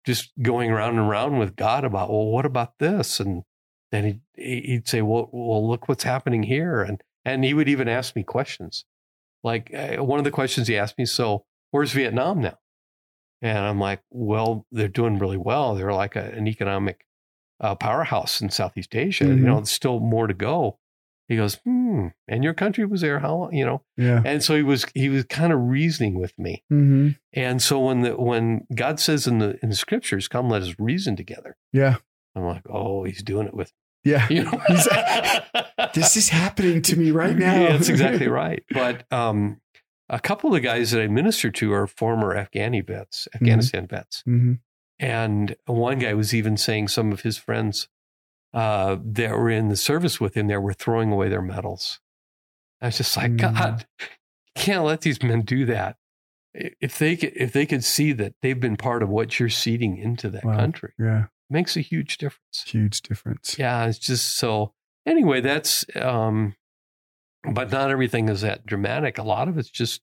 just 0.05 0.31
going 0.41 0.71
around 0.71 0.97
and 0.97 1.09
around 1.09 1.37
with 1.39 1.55
God 1.55 1.83
about, 1.83 2.09
well, 2.09 2.27
what 2.27 2.45
about 2.45 2.77
this? 2.79 3.19
And 3.19 3.43
then 3.91 4.03
he'd, 4.35 4.63
he'd 4.65 4.87
say, 4.87 5.01
well, 5.01 5.29
well, 5.31 5.67
look 5.67 5.87
what's 5.87 6.03
happening 6.03 6.43
here. 6.43 6.81
And, 6.81 7.01
and 7.23 7.43
he 7.43 7.53
would 7.53 7.69
even 7.69 7.87
ask 7.87 8.15
me 8.15 8.23
questions. 8.23 8.85
Like 9.43 9.73
uh, 9.73 9.97
one 10.03 10.19
of 10.19 10.25
the 10.25 10.31
questions 10.31 10.67
he 10.67 10.77
asked 10.77 10.97
me, 10.97 11.05
so 11.05 11.45
where's 11.71 11.91
Vietnam 11.91 12.41
now? 12.41 12.57
And 13.41 13.57
I'm 13.59 13.79
like, 13.79 14.01
well, 14.09 14.65
they're 14.71 14.87
doing 14.87 15.19
really 15.19 15.37
well. 15.37 15.75
They're 15.75 15.93
like 15.93 16.15
a, 16.15 16.23
an 16.31 16.47
economic 16.47 17.05
uh, 17.59 17.75
powerhouse 17.75 18.41
in 18.41 18.49
Southeast 18.49 18.95
Asia. 18.95 19.25
Mhm. 19.25 19.37
You 19.37 19.43
know, 19.45 19.55
there's 19.57 19.69
still 19.71 19.99
more 19.99 20.27
to 20.27 20.33
go. 20.33 20.79
He 21.27 21.37
goes, 21.37 21.55
hmm, 21.65 22.07
and 22.27 22.43
your 22.43 22.53
country 22.53 22.85
was 22.85 23.01
there 23.01 23.19
how 23.19 23.35
long? 23.35 23.53
You 23.55 23.65
know, 23.65 23.81
Yeah. 23.97 24.21
and 24.23 24.43
so 24.43 24.55
he 24.55 24.61
was 24.61 24.85
he 24.93 25.09
was 25.09 25.23
kind 25.25 25.51
of 25.51 25.59
reasoning 25.59 26.19
with 26.19 26.37
me. 26.37 26.63
hmm 26.69 27.09
And 27.33 27.61
so 27.61 27.79
when 27.79 28.01
the 28.01 28.15
when 28.15 28.67
God 28.75 28.99
says 28.99 29.25
in 29.25 29.39
the 29.39 29.57
in 29.63 29.69
the 29.69 29.75
scriptures, 29.75 30.27
"Come, 30.27 30.49
let 30.49 30.61
us 30.61 30.75
reason 30.77 31.15
together," 31.15 31.57
Yeah. 31.73 31.95
I'm 32.35 32.43
like, 32.43 32.63
"Oh, 32.69 33.03
he's 33.03 33.23
doing 33.23 33.47
it 33.47 33.53
with 33.53 33.71
Yeah. 34.03 34.27
you." 34.29 34.43
Know? 34.69 35.87
This 35.93 36.17
is 36.17 36.29
happening 36.29 36.81
to 36.83 36.95
me 36.97 37.11
right 37.11 37.35
now. 37.35 37.55
Yeah, 37.61 37.71
that's 37.73 37.89
exactly 37.89 38.27
right. 38.27 38.63
But 38.71 39.11
um, 39.11 39.61
a 40.09 40.19
couple 40.19 40.49
of 40.49 40.53
the 40.53 40.59
guys 40.59 40.91
that 40.91 41.01
I 41.01 41.07
minister 41.07 41.49
to 41.51 41.73
are 41.73 41.87
former 41.87 42.35
Afghani 42.35 42.85
vets, 42.85 43.27
Afghanistan 43.35 43.87
vets, 43.87 44.21
hmm 44.25 44.53
and 44.97 45.57
one 45.65 45.99
guy 45.99 46.13
was 46.13 46.33
even 46.33 46.55
saying 46.55 46.87
some 46.87 47.11
of 47.11 47.19
his 47.21 47.37
friends 47.37 47.89
uh, 48.53 48.95
that 49.03 49.31
were 49.31 49.49
in 49.49 49.67
the 49.67 49.75
service 49.75 50.21
with 50.21 50.35
him 50.37 50.47
there 50.47 50.61
were 50.61 50.71
throwing 50.73 51.11
away 51.11 51.27
their 51.27 51.41
medals. 51.41 51.99
I 52.81 52.85
was 52.85 52.97
just 52.97 53.17
like, 53.17 53.31
Mm. 53.31 53.37
God, 53.57 53.85
you 53.99 54.07
can't 54.55 54.85
let 54.85 55.01
these 55.01 55.21
men 55.21 55.41
do 55.41 55.65
that. 55.65 55.97
If 56.53 56.97
they 56.97 57.17
could, 57.17 57.33
if 57.35 57.51
they 57.51 57.65
could 57.65 57.83
see 57.83 58.13
that 58.13 58.35
they've 58.41 58.57
been 58.59 58.77
part 58.77 59.03
of 59.03 59.09
what 59.09 59.37
you're 59.37 59.49
seeding 59.49 59.97
into 59.97 60.29
that 60.29 60.45
Wow. 60.45 60.55
country, 60.55 60.93
Yeah. 60.97 61.25
Makes 61.49 61.75
a 61.77 61.81
huge 61.81 62.17
difference. 62.17 62.63
Huge 62.65 63.01
difference. 63.01 63.57
Yeah, 63.57 63.85
it's 63.85 63.97
just 63.99 64.35
so. 64.37 64.73
Anyway, 65.05 65.41
that's. 65.41 65.85
um 65.99 66.55
But 67.51 67.71
not 67.71 67.91
everything 67.91 68.29
is 68.29 68.41
that 68.41 68.65
dramatic. 68.65 69.17
A 69.17 69.23
lot 69.23 69.47
of 69.47 69.57
it's 69.57 69.69
just 69.69 70.01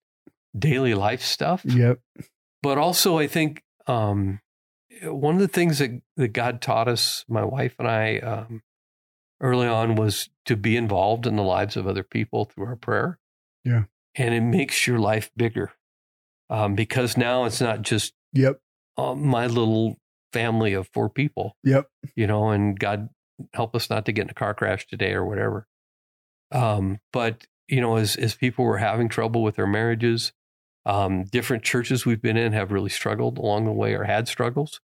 daily 0.56 0.94
life 0.94 1.22
stuff 1.22 1.64
Yep. 1.64 1.98
but 2.62 2.76
also 2.78 3.18
I 3.18 3.26
think 3.26 3.62
um, 3.86 4.40
one 5.04 5.34
of 5.36 5.40
the 5.40 5.48
things 5.48 5.78
that, 5.78 5.90
that 6.16 6.28
God 6.34 6.60
taught 6.60 6.88
us, 6.88 7.24
my 7.26 7.42
wife 7.42 7.74
and 7.78 7.88
I, 7.88 8.18
um, 8.18 8.62
early 9.40 9.66
on 9.66 9.96
was 9.96 10.28
to 10.44 10.54
be 10.56 10.76
involved 10.76 11.26
in 11.26 11.36
the 11.36 11.42
lives 11.42 11.76
of 11.76 11.86
other 11.86 12.02
people 12.04 12.44
through 12.44 12.66
our 12.66 12.76
prayer. 12.76 13.18
Yeah. 13.64 13.84
And 14.14 14.34
it 14.34 14.42
makes 14.42 14.86
your 14.86 14.98
life 14.98 15.30
bigger 15.36 15.72
um, 16.50 16.74
because 16.74 17.16
now 17.16 17.44
it's 17.46 17.60
not 17.60 17.80
just 17.82 18.12
Yep. 18.34 18.60
uh, 18.98 19.14
my 19.14 19.46
little 19.46 19.96
family 20.32 20.72
of 20.72 20.88
four 20.92 21.08
people, 21.08 21.56
Yep. 21.64 21.88
you 22.14 22.26
know, 22.26 22.50
and 22.50 22.78
God 22.78 23.08
help 23.54 23.74
us 23.74 23.90
not 23.90 24.06
to 24.06 24.12
get 24.12 24.22
in 24.24 24.30
a 24.30 24.34
car 24.34 24.54
crash 24.54 24.86
today 24.86 25.12
or 25.12 25.24
whatever. 25.24 25.66
Um, 26.50 27.00
but, 27.12 27.46
you 27.68 27.80
know, 27.80 27.96
as, 27.96 28.16
as 28.16 28.34
people 28.34 28.64
were 28.64 28.78
having 28.78 29.08
trouble 29.08 29.42
with 29.42 29.56
their 29.56 29.66
marriages, 29.66 30.32
um, 30.84 31.24
different 31.24 31.62
churches 31.62 32.04
we've 32.04 32.22
been 32.22 32.36
in 32.36 32.52
have 32.52 32.72
really 32.72 32.90
struggled 32.90 33.38
along 33.38 33.64
the 33.64 33.72
way 33.72 33.94
or 33.94 34.04
had 34.04 34.28
struggles. 34.28 34.80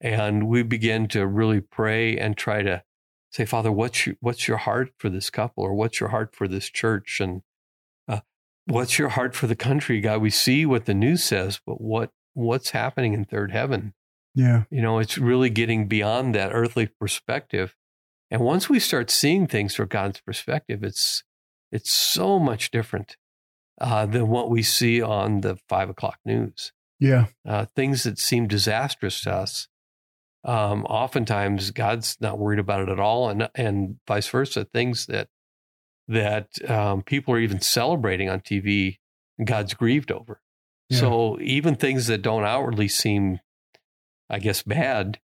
And 0.00 0.48
we 0.48 0.62
began 0.62 1.08
to 1.08 1.26
really 1.26 1.60
pray 1.60 2.16
and 2.16 2.36
try 2.36 2.62
to 2.62 2.82
say, 3.30 3.44
Father, 3.44 3.72
what's 3.72 4.06
your, 4.06 4.16
what's 4.20 4.46
your 4.46 4.58
heart 4.58 4.92
for 4.98 5.08
this 5.08 5.30
couple 5.30 5.64
or 5.64 5.74
what's 5.74 5.98
your 6.00 6.10
heart 6.10 6.34
for 6.34 6.46
this 6.46 6.70
church? 6.70 7.20
And 7.20 7.42
uh, 8.08 8.20
what's 8.66 8.98
your 8.98 9.10
heart 9.10 9.34
for 9.34 9.46
the 9.46 9.56
country? 9.56 10.00
God, 10.00 10.20
we 10.20 10.30
see 10.30 10.64
what 10.66 10.86
the 10.86 10.94
news 10.94 11.22
says, 11.24 11.60
but 11.66 11.80
what, 11.80 12.10
what's 12.34 12.70
happening 12.70 13.12
in 13.12 13.24
third 13.24 13.50
heaven? 13.50 13.94
Yeah. 14.34 14.64
You 14.70 14.82
know, 14.82 14.98
it's 14.98 15.18
really 15.18 15.50
getting 15.50 15.86
beyond 15.86 16.34
that 16.34 16.50
earthly 16.52 16.86
perspective. 16.86 17.74
And 18.30 18.40
once 18.40 18.68
we 18.68 18.80
start 18.80 19.10
seeing 19.10 19.46
things 19.46 19.74
from 19.74 19.88
God's 19.88 20.20
perspective, 20.20 20.82
it's 20.82 21.22
it's 21.70 21.90
so 21.90 22.38
much 22.38 22.70
different 22.70 23.16
uh, 23.80 24.06
than 24.06 24.28
what 24.28 24.50
we 24.50 24.62
see 24.62 25.02
on 25.02 25.40
the 25.40 25.56
five 25.68 25.88
o'clock 25.88 26.18
news. 26.24 26.72
Yeah. 27.00 27.26
Uh, 27.46 27.66
things 27.76 28.04
that 28.04 28.18
seem 28.18 28.46
disastrous 28.46 29.20
to 29.22 29.32
us, 29.32 29.68
um, 30.44 30.84
oftentimes 30.86 31.70
God's 31.70 32.16
not 32.20 32.38
worried 32.38 32.58
about 32.58 32.80
it 32.82 32.88
at 32.88 33.00
all, 33.00 33.28
and 33.28 33.48
and 33.54 33.96
vice 34.06 34.28
versa. 34.28 34.64
Things 34.64 35.06
that 35.06 35.28
that 36.08 36.48
um, 36.70 37.02
people 37.02 37.34
are 37.34 37.40
even 37.40 37.60
celebrating 37.60 38.28
on 38.28 38.40
TV, 38.40 38.98
God's 39.42 39.74
grieved 39.74 40.12
over. 40.12 40.40
Yeah. 40.90 41.00
So 41.00 41.38
even 41.40 41.76
things 41.76 42.06
that 42.08 42.22
don't 42.22 42.44
outwardly 42.44 42.88
seem, 42.88 43.40
I 44.30 44.38
guess, 44.38 44.62
bad, 44.62 45.18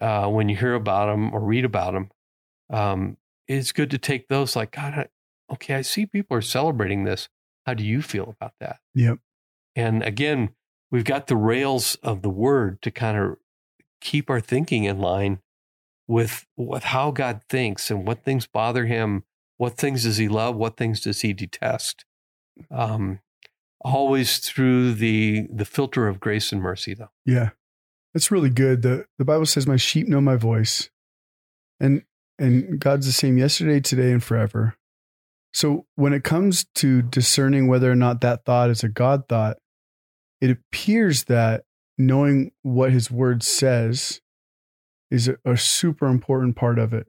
uh, 0.00 0.28
when 0.28 0.48
you 0.48 0.56
hear 0.56 0.74
about 0.74 1.06
them 1.06 1.34
or 1.34 1.40
read 1.40 1.64
about 1.64 1.94
them, 1.94 2.10
um, 2.70 3.16
it's 3.48 3.72
good 3.72 3.90
to 3.90 3.98
take 3.98 4.28
those 4.28 4.56
like, 4.56 4.72
God, 4.72 4.94
I, 4.94 5.08
okay, 5.52 5.74
I 5.74 5.82
see 5.82 6.06
people 6.06 6.36
are 6.36 6.42
celebrating 6.42 7.04
this. 7.04 7.28
How 7.66 7.74
do 7.74 7.84
you 7.84 8.02
feel 8.02 8.34
about 8.36 8.54
that? 8.60 8.80
Yep. 8.94 9.18
And 9.76 10.02
again, 10.02 10.50
we've 10.90 11.04
got 11.04 11.26
the 11.26 11.36
rails 11.36 11.96
of 12.02 12.22
the 12.22 12.30
word 12.30 12.82
to 12.82 12.90
kind 12.90 13.16
of 13.16 13.36
keep 14.00 14.28
our 14.28 14.40
thinking 14.40 14.84
in 14.84 14.98
line 14.98 15.40
with 16.08 16.46
with 16.56 16.84
how 16.84 17.10
God 17.10 17.42
thinks 17.48 17.90
and 17.90 18.06
what 18.06 18.24
things 18.24 18.46
bother 18.46 18.86
him, 18.86 19.24
what 19.56 19.76
things 19.76 20.02
does 20.02 20.16
he 20.16 20.28
love, 20.28 20.56
what 20.56 20.76
things 20.76 21.00
does 21.00 21.20
he 21.20 21.32
detest. 21.32 22.04
Um, 22.70 23.20
always 23.80 24.38
through 24.38 24.94
the 24.94 25.46
the 25.52 25.64
filter 25.64 26.08
of 26.08 26.20
grace 26.20 26.52
and 26.52 26.60
mercy, 26.60 26.94
though. 26.94 27.10
Yeah. 27.24 27.50
That's 28.14 28.30
really 28.30 28.50
good. 28.50 28.82
The 28.82 29.06
the 29.18 29.24
Bible 29.24 29.46
says 29.46 29.66
my 29.66 29.76
sheep 29.76 30.08
know 30.08 30.20
my 30.20 30.36
voice. 30.36 30.90
And 31.80 32.02
and 32.38 32.80
God's 32.80 33.06
the 33.06 33.12
same 33.12 33.38
yesterday, 33.38 33.80
today, 33.80 34.12
and 34.12 34.22
forever. 34.22 34.76
So 35.54 35.86
when 35.96 36.12
it 36.12 36.24
comes 36.24 36.66
to 36.76 37.02
discerning 37.02 37.68
whether 37.68 37.90
or 37.90 37.94
not 37.96 38.20
that 38.22 38.44
thought 38.44 38.70
is 38.70 38.82
a 38.82 38.88
God 38.88 39.28
thought, 39.28 39.58
it 40.40 40.50
appears 40.50 41.24
that 41.24 41.64
knowing 41.98 42.52
what 42.62 42.90
his 42.92 43.10
word 43.10 43.42
says 43.42 44.20
is 45.10 45.28
a, 45.28 45.36
a 45.44 45.56
super 45.56 46.06
important 46.06 46.56
part 46.56 46.78
of 46.78 46.94
it. 46.94 47.06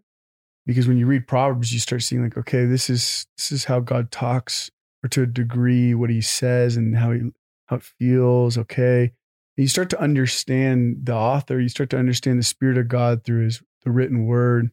because 0.65 0.87
when 0.87 0.97
you 0.97 1.05
read 1.05 1.27
Proverbs, 1.27 1.73
you 1.73 1.79
start 1.79 2.01
seeing 2.03 2.23
like, 2.23 2.37
okay, 2.37 2.65
this 2.65 2.89
is 2.89 3.25
this 3.37 3.51
is 3.51 3.65
how 3.65 3.79
God 3.79 4.11
talks, 4.11 4.69
or 5.03 5.09
to 5.09 5.23
a 5.23 5.25
degree, 5.25 5.93
what 5.93 6.09
He 6.09 6.21
says 6.21 6.77
and 6.77 6.97
how 6.97 7.11
he 7.11 7.21
how 7.67 7.77
it 7.77 7.83
feels. 7.83 8.57
Okay, 8.57 9.11
you 9.57 9.67
start 9.67 9.89
to 9.91 9.99
understand 10.01 10.97
the 11.03 11.13
author. 11.13 11.59
You 11.59 11.69
start 11.69 11.89
to 11.91 11.97
understand 11.97 12.39
the 12.39 12.43
Spirit 12.43 12.77
of 12.77 12.87
God 12.87 13.23
through 13.23 13.45
His 13.45 13.61
the 13.83 13.91
written 13.91 14.25
Word, 14.25 14.71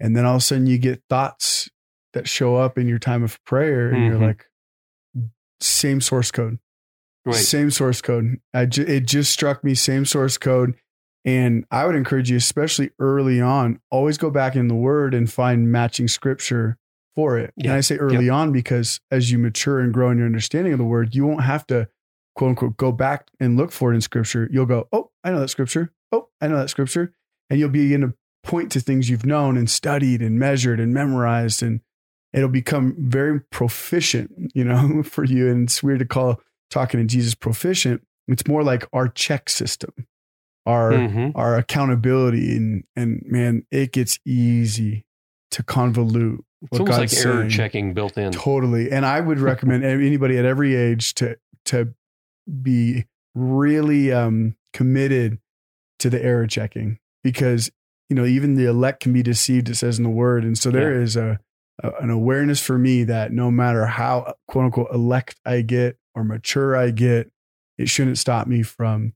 and 0.00 0.16
then 0.16 0.24
all 0.24 0.36
of 0.36 0.40
a 0.40 0.44
sudden 0.44 0.66
you 0.66 0.78
get 0.78 1.02
thoughts 1.08 1.68
that 2.14 2.26
show 2.28 2.56
up 2.56 2.78
in 2.78 2.88
your 2.88 2.98
time 2.98 3.22
of 3.22 3.42
prayer, 3.44 3.90
and 3.90 4.06
you're 4.06 4.16
Mhm. 4.18 4.22
like, 4.28 4.46
same 5.60 6.00
source 6.00 6.30
code. 6.30 6.58
Right. 7.26 7.34
Same 7.36 7.70
source 7.70 8.00
code. 8.00 8.40
I 8.54 8.64
ju- 8.66 8.84
it 8.86 9.06
just 9.06 9.32
struck 9.32 9.62
me, 9.62 9.74
same 9.74 10.04
source 10.04 10.38
code. 10.38 10.74
And 11.24 11.66
I 11.70 11.84
would 11.84 11.94
encourage 11.96 12.30
you, 12.30 12.36
especially 12.38 12.90
early 12.98 13.40
on, 13.40 13.80
always 13.90 14.16
go 14.16 14.30
back 14.30 14.56
in 14.56 14.68
the 14.68 14.74
word 14.74 15.14
and 15.14 15.30
find 15.30 15.70
matching 15.70 16.08
scripture 16.08 16.78
for 17.14 17.36
it. 17.36 17.52
And 17.58 17.72
I 17.72 17.80
say 17.80 17.96
early 17.96 18.30
on 18.30 18.52
because 18.52 19.00
as 19.10 19.30
you 19.30 19.38
mature 19.38 19.80
and 19.80 19.92
grow 19.92 20.10
in 20.10 20.18
your 20.18 20.26
understanding 20.26 20.72
of 20.72 20.78
the 20.78 20.84
word, 20.86 21.14
you 21.14 21.26
won't 21.26 21.42
have 21.42 21.66
to 21.66 21.88
quote 22.38 22.50
unquote 22.50 22.76
go 22.76 22.92
back 22.92 23.28
and 23.40 23.56
look 23.56 23.72
for 23.72 23.92
it 23.92 23.96
in 23.96 24.00
scripture. 24.00 24.48
You'll 24.50 24.64
go, 24.66 24.88
Oh, 24.92 25.10
I 25.24 25.30
know 25.30 25.40
that 25.40 25.48
scripture. 25.48 25.92
Oh, 26.12 26.28
I 26.40 26.46
know 26.48 26.56
that 26.58 26.70
scripture. 26.70 27.12
And 27.50 27.58
you'll 27.58 27.68
begin 27.68 28.00
to 28.02 28.14
point 28.44 28.70
to 28.72 28.80
things 28.80 29.10
you've 29.10 29.26
known 29.26 29.56
and 29.56 29.68
studied 29.68 30.22
and 30.22 30.38
measured 30.38 30.78
and 30.80 30.94
memorized. 30.94 31.62
And 31.62 31.80
it'll 32.32 32.48
become 32.48 32.94
very 32.98 33.40
proficient, 33.50 34.52
you 34.54 34.64
know, 34.64 35.02
for 35.14 35.24
you. 35.24 35.48
And 35.50 35.64
it's 35.68 35.82
weird 35.82 35.98
to 35.98 36.04
call 36.06 36.40
talking 36.70 37.00
to 37.00 37.06
Jesus 37.06 37.34
proficient. 37.34 38.02
It's 38.28 38.46
more 38.46 38.62
like 38.62 38.86
our 38.92 39.08
check 39.08 39.48
system, 39.48 39.90
our 40.66 40.92
Mhm. 40.92 41.32
our 41.34 41.56
accountability, 41.56 42.54
and 42.56 42.84
and 42.94 43.22
man, 43.26 43.64
it 43.70 43.92
gets 43.92 44.18
easy 44.26 45.04
to 45.50 45.62
convolute. 45.62 46.40
It's 46.62 46.70
what 46.72 46.80
almost 46.82 46.98
God's 46.98 47.16
like 47.16 47.26
error 47.26 47.40
saying. 47.40 47.50
checking 47.50 47.94
built 47.94 48.18
in. 48.18 48.32
Totally. 48.32 48.90
And 48.92 49.06
I 49.06 49.20
would 49.20 49.38
recommend 49.40 49.84
anybody 49.84 50.36
at 50.38 50.44
every 50.44 50.74
age 50.76 51.14
to 51.14 51.36
to 51.66 51.94
be 52.62 53.04
really 53.34 54.12
um 54.12 54.56
committed 54.72 55.38
to 55.98 56.10
the 56.10 56.22
error 56.22 56.46
checking 56.46 56.98
because 57.22 57.70
you 58.08 58.16
know 58.16 58.24
even 58.24 58.54
the 58.54 58.64
elect 58.64 59.00
can 59.00 59.12
be 59.12 59.22
deceived 59.22 59.68
it 59.68 59.74
says 59.76 59.98
in 59.98 60.04
the 60.04 60.10
word 60.10 60.44
and 60.44 60.56
so 60.58 60.70
there 60.70 60.94
Yeah. 60.96 61.02
is 61.02 61.16
a, 61.16 61.38
a 61.82 61.90
an 62.00 62.10
awareness 62.10 62.60
for 62.60 62.78
me 62.78 63.04
that 63.04 63.32
no 63.32 63.50
matter 63.50 63.86
how 63.86 64.34
quote 64.46 64.64
unquote 64.66 64.92
elect 64.92 65.36
I 65.44 65.62
get 65.62 65.98
or 66.14 66.24
mature 66.24 66.76
I 66.76 66.90
get 66.90 67.30
it 67.76 67.88
shouldn't 67.88 68.18
stop 68.18 68.46
me 68.46 68.62
from 68.62 69.12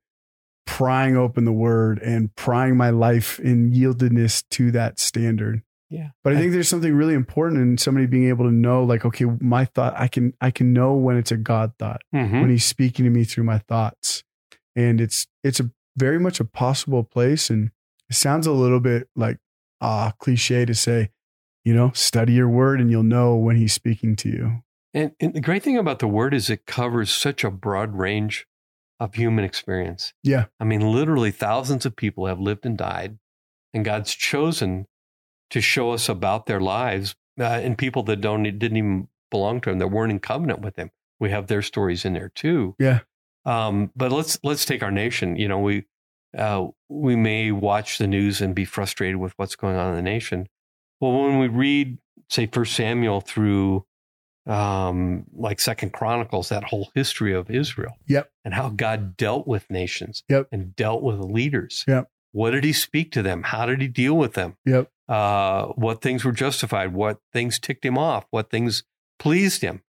prying 0.67 1.17
open 1.17 1.45
the 1.45 1.53
word 1.53 1.99
and 2.01 2.35
prying 2.37 2.77
my 2.77 2.91
life 2.91 3.41
in 3.41 3.73
yieldedness 3.73 4.45
to 4.51 4.71
that 4.73 4.99
standard 5.01 5.63
Yeah. 5.93 6.11
but 6.25 6.33
I 6.35 6.39
think 6.39 6.53
there's 6.53 6.69
something 6.69 6.95
really 6.95 7.15
important 7.15 7.61
in 7.61 7.77
somebody 7.79 8.07
being 8.07 8.29
able 8.29 8.47
to 8.47 8.51
know, 8.53 8.83
like, 8.83 9.05
okay, 9.05 9.27
my 9.41 9.67
thought, 9.67 9.93
I 9.97 10.09
can, 10.09 10.33
I 10.41 10.51
can 10.51 10.73
know 10.73 10.95
when 10.95 11.17
it's 11.17 11.31
a 11.31 11.37
God 11.37 11.73
thought, 11.79 12.01
Mhm. 12.15 12.41
when 12.41 12.51
He's 12.51 12.65
speaking 12.65 13.05
to 13.05 13.11
me 13.11 13.25
through 13.25 13.45
my 13.45 13.59
thoughts, 13.59 14.25
and 14.75 15.01
it's, 15.01 15.27
it's 15.45 15.61
a 15.61 15.71
very 15.97 16.19
much 16.19 16.41
a 16.41 16.45
possible 16.47 17.05
place, 17.05 17.51
and 17.51 17.71
it 18.09 18.17
sounds 18.17 18.47
a 18.47 18.53
little 18.53 18.81
bit 18.81 19.09
like 19.15 19.37
ah 19.83 20.13
cliche 20.19 20.65
to 20.65 20.75
say, 20.75 21.11
you 21.65 21.75
know, 21.75 21.91
study 21.95 22.33
your 22.33 22.49
word 22.49 22.81
and 22.81 22.91
you'll 22.91 23.03
know 23.03 23.37
when 23.37 23.57
He's 23.57 23.73
speaking 23.75 24.17
to 24.17 24.29
you. 24.31 24.63
And, 24.95 25.13
and 25.21 25.35
the 25.35 25.41
great 25.41 25.63
thing 25.63 25.77
about 25.79 25.99
the 26.01 26.07
word 26.09 26.33
is 26.35 26.49
it 26.51 26.67
covers 26.67 27.11
such 27.13 27.45
a 27.45 27.51
broad 27.51 27.95
range 27.95 28.47
of 29.01 29.15
human 29.15 29.45
experience. 29.45 30.13
Yeah, 30.23 30.47
I 30.61 30.65
mean, 30.65 30.81
literally 30.81 31.31
thousands 31.31 31.85
of 31.85 31.97
people 31.97 32.27
have 32.27 32.41
lived 32.41 32.65
and 32.65 32.79
died, 32.79 33.19
and 33.75 33.85
God's 33.85 34.15
chosen 34.15 34.87
to 35.53 35.61
show 35.61 35.93
us 35.93 36.09
about 36.09 36.45
their 36.47 36.61
lives 36.61 37.15
uh, 37.41 37.45
and 37.45 37.79
people 37.79 38.03
that 38.03 38.21
don't 38.21 38.43
didn't 38.43 38.77
even 38.77 39.09
belong 39.31 39.61
to 39.63 39.71
Him, 39.71 39.79
that 39.79 39.89
weren't 39.89 40.11
in 40.13 40.19
covenant 40.21 40.61
with 40.61 40.77
Him. 40.77 40.91
We 41.21 41.31
have 41.31 41.47
their 41.47 41.63
stories 41.63 42.05
in 42.05 42.13
there 42.13 42.29
too. 42.35 42.75
yeah, 42.79 43.01
Um, 43.47 43.91
but 43.97 44.11
let's 44.13 44.39
let's 44.43 44.65
take 44.67 44.83
our 44.83 44.91
nation. 44.91 45.37
You 45.37 45.49
know, 45.49 45.61
we 45.61 45.85
uh, 46.37 46.67
we 46.89 47.15
may 47.17 47.53
watch 47.53 47.99
the 47.99 48.07
news 48.07 48.41
and 48.41 48.55
be 48.55 48.65
frustrated 48.65 49.17
with 49.17 49.33
what's 49.39 49.55
going 49.57 49.77
on 49.77 49.91
in 49.91 49.97
the 49.97 50.03
nation. 50.11 50.49
Well, 51.01 51.13
when 51.13 51.39
we 51.39 51.49
read, 51.49 51.99
say, 52.31 52.47
First 52.47 52.75
Samuel 52.75 53.21
through 53.21 53.85
um, 54.47 55.25
like 55.35 55.61
Second 55.61 55.93
Chronicles, 55.93 56.49
that 56.49 56.65
whole 56.65 56.91
history 56.95 57.33
of 57.33 57.51
Israel, 57.51 57.97
Yep. 58.09 58.31
and 58.45 58.55
how 58.55 58.71
God 58.71 59.17
dealt 59.17 59.47
with 59.47 59.71
nations, 59.71 60.25
Yep. 60.29 60.49
and 60.53 60.75
dealt 60.75 61.03
with 61.03 61.21
leaders. 61.21 61.85
Yep. 61.87 62.09
What 62.33 62.51
did 62.51 62.65
He 62.65 62.73
speak 62.73 63.13
to 63.13 63.23
them? 63.23 63.43
How 63.45 63.67
did 63.67 63.81
He 63.81 63.89
deal 63.89 64.17
with 64.17 64.35
them? 64.35 64.57
yep, 64.65 64.91
uh, 65.09 65.67
what 65.69 66.01
things 66.03 66.25
were 66.25 66.33
justified, 66.33 66.93
what 66.93 67.19
things 67.33 67.59
ticked 67.59 67.85
him 67.85 67.99
off, 67.99 68.25
what 68.31 68.51
things 68.51 68.83
pleased 69.19 69.63
him. 69.63 69.83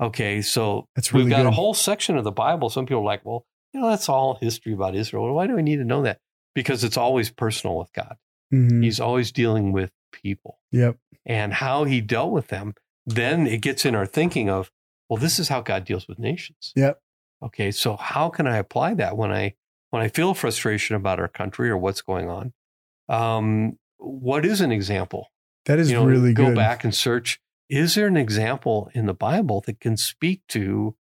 Okay, 0.00 0.42
so 0.42 0.86
That's 0.96 1.12
really 1.12 1.26
we've 1.26 1.30
got 1.36 1.46
a 1.46 1.50
whole 1.52 1.74
section 1.74 2.16
of 2.16 2.24
the 2.24 2.32
Bible. 2.32 2.68
Some 2.70 2.84
people 2.86 3.02
are 3.02 3.04
like, 3.04 3.24
well, 3.24 3.46
you 3.72 3.80
know, 3.80 3.88
that's 3.88 4.08
all 4.08 4.34
history 4.40 4.72
about 4.72 4.94
Israel. 4.96 5.32
Why 5.34 5.46
do 5.46 5.54
we 5.54 5.62
need 5.62 5.76
to 5.76 5.84
know 5.84 6.02
that? 6.02 6.18
Because 6.54 6.82
it's 6.84 6.96
always 6.96 7.30
personal 7.30 7.78
with 7.78 7.92
God. 7.92 8.16
Mhm. 8.52 8.82
He's 8.82 8.98
always 9.00 9.30
dealing 9.32 9.72
with 9.72 9.92
people 10.12 10.58
yep, 10.72 10.96
and 11.24 11.52
how 11.52 11.84
he 11.84 12.00
dealt 12.00 12.32
with 12.32 12.48
them. 12.48 12.74
Then 13.06 13.46
it 13.46 13.60
gets 13.60 13.84
in 13.84 13.94
our 13.94 14.06
thinking 14.06 14.48
of, 14.50 14.70
well, 15.08 15.16
this 15.18 15.38
is 15.38 15.48
how 15.48 15.60
God 15.60 15.84
deals 15.84 16.08
with 16.08 16.18
nations. 16.18 16.72
Yep. 16.74 17.00
Okay, 17.42 17.70
so 17.70 17.96
how 17.96 18.28
can 18.30 18.46
I 18.46 18.56
apply 18.56 18.94
that 18.94 19.16
when 19.16 19.30
I 19.30 19.54
when 19.94 20.02
I 20.02 20.08
feel 20.08 20.34
frustration 20.34 20.96
about 20.96 21.20
our 21.20 21.28
country 21.28 21.70
or 21.70 21.78
what's 21.78 22.02
going 22.02 22.28
on? 22.28 22.52
Um, 23.08 23.78
what 23.98 24.44
is 24.44 24.60
an 24.60 24.72
example? 24.72 25.28
that 25.66 25.78
is 25.78 25.90
you 25.90 25.96
know, 25.96 26.04
really 26.04 26.32
go 26.32 26.46
good. 26.46 26.56
back 26.56 26.84
and 26.84 26.94
search. 26.94 27.40
Is 27.70 27.94
there 27.94 28.06
an 28.06 28.16
example 28.16 28.90
in 28.94 29.06
the 29.06 29.14
Bible 29.14 29.62
that 29.66 29.80
can 29.80 29.96
speak 29.96 30.42
to 30.48 30.94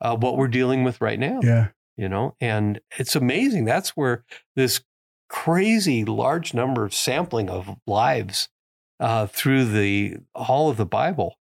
uh, 0.00 0.16
what 0.16 0.36
we're 0.36 0.48
dealing 0.48 0.84
with 0.84 1.00
right 1.00 1.18
now? 1.18 1.40
Yeah, 1.42 1.68
You 1.96 2.08
know, 2.08 2.36
and 2.40 2.80
it's 2.98 3.16
amazing. 3.16 3.64
That's 3.64 3.90
where 3.90 4.24
this 4.54 4.82
crazy 5.28 6.04
large 6.04 6.52
number 6.52 6.84
of 6.84 6.92
sampling 6.92 7.48
of 7.48 7.76
lives 7.86 8.48
uh, 9.00 9.26
through 9.26 9.66
the 9.66 10.18
all 10.34 10.68
of 10.68 10.76
the 10.76 10.86
Bible. 10.86 11.36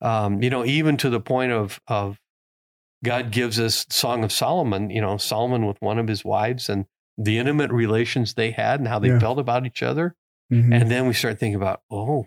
Um, 0.00 0.42
you 0.42 0.50
know, 0.50 0.64
even 0.64 0.96
to 0.98 1.10
the 1.10 1.20
point 1.20 1.52
of 1.52 1.80
of 1.86 2.18
God 3.04 3.30
gives 3.30 3.58
us 3.60 3.86
Song 3.90 4.24
of 4.24 4.32
Solomon. 4.32 4.90
You 4.90 5.00
know, 5.00 5.16
Solomon 5.16 5.66
with 5.66 5.80
one 5.80 5.98
of 5.98 6.08
his 6.08 6.24
wives 6.24 6.68
and 6.68 6.86
the 7.18 7.38
intimate 7.38 7.70
relations 7.70 8.34
they 8.34 8.50
had 8.50 8.80
and 8.80 8.88
how 8.88 8.98
they 8.98 9.08
Yeah. 9.08 9.18
felt 9.18 9.38
about 9.38 9.66
each 9.66 9.82
other. 9.82 10.14
Mhm. 10.52 10.80
And 10.80 10.90
then 10.90 11.06
we 11.06 11.12
start 11.14 11.38
thinking 11.38 11.56
about, 11.56 11.80
oh, 11.90 12.26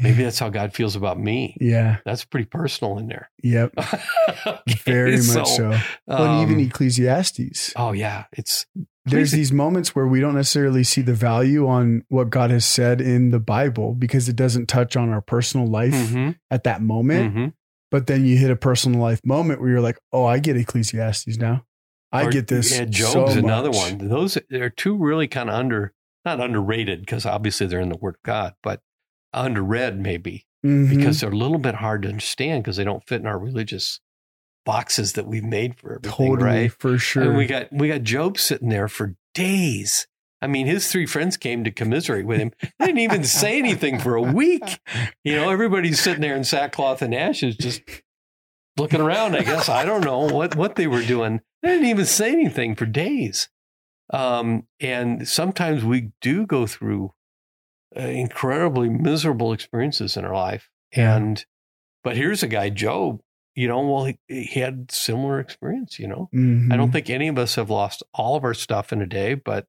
maybe 0.00 0.22
that's 0.22 0.38
how 0.38 0.48
God 0.48 0.72
feels 0.74 0.96
about 0.96 1.18
me. 1.18 1.56
yeah, 1.60 1.98
That's 2.04 2.24
pretty 2.24 2.46
personal 2.46 2.98
in 2.98 3.08
there. 3.08 3.30
yep, 3.42 3.72
Okay, 4.46 4.74
very 4.84 5.16
much 5.16 5.48
so. 5.48 5.76
Well, 6.06 6.40
and 6.40 6.42
even 6.50 6.62
um, 6.62 6.66
Ecclesiastes. 6.68 7.72
oh 7.76 7.92
yeah, 7.92 8.24
it's 8.32 8.66
there's 9.04 9.30
Please- 9.30 9.36
these 9.36 9.52
moments 9.52 9.94
where 9.96 10.06
we 10.06 10.20
don't 10.20 10.34
necessarily 10.36 10.84
see 10.84 11.02
the 11.02 11.12
value 11.14 11.66
on 11.66 12.04
what 12.08 12.30
God 12.30 12.50
has 12.50 12.64
said 12.64 13.00
in 13.00 13.30
the 13.30 13.40
Bible 13.40 13.94
because 13.94 14.28
it 14.28 14.36
doesn't 14.36 14.66
touch 14.66 14.96
on 14.96 15.08
our 15.10 15.20
personal 15.20 15.66
life 15.66 15.92
mhm, 15.92 16.36
at 16.50 16.62
that 16.64 16.82
moment. 16.82 17.34
mhm. 17.34 17.52
But 17.92 18.08
then 18.08 18.26
you 18.26 18.36
hit 18.36 18.50
a 18.50 18.56
personal 18.56 18.98
life 19.00 19.20
moment 19.24 19.60
where 19.60 19.70
you're 19.70 19.80
like, 19.80 19.98
oh, 20.12 20.24
I 20.24 20.40
get 20.40 20.56
Ecclesiastes 20.56 21.36
now. 21.36 21.64
I 22.10 22.24
Or- 22.24 22.30
get 22.32 22.48
this. 22.48 22.76
Yeah, 22.76 22.86
Job's 22.86 23.34
so 23.34 23.38
another 23.38 23.70
one. 23.70 24.08
Those 24.08 24.36
are 24.52 24.70
two 24.70 24.96
really 24.96 25.28
kind 25.28 25.48
of 25.48 25.54
under, 25.54 25.92
not 26.24 26.40
underrated 26.40 27.00
because 27.00 27.24
obviously 27.24 27.66
they're 27.68 27.80
in 27.80 27.88
the 27.90 27.96
Word 27.98 28.16
of 28.16 28.22
God, 28.24 28.54
but 28.62 28.80
underread 29.34 29.98
maybe 29.98 30.46
Mhm. 30.64 30.88
because 30.90 31.20
they're 31.20 31.30
a 31.30 31.36
little 31.36 31.58
bit 31.58 31.76
hard 31.76 32.02
to 32.02 32.08
understand 32.08 32.64
because 32.64 32.76
they 32.76 32.84
don't 32.84 33.06
fit 33.06 33.20
in 33.20 33.26
our 33.26 33.38
religious 33.38 34.00
boxes 34.64 35.14
that 35.14 35.26
we've 35.26 35.44
made 35.44 35.76
for 35.78 35.94
everything, 35.96 36.12
totally 36.28 36.44
right? 36.62 36.72
for 36.72 36.98
sure. 36.98 37.22
And 37.24 37.36
we 37.36 37.46
got 37.46 37.72
we 37.72 37.88
got 37.88 38.02
Job 38.02 38.38
sitting 38.38 38.68
there 38.68 38.88
for 38.88 39.14
days. 39.34 40.06
I 40.42 40.48
mean, 40.48 40.66
his 40.66 40.90
three 40.90 41.06
friends 41.06 41.36
came 41.36 41.62
to 41.64 41.70
commiserate 41.70 42.26
with 42.26 42.40
him. 42.40 42.52
They 42.78 42.86
didn't 42.86 42.98
even 42.98 43.24
say 43.24 43.58
anything 43.58 43.98
for 44.00 44.16
a 44.16 44.22
week. 44.22 44.80
You 45.24 45.36
know, 45.36 45.50
everybody's 45.50 46.00
sitting 46.00 46.20
there 46.20 46.34
in 46.36 46.44
sackcloth 46.44 47.00
and 47.00 47.14
ashes, 47.14 47.56
just 47.56 47.80
looking 48.76 49.00
around. 49.00 49.36
I 49.36 49.42
guess 49.42 49.68
I 49.68 49.84
don't 49.84 50.04
know 50.04 50.18
what 50.20 50.56
what 50.56 50.74
they 50.76 50.86
were 50.88 51.02
doing. 51.04 51.40
They 51.62 51.68
didn't 51.70 51.86
even 51.88 52.04
say 52.06 52.32
anything 52.32 52.74
for 52.74 52.86
days. 52.86 53.48
Um, 54.12 54.66
and 54.80 55.26
sometimes 55.26 55.84
we 55.84 56.10
do 56.20 56.44
go 56.46 56.66
through 56.66 57.12
uh, 57.96 58.00
incredibly 58.00 58.88
miserable 58.90 59.52
experiences 59.52 60.16
in 60.16 60.24
our 60.24 60.34
life. 60.34 60.68
Yeah. 60.96 61.16
And 61.16 61.44
but 62.04 62.16
here's 62.16 62.42
a 62.42 62.48
guy, 62.48 62.68
Job. 62.68 63.20
You 63.54 63.68
know, 63.68 63.80
well, 63.80 64.04
he, 64.06 64.18
he 64.28 64.60
had 64.60 64.90
similar 64.90 65.38
experience. 65.38 65.98
You 65.98 66.08
know, 66.08 66.28
I 66.32 66.36
Mhm. 66.36 66.76
don't 66.76 66.90
think 66.90 67.10
any 67.10 67.28
of 67.28 67.38
us 67.38 67.54
have 67.54 67.70
lost 67.70 68.02
all 68.12 68.34
of 68.34 68.44
our 68.44 68.54
stuff 68.54 68.92
in 68.92 69.00
a 69.02 69.06
day, 69.06 69.34
but 69.34 69.66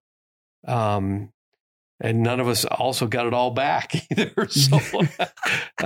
um, 0.67 1.31
and 1.99 2.21
none 2.23 2.39
of 2.39 2.47
us 2.47 2.65
also 2.65 3.07
got 3.07 3.27
it 3.27 3.33
all 3.33 3.51
back 3.51 3.93
either. 4.11 4.33
So, 4.49 4.79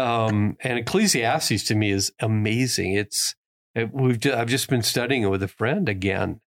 um, 0.01 0.57
and 0.61 0.79
Ecclesiastes 0.79 1.63
to 1.65 1.75
me 1.75 1.91
is 1.91 2.11
amazing. 2.19 2.93
It's 2.93 3.35
it, 3.75 3.93
we've 3.93 4.19
ju- 4.19 4.33
I've 4.33 4.47
just 4.47 4.69
been 4.69 4.81
studying 4.81 5.23
it 5.23 5.29
with 5.29 5.43
a 5.43 5.47
friend 5.47 5.87
again, 5.87 6.41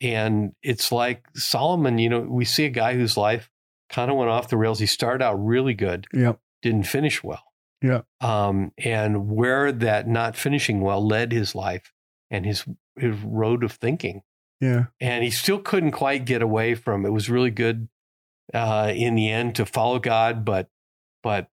and 0.00 0.52
it's 0.62 0.90
like 0.92 1.24
Solomon. 1.34 1.98
You 1.98 2.08
know, 2.08 2.20
we 2.20 2.44
see 2.44 2.64
a 2.64 2.70
guy 2.70 2.94
whose 2.94 3.16
life 3.16 3.50
kind 3.90 4.10
of 4.10 4.16
went 4.16 4.30
off 4.30 4.48
the 4.48 4.56
rails. 4.56 4.78
He 4.78 4.86
started 4.86 5.22
out 5.24 5.34
really 5.34 5.74
good, 5.74 6.06
Yep. 6.14 6.38
didn't 6.62 6.84
finish 6.86 7.22
well. 7.22 7.42
Yeah. 7.82 8.00
Um, 8.20 8.72
and 8.78 9.28
where 9.28 9.70
that 9.72 10.08
not 10.08 10.36
finishing 10.36 10.80
well 10.80 11.06
led 11.06 11.32
his 11.32 11.54
life 11.54 11.92
and 12.30 12.46
his 12.46 12.64
his 12.96 13.16
road 13.20 13.62
of 13.64 13.72
thinking. 13.72 14.22
Yeah. 14.64 14.84
And 15.00 15.22
he 15.22 15.30
still 15.30 15.58
couldn't 15.58 15.92
quite 15.92 16.24
get 16.24 16.42
away 16.42 16.74
from 16.74 17.04
it 17.04 17.10
was 17.10 17.28
really 17.28 17.50
good 17.50 17.88
uh, 18.52 18.92
in 18.94 19.14
the 19.14 19.30
end 19.30 19.54
to 19.56 19.66
follow 19.66 19.98
God, 19.98 20.44
but 20.44 20.68
but 21.22 21.48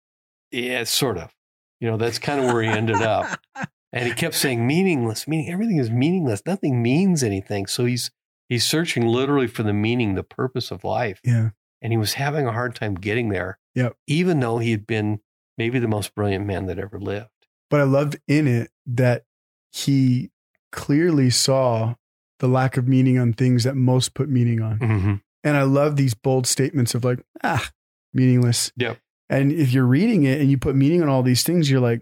yeah, 0.51 0.83
sort 0.83 1.17
of. 1.17 1.33
You 1.79 1.89
know, 1.89 1.97
that's 1.97 2.19
kind 2.19 2.39
of 2.39 2.51
where 2.51 2.61
he 2.61 2.67
ended 2.67 3.01
up. 3.01 3.39
And 3.91 4.07
he 4.07 4.13
kept 4.13 4.35
saying 4.35 4.67
meaningless, 4.67 5.27
meaning 5.27 5.51
everything 5.51 5.77
is 5.77 5.89
meaningless. 5.89 6.43
Nothing 6.45 6.83
means 6.83 7.23
anything. 7.23 7.65
So 7.65 7.85
he's 7.85 8.11
he's 8.47 8.63
searching 8.63 9.07
literally 9.07 9.47
for 9.47 9.63
the 9.63 9.73
meaning, 9.73 10.13
the 10.13 10.21
purpose 10.21 10.69
of 10.69 10.83
life. 10.83 11.19
Yeah. 11.23 11.49
And 11.81 11.91
he 11.91 11.97
was 11.97 12.13
having 12.13 12.45
a 12.45 12.51
hard 12.51 12.75
time 12.75 12.93
getting 12.93 13.29
there. 13.29 13.57
Yep. 13.73 13.95
Even 14.05 14.41
though 14.41 14.59
he 14.59 14.69
had 14.69 14.85
been 14.85 15.21
maybe 15.57 15.79
the 15.79 15.87
most 15.87 16.13
brilliant 16.13 16.45
man 16.45 16.67
that 16.67 16.77
ever 16.77 16.99
lived. 16.99 17.29
But 17.71 17.79
I 17.79 17.83
loved 17.83 18.19
in 18.27 18.47
it 18.47 18.69
that 18.85 19.23
he 19.71 20.29
clearly 20.71 21.31
saw 21.31 21.95
the 22.39 22.47
lack 22.47 22.77
of 22.77 22.87
meaning 22.87 23.19
on 23.19 23.33
things 23.33 23.63
that 23.63 23.75
most 23.75 24.13
put 24.13 24.29
meaning 24.29 24.61
on. 24.61 24.79
Mm-hmm. 24.79 25.15
And 25.43 25.57
I 25.57 25.63
love 25.63 25.95
these 25.95 26.13
bold 26.13 26.47
statements 26.47 26.95
of 26.95 27.03
like, 27.03 27.19
ah, 27.43 27.69
meaningless. 28.13 28.71
Yep. 28.77 28.97
And 29.29 29.51
if 29.51 29.71
you're 29.71 29.85
reading 29.85 30.23
it 30.23 30.41
and 30.41 30.49
you 30.49 30.57
put 30.57 30.75
meaning 30.75 31.01
on 31.01 31.09
all 31.09 31.23
these 31.23 31.43
things, 31.43 31.69
you're 31.69 31.79
like, 31.79 32.01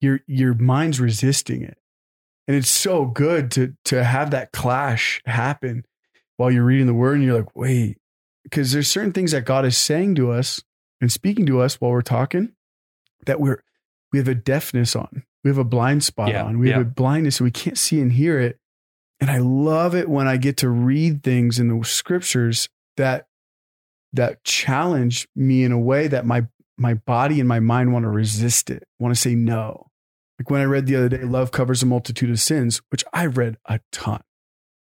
your 0.00 0.20
your 0.26 0.54
mind's 0.54 1.00
resisting 1.00 1.62
it. 1.62 1.78
And 2.46 2.56
it's 2.56 2.70
so 2.70 3.06
good 3.06 3.50
to 3.52 3.74
to 3.86 4.04
have 4.04 4.30
that 4.32 4.52
clash 4.52 5.22
happen 5.24 5.84
while 6.36 6.50
you're 6.50 6.64
reading 6.64 6.86
the 6.86 6.94
word 6.94 7.14
and 7.16 7.24
you're 7.24 7.38
like, 7.38 7.56
wait, 7.56 7.98
because 8.44 8.72
there's 8.72 8.88
certain 8.88 9.12
things 9.12 9.32
that 9.32 9.44
God 9.46 9.64
is 9.64 9.76
saying 9.76 10.16
to 10.16 10.30
us 10.30 10.62
and 11.00 11.10
speaking 11.10 11.46
to 11.46 11.60
us 11.60 11.80
while 11.80 11.90
we're 11.90 12.02
talking 12.02 12.52
that 13.24 13.40
we're 13.40 13.62
we 14.12 14.18
have 14.18 14.28
a 14.28 14.34
deafness 14.34 14.94
on. 14.94 15.24
We 15.42 15.50
have 15.50 15.58
a 15.58 15.64
blind 15.64 16.04
spot 16.04 16.28
Yeah, 16.28 16.44
on. 16.44 16.58
We 16.58 16.70
have 16.70 16.82
a 16.82 16.84
blindness 16.84 17.40
and 17.40 17.44
we 17.44 17.50
can't 17.52 17.78
see 17.78 18.00
and 18.00 18.12
hear 18.12 18.38
it. 18.38 18.58
And 19.20 19.30
I 19.30 19.38
love 19.38 19.94
it 19.94 20.08
when 20.08 20.28
I 20.28 20.36
get 20.36 20.56
to 20.58 20.68
read 20.68 21.22
things 21.22 21.58
in 21.58 21.68
the 21.68 21.84
scriptures 21.84 22.68
that 22.96 23.26
that 24.12 24.44
challenge 24.44 25.28
me 25.34 25.64
in 25.64 25.72
a 25.72 25.78
way 25.78 26.08
that 26.08 26.26
my 26.26 26.46
my 26.78 26.94
body 26.94 27.40
and 27.40 27.48
my 27.48 27.60
mind 27.60 27.92
want 27.92 28.04
to 28.04 28.10
resist 28.10 28.70
it, 28.70 28.84
want 28.98 29.14
to 29.14 29.20
say 29.20 29.34
no. 29.34 29.90
Like 30.38 30.50
when 30.50 30.60
I 30.60 30.64
read 30.64 30.86
the 30.86 30.96
other 30.96 31.08
day, 31.08 31.22
love 31.22 31.50
covers 31.50 31.82
a 31.82 31.86
multitude 31.86 32.30
of 32.30 32.40
sins, 32.40 32.82
which 32.90 33.04
I 33.12 33.26
read 33.26 33.56
a 33.66 33.80
ton. 33.90 34.20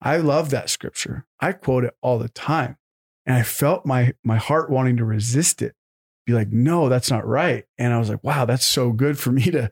I 0.02 0.18
love 0.18 0.50
that 0.50 0.70
scripture. 0.70 1.26
I 1.40 1.54
quote 1.54 1.86
it 1.86 1.96
all 2.02 2.20
the 2.20 2.30
time. 2.30 2.78
And 3.26 3.36
I 3.36 3.44
felt 3.44 3.86
my 3.86 4.14
my 4.24 4.38
heart 4.38 4.70
wanting 4.70 4.98
to 4.98 5.06
resist 5.06 5.62
it. 5.62 5.76
Be 6.26 6.34
like, 6.34 6.52
no, 6.52 6.90
that's 6.90 7.12
not 7.12 7.26
right. 7.26 7.66
And 7.78 7.94
I 7.94 8.00
was 8.00 8.10
like, 8.10 8.24
wow, 8.24 8.46
that's 8.46 8.66
so 8.66 8.92
good 8.92 9.18
for 9.18 9.32
me 9.32 9.44
to 9.52 9.72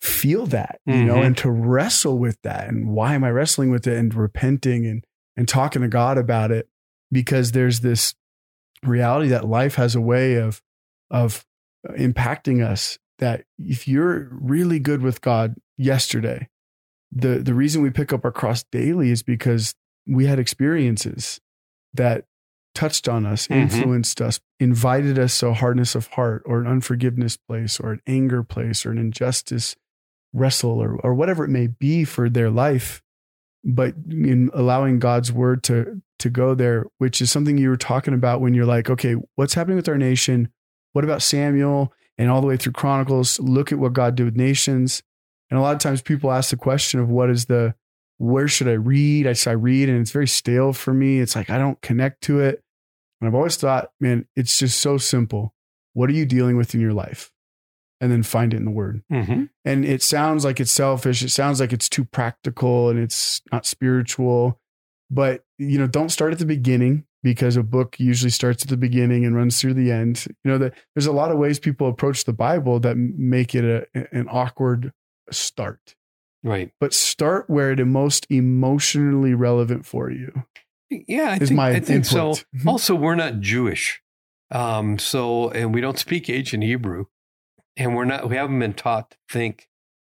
feel 0.00 0.46
that, 0.46 0.80
you 0.86 1.04
know, 1.04 1.16
Mhm. 1.16 1.26
and 1.26 1.36
to 1.38 1.50
wrestle 1.50 2.18
with 2.18 2.40
that. 2.42 2.68
And 2.68 2.88
why 2.88 3.14
am 3.14 3.24
I 3.24 3.30
wrestling 3.30 3.70
with 3.70 3.86
it 3.86 3.96
and 3.96 4.14
repenting 4.14 4.86
and 4.86 5.04
and 5.36 5.46
talking 5.48 5.82
to 5.82 5.88
God 5.88 6.18
about 6.18 6.50
it? 6.50 6.68
Because 7.12 7.52
there's 7.52 7.80
this 7.80 8.14
reality 8.84 9.28
that 9.28 9.44
life 9.48 9.74
has 9.76 9.94
a 9.94 10.00
way 10.00 10.34
of 10.36 10.62
of 11.10 11.44
impacting 11.90 12.62
us 12.64 12.98
that 13.18 13.44
if 13.58 13.88
you're 13.88 14.28
really 14.30 14.78
good 14.78 15.02
with 15.02 15.20
God 15.20 15.56
yesterday, 15.76 16.48
the 17.10 17.38
the 17.38 17.54
reason 17.54 17.82
we 17.82 17.90
pick 17.90 18.12
up 18.12 18.24
our 18.24 18.32
cross 18.32 18.62
daily 18.70 19.10
is 19.10 19.22
because 19.22 19.74
we 20.06 20.26
had 20.26 20.38
experiences 20.38 21.40
that 21.94 22.24
touched 22.74 23.08
on 23.08 23.26
us, 23.26 23.48
Mhm. 23.48 23.62
influenced 23.62 24.20
us, 24.22 24.38
invited 24.60 25.18
us 25.18 25.38
to 25.40 25.48
a 25.48 25.54
hardness 25.54 25.94
of 25.96 26.06
heart 26.08 26.42
or 26.46 26.60
an 26.60 26.66
unforgiveness 26.68 27.36
place 27.36 27.80
or 27.80 27.92
an 27.92 28.00
anger 28.06 28.44
place 28.44 28.86
or 28.86 28.92
an 28.92 28.98
injustice 28.98 29.74
wrestle 30.32 30.82
or 30.82 30.96
or 30.96 31.14
whatever 31.14 31.44
it 31.44 31.48
may 31.48 31.66
be 31.66 32.04
for 32.04 32.28
their 32.28 32.50
life. 32.50 33.02
But 33.64 33.94
in 34.08 34.50
allowing 34.54 34.98
God's 34.98 35.32
word 35.32 35.62
to 35.64 36.00
to 36.20 36.30
go 36.30 36.54
there, 36.54 36.86
which 36.98 37.20
is 37.20 37.30
something 37.30 37.58
you 37.58 37.68
were 37.68 37.76
talking 37.76 38.14
about 38.14 38.40
when 38.40 38.54
you're 38.54 38.66
like, 38.66 38.90
okay, 38.90 39.14
what's 39.36 39.54
happening 39.54 39.76
with 39.76 39.88
our 39.88 39.98
nation? 39.98 40.48
What 40.92 41.04
about 41.04 41.22
Samuel 41.22 41.92
and 42.16 42.30
all 42.30 42.40
the 42.40 42.46
way 42.46 42.56
through 42.56 42.72
Chronicles? 42.72 43.38
Look 43.40 43.72
at 43.72 43.78
what 43.78 43.92
God 43.92 44.14
did 44.14 44.24
with 44.24 44.36
nations. 44.36 45.02
And 45.50 45.58
a 45.58 45.62
lot 45.62 45.74
of 45.74 45.80
times 45.80 46.02
people 46.02 46.30
ask 46.30 46.50
the 46.50 46.56
question 46.56 47.00
of 47.00 47.08
what 47.08 47.30
is 47.30 47.46
the 47.46 47.74
where 48.18 48.48
should 48.48 48.68
I 48.68 48.72
read? 48.72 49.26
I 49.26 49.34
I 49.48 49.54
read 49.54 49.88
and 49.88 50.00
it's 50.00 50.10
very 50.10 50.26
stale 50.26 50.72
for 50.72 50.92
me. 50.92 51.20
It's 51.20 51.36
like 51.36 51.50
I 51.50 51.58
don't 51.58 51.80
connect 51.80 52.22
to 52.24 52.40
it. 52.40 52.62
And 53.20 53.28
I've 53.28 53.34
always 53.34 53.56
thought, 53.56 53.90
man, 54.00 54.26
it's 54.36 54.58
just 54.58 54.80
so 54.80 54.98
simple. 54.98 55.54
What 55.92 56.10
are 56.10 56.14
you 56.14 56.26
dealing 56.26 56.56
with 56.56 56.74
in 56.74 56.80
your 56.80 56.92
life? 56.92 57.32
And 58.00 58.12
then 58.12 58.22
find 58.22 58.54
it 58.54 58.58
in 58.58 58.64
the 58.64 58.70
word. 58.70 59.02
Mm-hmm. 59.12 59.44
And 59.64 59.84
it 59.84 60.02
sounds 60.02 60.44
like 60.44 60.60
it's 60.60 60.70
selfish. 60.70 61.22
It 61.22 61.30
sounds 61.30 61.58
like 61.58 61.72
it's 61.72 61.88
too 61.88 62.04
practical 62.04 62.90
and 62.90 62.98
it's 62.98 63.42
not 63.50 63.66
spiritual. 63.66 64.60
But, 65.10 65.42
you 65.58 65.78
know, 65.78 65.88
don't 65.88 66.10
start 66.10 66.32
at 66.32 66.38
the 66.38 66.46
beginning 66.46 67.06
because 67.22 67.56
a 67.56 67.62
book 67.62 67.98
usually 67.98 68.30
starts 68.30 68.62
at 68.62 68.68
the 68.68 68.76
beginning 68.76 69.24
and 69.24 69.34
runs 69.34 69.60
through 69.60 69.74
the 69.74 69.90
end. 69.90 70.26
You 70.44 70.52
know, 70.52 70.58
that 70.58 70.74
there's 70.94 71.06
a 71.06 71.12
lot 71.12 71.32
of 71.32 71.38
ways 71.38 71.58
people 71.58 71.88
approach 71.88 72.24
the 72.24 72.32
Bible 72.32 72.78
that 72.80 72.96
make 72.96 73.54
it 73.54 73.64
a, 73.64 74.06
an 74.12 74.28
awkward 74.30 74.92
start. 75.30 75.96
Right. 76.44 76.70
But 76.78 76.94
start 76.94 77.50
where 77.50 77.72
it 77.72 77.80
is 77.80 77.86
most 77.86 78.26
emotionally 78.30 79.34
relevant 79.34 79.86
for 79.86 80.10
you. 80.10 80.44
Yeah, 80.90 81.30
I 81.30 81.34
Is 81.34 81.48
think, 81.48 81.56
my 81.56 81.70
I 81.70 81.80
think 81.80 82.04
so. 82.04 82.34
Also, 82.66 82.94
we're 82.94 83.14
not 83.14 83.40
Jewish, 83.40 84.00
um, 84.50 84.98
so 84.98 85.50
and 85.50 85.74
we 85.74 85.80
don't 85.80 85.98
speak 85.98 86.30
ancient 86.30 86.62
Hebrew, 86.62 87.06
and 87.78 87.94
we're 87.96 88.04
not. 88.04 88.28
We 88.28 88.36
haven't 88.36 88.58
been 88.58 88.74
taught 88.74 89.10
to 89.12 89.16
think 89.30 89.68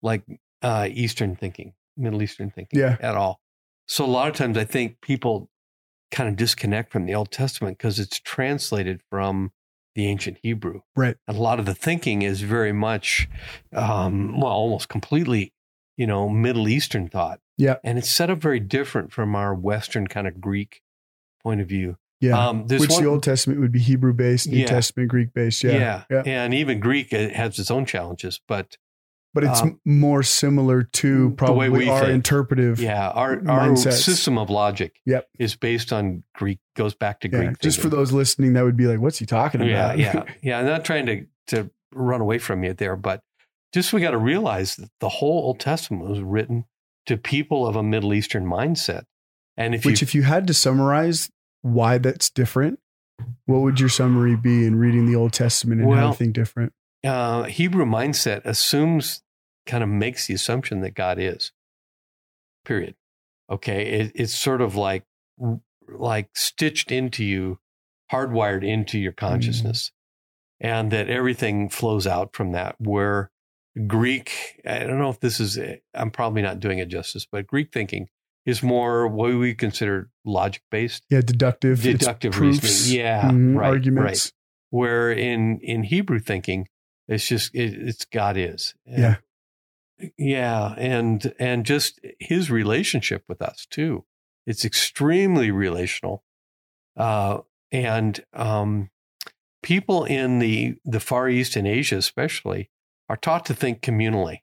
like 0.03 0.23
uh, 0.61 0.87
Eastern 0.91 1.35
thinking, 1.35 1.73
Middle 1.97 2.21
Eastern 2.21 2.51
thinking, 2.51 2.79
Yeah. 2.79 2.97
at 2.99 3.15
all. 3.15 3.39
So 3.87 4.05
a 4.05 4.07
lot 4.07 4.27
of 4.29 4.35
times, 4.35 4.57
I 4.57 4.63
think 4.65 5.01
people 5.01 5.49
kind 6.11 6.29
of 6.29 6.35
disconnect 6.35 6.91
from 6.91 7.05
the 7.05 7.15
Old 7.15 7.31
Testament 7.31 7.77
because 7.77 7.97
it's 7.99 8.19
translated 8.19 9.01
from 9.09 9.51
the 9.95 10.05
ancient 10.07 10.37
Hebrew. 10.43 10.81
Right. 10.95 11.15
And 11.27 11.37
a 11.37 11.41
lot 11.41 11.59
of 11.59 11.65
the 11.65 11.73
thinking 11.75 12.21
is 12.21 12.41
very 12.41 12.71
much, 12.73 13.27
um, 13.73 14.39
well, 14.39 14.51
almost 14.51 14.89
completely, 14.89 15.53
you 15.97 16.05
know, 16.07 16.29
Middle 16.29 16.67
Eastern 16.67 17.07
thought. 17.07 17.39
Yeah. 17.57 17.75
And 17.83 17.97
it's 17.97 18.09
set 18.09 18.29
up 18.29 18.39
very 18.39 18.59
different 18.59 19.11
from 19.11 19.35
our 19.35 19.53
Western 19.53 20.07
kind 20.07 20.27
of 20.27 20.39
Greek 20.41 20.81
point 21.43 21.61
of 21.61 21.67
view. 21.67 21.97
Yeah. 22.23 22.47
Um, 22.47 22.65
Which 22.67 22.89
one, 22.89 23.03
the 23.03 23.09
Old 23.09 23.21
Testament 23.23 23.59
would 23.59 23.71
be 23.73 23.79
Hebrew 23.79 24.13
based, 24.13 24.47
New 24.47 24.57
Yeah. 24.59 24.67
Testament 24.67 25.09
Greek 25.09 25.33
based. 25.33 25.63
Yeah. 25.63 26.03
yeah, 26.09 26.21
yeah. 26.25 26.43
and 26.43 26.53
even 26.53 26.79
Greek 26.79 27.11
it 27.11 27.33
has 27.35 27.59
its 27.59 27.69
own 27.69 27.85
challenges, 27.85 28.39
but 28.47 28.77
But 29.35 29.43
it's 29.43 29.61
Um, 29.63 29.79
more 29.83 30.21
similar 30.21 30.83
to 30.83 31.29
way 31.29 31.35
probably 31.35 31.69
we 31.69 31.89
our 31.89 32.01
think. 32.01 32.13
interpretive. 32.13 32.79
yeah, 32.79 33.09
our 33.09 33.41
our 33.49 33.75
system 33.75 34.37
of 34.37 34.49
logic 34.51 35.01
Yep. 35.07 35.27
is 35.39 35.55
based 35.55 35.91
on 35.91 36.23
Greek, 36.35 36.59
goes 36.75 36.93
back 36.93 37.19
to 37.21 37.29
Yeah, 37.31 37.39
Greek. 37.45 37.59
just 37.59 37.81
for 37.81 37.89
those 37.89 38.11
listening, 38.11 38.53
that 38.53 38.63
would 38.63 38.77
be 38.77 38.85
like, 38.87 38.99
what's 38.99 39.17
he 39.17 39.25
talking 39.25 39.61
yeah, 39.63 39.85
about? 39.85 39.97
yeah, 39.99 40.23
yeah. 40.43 40.59
I'm 40.59 40.65
not 40.65 40.85
trying 40.85 41.07
to 41.07 41.25
to 41.47 41.71
run 41.93 42.21
away 42.21 42.37
from 42.37 42.63
you 42.63 42.73
there, 42.73 42.95
but 42.95 43.21
just 43.73 43.91
we 43.91 43.99
got 44.01 44.11
to 44.11 44.17
realize 44.19 44.75
that 44.77 44.89
the 44.99 45.09
whole 45.09 45.43
Old 45.47 45.59
Testament 45.59 46.07
was 46.07 46.21
written 46.21 46.65
to 47.07 47.17
people 47.17 47.67
of 47.67 47.75
a 47.75 47.83
Middle 47.83 48.13
Eastern 48.13 48.45
mindset, 48.45 49.03
and 49.57 49.73
if 49.75 49.83
Which, 49.83 49.99
you 50.01 50.05
if 50.05 50.13
you 50.15 50.21
had 50.23 50.45
to 50.47 50.53
summarize 50.53 51.29
why 51.63 51.97
that's 51.97 52.29
different, 52.29 52.79
what 53.45 53.61
would 53.61 53.79
your 53.79 53.89
summary 53.89 54.35
be 54.35 54.65
in 54.65 54.75
reading 54.75 55.05
the 55.05 55.15
Old 55.15 55.33
Testament 55.33 55.81
and 55.81 55.89
Well, 55.89 56.13
to 56.13 56.27
different? 56.27 56.73
uh, 57.03 57.43
Hebrew 57.43 57.85
mindset 57.85 58.45
assumes, 58.45 59.23
kind 59.65 59.83
of 59.83 59.89
makes 59.89 60.27
the 60.27 60.33
assumption 60.35 60.81
that 60.81 60.93
God 60.93 61.17
is. 61.19 61.51
Period. 62.65 62.95
Okay, 63.49 63.85
it, 63.85 64.11
it's 64.15 64.33
sort 64.37 64.61
of 64.61 64.75
like 64.75 65.03
like 65.89 66.29
stitched 66.33 66.91
into 66.91 67.25
you, 67.25 67.59
hardwired 68.11 68.65
into 68.65 68.97
your 68.99 69.11
consciousness, 69.11 69.91
and 70.59 70.91
that 70.91 71.09
everything 71.09 71.69
flows 71.69 72.07
out 72.07 72.33
from 72.33 72.51
that. 72.53 72.75
Where 72.79 73.31
Greek, 73.87 74.61
I 74.65 74.79
don't 74.79 74.99
know 74.99 75.09
if 75.09 75.19
this 75.19 75.39
is, 75.39 75.59
I'm 75.93 76.11
probably 76.11 76.41
not 76.41 76.59
doing 76.59 76.79
it 76.79 76.87
justice, 76.87 77.27
but 77.29 77.47
Greek 77.47 77.73
thinking 77.73 78.07
is 78.45 78.61
more 78.63 79.07
what 79.07 79.33
we 79.35 79.53
consider 79.55 80.09
logic 80.25 80.61
based, 80.71 81.03
Yeah, 81.09 81.21
deductive, 81.21 81.81
deductive 81.81 82.33
proofs, 82.33 82.63
reasoning. 82.63 82.99
Yeah, 82.99 83.29
mhm, 83.31 83.55
right, 83.57 83.67
arguments. 83.69 84.31
where 84.69 85.11
in 85.11 85.59
in 85.61 85.83
Hebrew 85.83 86.19
thinking, 86.19 86.67
it's 87.07 87.27
just 87.27 87.53
it, 87.55 87.73
it's 87.73 88.05
God 88.05 88.35
is. 88.37 88.73
Yeah. 88.85 89.15
yeah, 90.17 90.73
and 90.77 91.33
and 91.39 91.65
just 91.65 91.99
His 92.19 92.49
relationship 92.51 93.23
with 93.27 93.41
us 93.41 93.65
too. 93.69 94.05
It's 94.45 94.65
extremely 94.65 95.51
relational, 95.51 96.23
uh, 96.97 97.39
and 97.71 98.19
um, 98.33 98.89
people 99.61 100.03
in 100.03 100.39
the 100.39 100.75
the 100.83 100.99
Far 100.99 101.29
East 101.29 101.55
and 101.55 101.67
Asia, 101.67 101.97
especially, 101.97 102.69
are 103.07 103.15
taught 103.17 103.45
to 103.45 103.53
think 103.53 103.81
communally. 103.81 104.39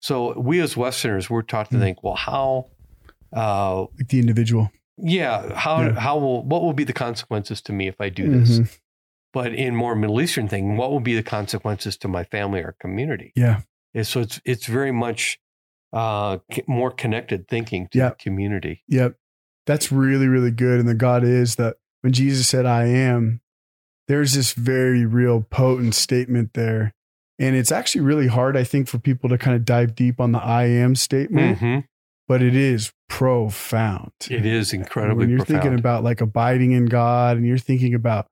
So 0.00 0.38
we 0.38 0.60
as 0.60 0.76
Westerners, 0.76 1.30
we're 1.30 1.42
taught 1.42 1.70
to 1.70 1.76
Mm. 1.76 1.80
think, 1.80 2.02
well, 2.02 2.14
how. 2.16 2.66
Uh, 3.34 3.82
Like 3.98 4.08
the 4.08 4.18
individual. 4.20 4.70
yeah, 4.98 5.54
how 5.54 5.82
Yeah. 5.82 5.92
how 6.00 6.18
will 6.18 6.42
what 6.44 6.62
will 6.62 6.72
be 6.72 6.84
the 6.84 6.92
consequences 6.92 7.60
to 7.62 7.72
me 7.72 7.88
if 7.88 8.00
I 8.00 8.08
do 8.08 8.28
this? 8.30 8.58
Mhm. 8.60 8.78
but 9.32 9.52
in 9.52 9.74
more 9.76 9.94
Middle 9.94 10.18
Eastern 10.22 10.48
thing, 10.48 10.78
what 10.78 10.90
will 10.90 11.00
be 11.00 11.14
the 11.14 11.22
consequences 11.22 11.96
to 11.98 12.08
my 12.08 12.24
family 12.24 12.60
or 12.60 12.74
community? 12.80 13.32
Yeah. 13.36 13.60
And 13.94 14.06
so 14.06 14.20
it's 14.20 14.40
it's 14.44 14.66
very 14.66 14.92
much 14.92 15.38
uh, 15.92 16.38
more 16.66 16.90
connected 16.90 17.46
thinking 17.48 17.88
to 17.88 17.98
the 17.98 18.16
community. 18.18 18.82
Yep. 18.88 19.16
That's 19.66 19.90
really, 19.92 20.26
really 20.28 20.50
good. 20.50 20.78
And 20.80 20.88
the 20.88 20.94
God 20.94 21.22
is 21.24 21.56
that 21.56 21.76
when 22.02 22.12
Jesus 22.12 22.48
said, 22.48 22.66
I 22.66 22.84
am, 22.86 23.40
there's 24.08 24.32
this 24.34 24.52
very 24.52 25.04
real 25.06 25.40
potent 25.42 25.94
statement 25.94 26.54
there. 26.54 26.92
And 27.38 27.56
it's 27.56 27.72
actually 27.72 28.02
really 28.02 28.26
hard, 28.28 28.56
I 28.56 28.64
think, 28.64 28.88
for 28.88 28.98
people 28.98 29.28
to 29.30 29.38
kind 29.38 29.56
of 29.56 29.64
dive 29.64 29.94
deep 29.94 30.20
on 30.20 30.32
the 30.32 30.38
I 30.42 30.64
am 30.64 30.94
statement, 30.96 31.58
Mhm. 31.60 31.84
But 32.28 32.42
it 32.42 32.56
is 32.56 32.92
profound. 33.08 34.12
It 34.30 34.44
is 34.44 34.72
incredibly 34.72 34.88
profound. 34.90 35.18
when 35.18 35.28
you're 35.30 35.38
profound. 35.38 35.62
thinking 35.62 35.78
about 35.78 36.04
like 36.04 36.20
abiding 36.20 36.72
in 36.72 36.86
God 36.86 37.36
and 37.36 37.46
you're 37.46 37.58
thinking 37.58 37.94
about 37.94 38.26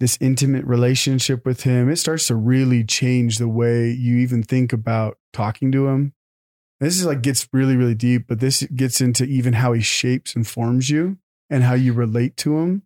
this 0.00 0.18
intimate 0.20 0.64
relationship 0.64 1.46
with 1.46 1.62
Him, 1.62 1.88
it 1.88 1.96
starts 1.96 2.26
to 2.26 2.34
really 2.34 2.84
change 2.84 3.38
the 3.38 3.48
way 3.48 3.90
you 3.90 4.16
even 4.18 4.42
think 4.42 4.72
about 4.72 5.18
talking 5.32 5.70
to 5.72 5.88
Him. 5.88 6.14
This 6.80 6.98
is 6.98 7.06
like 7.06 7.22
gets 7.22 7.48
really, 7.52 7.76
really 7.76 7.94
deep, 7.94 8.26
but 8.26 8.40
this 8.40 8.64
gets 8.74 9.00
into 9.00 9.24
even 9.24 9.52
how 9.52 9.72
He 9.72 9.80
shapes 9.80 10.34
and 10.34 10.46
forms 10.46 10.90
you 10.90 11.18
and 11.48 11.62
how 11.62 11.74
you 11.74 11.92
relate 11.92 12.36
to 12.38 12.58
Him. 12.58 12.82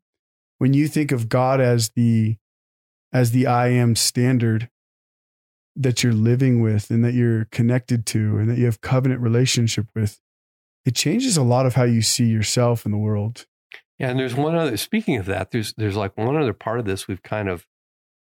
When 0.58 0.74
you 0.74 0.88
think 0.88 1.12
of 1.12 1.28
God 1.28 1.60
as 1.60 1.90
the 1.90 2.36
as 3.12 3.30
the 3.30 3.46
I 3.46 3.68
am 3.68 3.96
standard 3.96 4.68
that 5.76 6.02
you're 6.02 6.12
living 6.12 6.60
with 6.62 6.90
and 6.90 7.04
that 7.04 7.14
you're 7.14 7.44
connected 7.46 8.06
to 8.06 8.38
and 8.38 8.48
that 8.48 8.58
you 8.58 8.64
have 8.64 8.80
covenant 8.80 9.20
relationship 9.20 9.86
with, 9.94 10.20
it 10.84 10.94
changes 10.94 11.36
a 11.36 11.42
lot 11.42 11.66
of 11.66 11.74
how 11.74 11.82
you 11.84 12.00
see 12.02 12.26
yourself 12.26 12.86
in 12.86 12.92
the 12.92 12.98
world. 12.98 13.46
Yeah, 13.98 14.10
and 14.10 14.18
there's 14.18 14.34
one 14.34 14.54
other. 14.54 14.76
Speaking 14.76 15.16
of 15.16 15.26
that, 15.26 15.50
there's 15.50 15.72
there's 15.74 15.96
like 15.96 16.16
one 16.16 16.36
other 16.36 16.52
part 16.52 16.78
of 16.78 16.84
this 16.84 17.06
we've 17.08 17.22
kind 17.22 17.48
of 17.48 17.66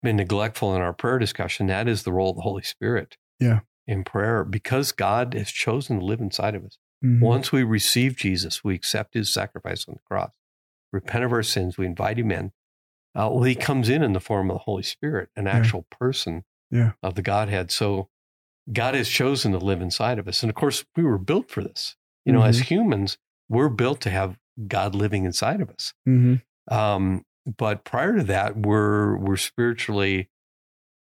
been 0.03 0.17
neglectful 0.17 0.75
in 0.75 0.81
our 0.83 0.93
prayer 0.93 1.19
discussion. 1.19 1.67
That 1.67 1.87
is 1.89 2.03
the 2.03 2.13
role 2.13 2.31
of 2.31 2.37
the 2.37 2.43
Holy 2.43 2.63
Spirit. 2.63 3.17
Yeah. 3.39 3.61
In 3.87 4.05
prayer, 4.05 4.45
because 4.45 4.93
God 4.93 5.35
has 5.35 5.51
chosen 5.51 5.99
to 5.99 6.05
live 6.05 6.21
inside 6.21 6.55
of 6.55 6.65
us. 6.65 6.79
Mhm. 7.05 7.21
Once 7.21 7.51
we 7.53 7.63
receive 7.63 8.17
Jesus, 8.17 8.63
we 8.63 8.75
accept 8.75 9.15
His 9.15 9.33
sacrifice 9.33 9.87
on 9.89 9.95
the 9.95 10.01
cross, 10.07 10.33
repent 10.93 11.25
of 11.25 11.33
our 11.33 11.43
sins, 11.43 11.77
we 11.77 11.87
invite 11.87 12.19
Him 12.19 12.31
in. 12.31 12.47
Uh, 13.15 13.29
well, 13.33 13.43
He 13.43 13.55
comes 13.55 13.89
in 13.89 14.03
in 14.03 14.13
the 14.13 14.21
form 14.21 14.51
of 14.51 14.55
the 14.55 14.63
Holy 14.65 14.83
Spirit, 14.83 15.31
an 15.37 15.47
Yeah. 15.47 15.53
actual 15.57 15.87
person 15.91 16.45
Yeah. 16.71 16.93
of 17.03 17.15
the 17.15 17.23
Godhead. 17.23 17.71
So 17.71 18.09
God 18.73 18.95
has 18.95 19.09
chosen 19.09 19.53
to 19.53 19.59
live 19.59 19.81
inside 19.81 20.19
of 20.19 20.29
us, 20.29 20.43
and 20.43 20.51
of 20.51 20.57
course, 20.57 20.85
we 20.97 21.03
were 21.03 21.19
built 21.19 21.51
for 21.51 21.63
this. 21.63 21.97
You 22.25 22.33
know, 22.33 22.41
Mm-hmm. 22.41 22.49
as 22.49 22.59
humans, 22.61 23.19
we're 23.49 23.69
built 23.71 24.01
to 24.03 24.11
have 24.11 24.39
God 24.69 24.95
living 24.95 25.25
inside 25.25 25.61
of 25.61 25.71
us. 25.71 25.95
Mhm. 26.09 26.43
Um, 26.69 27.25
but 27.59 27.85
prior 27.85 28.17
to 28.19 28.25
that, 28.25 28.57
we're 28.57 29.17
we're 29.17 29.37
spiritually 29.37 30.29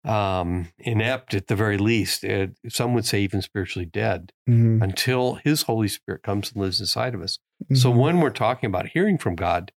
um, 0.03 0.67
inept 0.77 1.33
at 1.33 1.47
the 1.47 1.55
very 1.55 1.77
least. 1.77 2.23
Uh, 2.23 2.47
some 2.69 2.93
would 2.93 3.05
say 3.05 3.21
even 3.21 3.41
spiritually 3.41 3.85
dead 3.87 4.31
Mhm. 4.47 4.81
until 4.83 5.35
His 5.35 5.63
Holy 5.63 5.87
Spirit 5.87 6.21
comes 6.21 6.51
and 6.51 6.61
lives 6.61 6.79
inside 6.79 7.15
of 7.15 7.21
us. 7.21 7.39
So 7.73 7.91
Mhm. 7.91 7.97
when 7.97 8.19
we're 8.19 8.29
talking 8.29 8.67
about 8.67 8.89
hearing 8.89 9.17
from 9.17 9.35
God, 9.35 9.71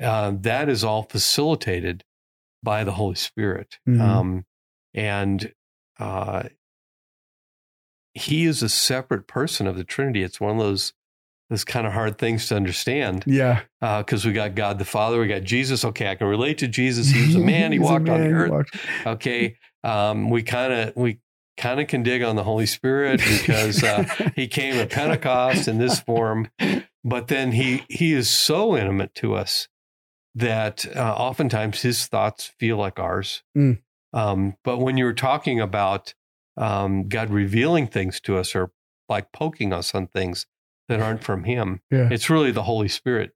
uh, 0.00 0.32
that 0.40 0.68
is 0.68 0.84
all 0.84 1.02
facilitated 1.04 2.04
by 2.62 2.84
the 2.84 2.92
Holy 2.92 3.16
Spirit, 3.16 3.78
Mhm. 3.88 4.00
um, 4.00 4.46
and 4.94 5.52
uh, 5.98 6.44
He 8.14 8.44
is 8.44 8.62
a 8.62 8.68
separate 8.68 9.26
person 9.26 9.66
of 9.66 9.76
the 9.76 9.84
Trinity. 9.84 10.22
It's 10.22 10.40
one 10.40 10.52
of 10.52 10.58
those 10.58 10.92
those 11.50 11.64
kind 11.64 11.86
of 11.86 11.92
hard 11.92 12.16
things 12.16 12.48
to 12.48 12.56
understand 12.56 13.22
yeah, 13.26 13.60
because 13.80 14.24
we 14.24 14.32
got 14.32 14.54
God 14.54 14.78
the 14.78 14.84
Father, 14.86 15.20
we 15.20 15.26
got 15.26 15.42
Jesus. 15.42 15.84
Okay, 15.84 16.08
I 16.10 16.14
can 16.14 16.26
relate 16.26 16.56
to 16.58 16.68
Jesus. 16.68 17.10
He 17.10 17.26
was 17.26 17.34
a 17.34 17.38
man. 17.52 17.70
He 17.72 17.78
walked 17.78 18.08
on 18.08 18.20
the 18.20 18.28
earth. 18.28 18.50
walked- 18.50 18.76
Okay, 19.06 19.56
um, 19.82 20.30
we 20.30 20.42
kind 20.42 20.72
of 20.72 20.96
we 20.96 21.20
kind 21.58 21.80
of 21.80 21.86
can 21.86 22.02
dig 22.02 22.22
on 22.22 22.34
the 22.36 22.42
Holy 22.44 22.66
Spirit 22.66 23.20
because 23.20 23.84
uh, 23.84 24.04
he 24.36 24.48
came 24.48 24.74
at 24.76 24.90
Pentecost 24.90 25.68
in 25.68 25.76
this 25.78 26.00
form, 26.00 26.48
but 27.04 27.28
then 27.28 27.52
he 27.52 27.84
he 27.90 28.12
is 28.14 28.30
so 28.30 28.74
intimate 28.76 29.14
to 29.16 29.34
us 29.34 29.68
that 30.34 30.86
uh, 30.96 31.00
oftentimes 31.14 31.82
his 31.82 32.06
thoughts 32.06 32.46
feel 32.58 32.76
like 32.78 32.98
ours. 32.98 33.42
Mm. 33.56 33.80
Um, 34.14 34.54
but 34.64 34.78
when 34.78 34.96
you're 34.96 35.12
talking 35.12 35.60
about 35.60 36.14
um, 36.56 37.08
God 37.08 37.30
revealing 37.30 37.86
things 37.88 38.20
to 38.22 38.38
us 38.38 38.54
or 38.54 38.70
like 39.08 39.32
poking 39.32 39.72
us 39.72 39.94
on 39.94 40.06
things 40.06 40.46
that 40.88 41.00
aren't 41.00 41.22
from 41.24 41.44
Him, 41.44 41.80
Yeah. 41.90 42.08
it's 42.10 42.30
really 42.30 42.52
the 42.52 42.62
Holy 42.62 42.88
Spirit, 42.88 43.32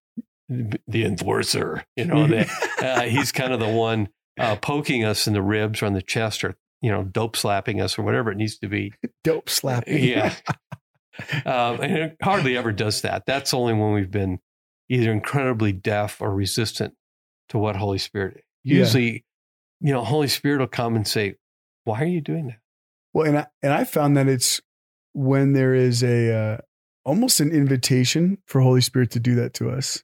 the 0.48 1.04
enforcer. 1.04 1.84
You 1.96 2.04
know, 2.06 2.26
that 2.28 2.48
uh, 2.80 3.00
He's 3.02 3.32
kind 3.32 3.52
of 3.52 3.58
the 3.60 3.68
one 3.68 4.08
uh, 4.38 4.56
poking 4.56 5.04
us 5.04 5.26
in 5.26 5.32
the 5.32 5.42
ribs 5.42 5.82
or 5.82 5.86
on 5.86 5.94
the 5.94 6.00
chest 6.02 6.44
or 6.44 6.56
you 6.80 6.92
know 6.92 7.02
dope 7.02 7.36
slapping 7.36 7.80
us 7.80 7.98
or 7.98 8.02
whatever 8.02 8.30
it 8.30 8.36
needs 8.36 8.56
to 8.58 8.68
be. 8.68 8.92
Dope 9.24 9.50
slapping. 9.50 10.04
Yeah. 10.04 10.32
um, 11.44 11.80
and 11.80 11.92
it 11.96 12.16
hardly 12.22 12.56
ever 12.56 12.70
does 12.72 13.02
that. 13.02 13.24
That's 13.26 13.52
only 13.52 13.72
when 13.74 13.92
we've 13.92 14.10
been 14.10 14.38
either 14.88 15.10
incredibly 15.12 15.72
deaf 15.72 16.20
or 16.20 16.32
resistant 16.32 16.94
to 17.48 17.58
what 17.58 17.76
Holy 17.76 17.98
Spirit. 17.98 18.44
Usually, 18.62 19.24
you 19.80 19.92
know, 19.92 20.04
Holy 20.04 20.28
Spirit 20.28 20.58
will 20.60 20.66
come 20.66 20.96
and 20.96 21.06
say, 21.06 21.34
"Why 21.84 22.02
are 22.02 22.06
you 22.06 22.20
doing 22.20 22.46
that?" 22.48 22.58
Well, 23.12 23.26
and 23.26 23.38
I, 23.38 23.46
and 23.62 23.72
I 23.72 23.84
found 23.84 24.16
that 24.16 24.28
it's 24.28 24.60
when 25.12 25.52
there 25.52 25.74
is 25.74 26.02
a 26.02 26.32
uh, 26.34 26.58
almost 27.04 27.40
an 27.40 27.50
invitation 27.52 28.38
for 28.46 28.60
Holy 28.60 28.80
Spirit 28.80 29.10
to 29.12 29.20
do 29.20 29.34
that 29.36 29.54
to 29.54 29.70
us. 29.70 30.02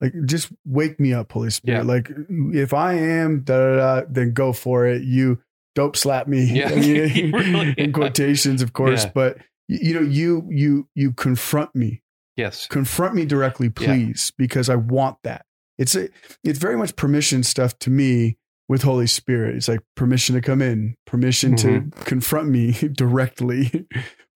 Like, 0.00 0.14
just 0.24 0.50
wake 0.64 0.98
me 0.98 1.12
up, 1.12 1.30
Holy 1.32 1.50
Spirit. 1.50 1.78
Yeah. 1.78 1.82
Like, 1.82 2.10
if 2.54 2.72
I 2.72 2.94
am 2.94 3.42
da 3.42 3.58
da 3.58 3.76
da, 4.00 4.06
then 4.08 4.32
go 4.32 4.52
for 4.54 4.86
it. 4.86 5.02
You 5.02 5.40
dope 5.74 5.94
slap 5.96 6.26
me. 6.26 6.44
Yeah. 6.44 6.68
I 6.72 6.74
mean, 6.76 6.84
You 7.14 7.32
really- 7.32 7.74
in 7.78 7.92
quotations, 7.92 8.62
of 8.62 8.72
course. 8.72 9.04
Yeah. 9.04 9.10
But 9.14 9.38
you 9.68 9.94
know, 9.94 10.00
you 10.00 10.46
you 10.50 10.88
you 10.94 11.12
confront 11.12 11.74
me 11.74 12.02
Yes. 12.36 12.66
confront 12.68 13.14
me 13.14 13.26
directly 13.26 13.68
please 13.68 14.32
because 14.38 14.70
i 14.70 14.74
want 14.74 15.18
that 15.24 15.44
it's 15.78 15.94
a, 15.94 16.08
it's 16.42 16.58
very 16.58 16.76
much 16.76 16.96
permission 16.96 17.42
stuff 17.42 17.78
to 17.80 17.90
me 17.90 18.38
with 18.70 18.82
holy 18.82 19.06
spirit 19.06 19.56
it's 19.56 19.66
like 19.68 19.80
permission 19.96 20.34
to 20.34 20.40
come 20.40 20.62
in 20.62 20.94
permission 21.04 21.54
Mm-hmm. 21.56 21.90
to 21.90 22.04
confront 22.04 22.48
me 22.48 22.72
directly 22.94 23.86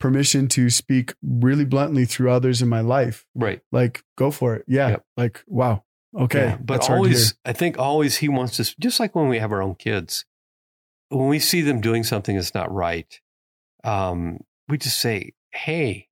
permission 0.01 0.49
to 0.49 0.69
speak 0.71 1.15
really 1.23 1.65
bluntly 1.65 2.05
through 2.05 2.31
others 2.31 2.61
in 2.61 2.69
my 2.69 2.81
life 2.81 3.25
Right. 3.35 3.61
like 3.73 4.03
go 4.19 4.31
for 4.31 4.57
it 4.57 4.65
yeah 4.67 4.89
Yep. 4.89 5.05
like 5.17 5.45
wow 5.47 5.85
okay 6.19 6.47
Yeah, 6.47 6.57
but 6.57 6.75
that's 6.75 6.87
hard 6.89 7.03
to 7.05 7.09
hear. 7.09 7.17
always, 7.17 7.35
I 7.45 7.53
think 7.53 7.79
always 7.79 8.17
he 8.19 8.29
wants 8.29 8.59
us, 8.61 8.75
just 8.79 8.99
like 9.01 9.15
when 9.15 9.29
we 9.29 9.39
have 9.39 9.53
our 9.53 9.63
own 9.63 9.75
kids, 9.77 10.25
when 11.11 11.29
we 11.29 11.39
see 11.39 11.61
them 11.61 11.81
doing 11.81 12.03
something 12.05 12.35
that's 12.37 12.55
not 12.55 12.73
right, 12.73 13.21
um, 13.85 14.39
we 14.69 14.79
just 14.79 15.01
say, 15.01 15.33
"Hey, 15.53 16.09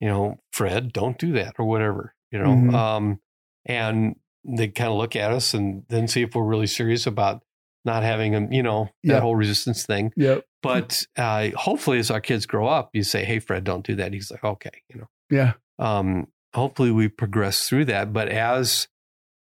you 0.00 0.08
know, 0.08 0.38
Fred, 0.52 0.92
don't 0.92 1.18
do 1.18 1.32
that," 1.32 1.54
or 1.58 1.66
whatever, 1.66 2.14
you 2.30 2.38
know. 2.38 2.46
Mhm. 2.54 2.74
Um, 2.74 3.20
and 3.66 4.16
they 4.44 4.68
kind 4.68 4.90
of 4.90 4.98
look 4.98 5.16
at 5.16 5.32
us 5.32 5.54
and 5.54 5.84
then 5.88 6.08
see 6.08 6.22
if 6.22 6.34
we're 6.34 6.44
really 6.44 6.66
serious 6.66 7.06
about 7.06 7.42
not 7.84 8.02
having 8.02 8.32
them, 8.32 8.52
you 8.52 8.62
know, 8.62 8.88
that 9.04 9.22
whole 9.22 9.36
resistance 9.36 9.84
thing. 9.84 10.12
yep 10.16 10.44
But 10.62 11.06
uh, 11.16 11.50
hopefully, 11.54 11.98
as 11.98 12.10
our 12.10 12.20
kids 12.20 12.46
grow 12.46 12.66
up, 12.66 12.90
you 12.92 13.02
say, 13.02 13.24
"Hey, 13.24 13.38
Fred, 13.38 13.64
don't 13.64 13.84
do 13.84 13.94
that." 13.96 14.12
He's 14.12 14.30
like, 14.30 14.44
"Okay," 14.44 14.82
you 14.88 15.00
know 15.00 15.08
yeah 15.30 15.54
um, 15.78 16.28
hopefully 16.54 16.90
we 16.90 17.08
progress 17.08 17.68
through 17.68 17.86
that. 17.86 18.12
But 18.12 18.28
as 18.28 18.88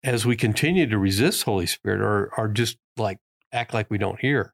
as 0.03 0.25
we 0.25 0.35
continue 0.35 0.87
to 0.87 0.97
resist 0.97 1.43
Holy 1.43 1.65
Spirit 1.65 2.01
or 2.01 2.31
or 2.37 2.47
just 2.47 2.77
like 2.97 3.19
act 3.51 3.73
like 3.73 3.89
we 3.89 3.97
don't 3.97 4.19
hear 4.19 4.53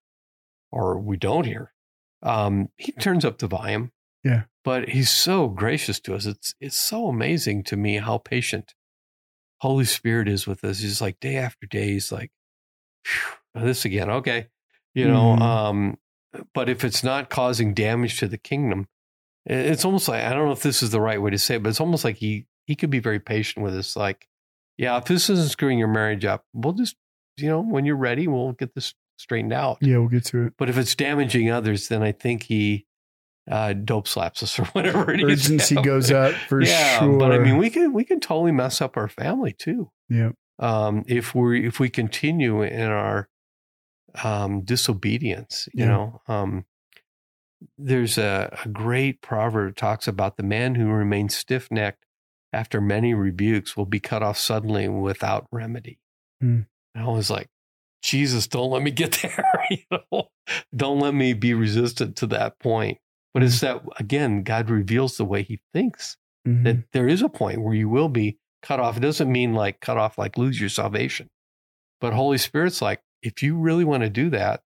or 0.71 0.99
we 0.99 1.17
don't 1.17 1.45
hear, 1.45 1.73
um, 2.21 2.69
he 2.77 2.91
turns 2.91 3.25
up 3.25 3.39
the 3.39 3.47
volume. 3.47 3.91
Yeah. 4.23 4.43
But 4.63 4.89
he's 4.89 5.09
so 5.09 5.49
gracious 5.49 5.99
to 6.01 6.15
us. 6.15 6.25
It's 6.25 6.53
it's 6.59 6.79
so 6.79 7.07
amazing 7.07 7.63
to 7.65 7.77
me 7.77 7.97
how 7.97 8.17
patient 8.17 8.73
Holy 9.63 9.85
Spirit 9.85 10.27
is 10.27 10.45
with 10.45 10.63
us. 10.63 10.79
He's 10.79 11.01
like 11.01 11.19
day 11.19 11.37
after 11.37 11.65
day, 11.65 11.87
he's 11.93 12.11
like, 12.11 12.31
this 13.55 13.85
again, 13.85 14.09
okay. 14.09 14.47
You 14.93 15.07
know, 15.07 15.35
Mhm. 15.37 15.41
um, 15.41 15.97
but 16.53 16.69
if 16.69 16.83
it's 16.83 17.03
not 17.03 17.29
causing 17.29 17.73
damage 17.73 18.19
to 18.19 18.27
the 18.27 18.37
kingdom, 18.37 18.87
it's 19.45 19.83
almost 19.85 20.07
like 20.07 20.23
I 20.23 20.33
don't 20.33 20.45
know 20.45 20.51
if 20.51 20.63
this 20.63 20.83
is 20.83 20.91
the 20.91 21.01
right 21.01 21.21
way 21.21 21.31
to 21.31 21.37
say 21.39 21.55
it, 21.55 21.63
but 21.63 21.69
it's 21.69 21.79
almost 21.81 22.03
like 22.03 22.17
he 22.17 22.45
he 22.67 22.75
could 22.75 22.89
be 22.89 22.99
very 22.99 23.19
patient 23.19 23.63
with 23.63 23.75
us. 23.75 23.95
Like, 23.95 24.27
yeah, 24.77 24.97
if 24.97 25.05
this 25.05 25.29
isn't 25.29 25.49
screwing 25.49 25.79
your 25.79 25.87
marriage 25.89 26.23
up, 26.25 26.45
we'll 26.53 26.73
just 26.73 26.95
you 27.37 27.47
know 27.49 27.61
when 27.61 27.85
you're 27.85 27.95
ready, 27.97 28.27
we'll 28.27 28.53
get 28.53 28.73
this 28.75 28.93
straightened 29.17 29.53
out. 29.53 29.77
yeah 29.81 29.97
we'll 29.97 30.07
get 30.09 30.25
to 30.25 30.45
it 30.47 30.53
But 30.57 30.69
if 30.69 30.77
it's 30.77 30.95
damaging 30.95 31.49
others, 31.49 31.87
then 31.87 32.01
I 32.03 32.11
think 32.11 32.43
he 32.43 32.85
uh, 33.49 33.73
dope 33.73 34.07
slaps 34.07 34.41
us 34.43 34.57
or 34.59 34.65
whatever 34.67 35.13
it 35.13 35.21
is. 35.21 35.45
urgency 35.47 35.75
goes 35.75 36.11
up 36.11 36.33
for 36.47 36.61
yeah, 36.61 36.99
sure 36.99 37.17
but 37.19 37.31
I 37.31 37.39
mean, 37.39 37.57
we 37.57 37.69
can 37.69 37.93
we 37.93 38.03
can 38.03 38.19
totally 38.19 38.51
mess 38.51 38.81
up 38.81 38.95
our 38.97 39.07
family 39.09 39.51
too. 39.53 39.91
yeah 40.09 40.31
Um, 40.59 41.03
if 41.07 41.33
we 41.35 41.65
if 41.67 41.79
we 41.79 41.89
continue 41.89 42.61
in 42.61 42.89
our 42.89 43.27
um, 44.23 44.61
disobedience, 44.61 45.67
you 45.73 45.85
Yeah. 45.85 45.89
know, 45.91 46.21
um, 46.27 46.65
there's 47.77 48.17
a, 48.17 48.57
a 48.65 48.69
great 48.69 49.21
proverb 49.21 49.69
that 49.71 49.77
talks 49.77 50.07
about 50.07 50.37
the 50.37 50.43
man 50.43 50.75
who 50.75 50.87
remains 50.89 51.35
stiff 51.35 51.71
necked 51.71 52.05
after 52.51 52.79
many 52.79 53.13
rebukes 53.13 53.75
will 53.75 53.85
be 53.85 53.99
cut 53.99 54.21
off 54.21 54.37
suddenly 54.37 54.87
without 54.87 55.47
remedy. 55.51 55.99
Hmm. 56.41 56.61
And 56.93 57.05
I 57.05 57.07
was 57.07 57.29
like, 57.31 57.47
Jesus, 58.03 58.47
don't 58.47 58.69
let 58.69 58.83
me 58.83 58.91
get 58.91 59.13
there. 59.23 59.43
you 59.71 59.77
know, 59.91 60.29
don't 60.75 60.99
let 60.99 61.13
me 61.13 61.33
be 61.33 61.53
resistant 61.53 62.15
to 62.17 62.27
that 62.27 62.59
point. 62.59 62.99
But 63.33 63.43
it's 63.43 63.59
that 63.61 63.81
again, 63.99 64.43
God 64.43 64.69
reveals 64.69 65.17
the 65.17 65.25
way 65.25 65.43
He 65.43 65.59
thinks 65.73 66.17
Mhm. 66.47 66.63
that 66.65 66.91
there 66.91 67.07
is 67.07 67.21
a 67.21 67.29
point 67.29 67.61
where 67.61 67.73
you 67.73 67.89
will 67.89 68.09
be 68.09 68.37
cut 68.61 68.79
off. 68.79 68.97
It 68.97 69.01
doesn't 69.01 69.31
mean 69.31 69.53
like 69.53 69.79
cut 69.79 69.97
off, 69.97 70.17
like 70.17 70.37
lose 70.37 70.59
your 70.59 70.69
salvation. 70.69 71.29
But 72.01 72.13
Holy 72.13 72.37
Spirit's 72.37 72.81
like, 72.81 73.01
if 73.21 73.41
you 73.41 73.57
really 73.57 73.85
want 73.85 74.03
to 74.03 74.09
do 74.09 74.29
that, 74.31 74.61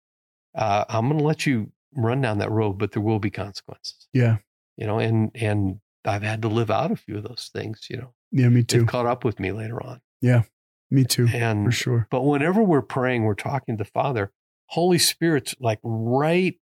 uh, 0.55 0.86
I'm 0.89 1.07
going 1.07 1.20
to 1.20 1.24
let 1.24 1.45
you 1.45 1.72
run 1.95 2.20
down 2.22 2.39
that 2.39 2.51
road, 2.51 2.74
but 2.80 2.91
there 2.93 3.01
will 3.01 3.20
be 3.20 3.30
consequences. 3.30 4.07
Yeah. 4.13 4.38
You 4.76 4.86
know, 4.88 4.99
and 4.99 5.32
and 5.36 5.80
I've 6.05 6.24
had 6.24 6.41
to 6.43 6.47
live 6.47 6.72
out 6.72 6.91
a 6.91 6.95
few 6.95 7.18
of 7.18 7.24
those 7.24 7.49
things. 7.53 7.88
You 7.89 7.97
know, 7.97 8.13
Yeah, 8.32 8.49
me 8.49 8.61
they've 8.61 8.68
too. 8.68 8.86
caught 8.86 9.05
up 9.05 9.24
with 9.24 9.39
me 9.39 9.51
later 9.51 9.82
on. 9.84 10.01
Yeah, 10.22 10.43
me 10.89 11.03
too. 11.05 11.28
And 11.34 11.65
For 11.65 11.72
sure. 11.72 12.07
but 12.09 12.22
whenever 12.24 12.63
we're 12.63 12.82
praying, 12.82 13.24
we're 13.24 13.36
talking 13.36 13.78
to 13.78 13.84
the 13.84 13.89
Father. 13.89 14.32
Holy 14.68 14.97
Spirit's 14.97 15.55
like 15.59 15.80
right 15.84 16.59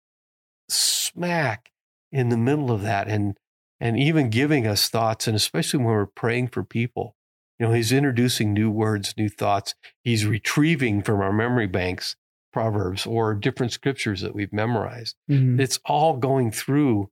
smack 0.68 1.70
in 2.12 2.28
the 2.30 2.36
middle 2.36 2.70
of 2.70 2.82
that 2.82 3.08
and 3.08 3.36
and 3.80 3.98
even 3.98 4.28
giving 4.30 4.66
us 4.66 4.88
thoughts 4.88 5.26
and 5.28 5.36
especially 5.36 5.78
when 5.78 5.86
we're 5.86 6.06
praying 6.06 6.48
for 6.48 6.64
people. 6.64 7.14
You 7.58 7.66
know, 7.66 7.72
he's 7.72 7.92
introducing 7.92 8.52
new 8.52 8.70
words, 8.70 9.14
new 9.16 9.28
thoughts. 9.28 9.74
He's 10.02 10.26
retrieving 10.26 11.02
from 11.02 11.20
our 11.20 11.32
memory 11.32 11.66
banks 11.66 12.16
proverbs 12.52 13.04
or 13.06 13.34
different 13.34 13.72
scriptures 13.72 14.20
that 14.22 14.34
we've 14.34 14.52
memorized. 14.52 15.16
Mhm. 15.30 15.60
It's 15.60 15.78
all 15.84 16.16
going 16.16 16.50
through 16.50 17.10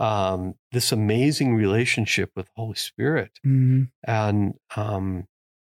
um, 0.00 0.54
this 0.70 0.92
amazing 0.92 1.54
relationship 1.56 2.30
with 2.36 2.48
Holy 2.54 2.76
Spirit 2.76 3.32
Mhm. 3.44 3.90
and 4.04 4.54
um, 4.76 5.26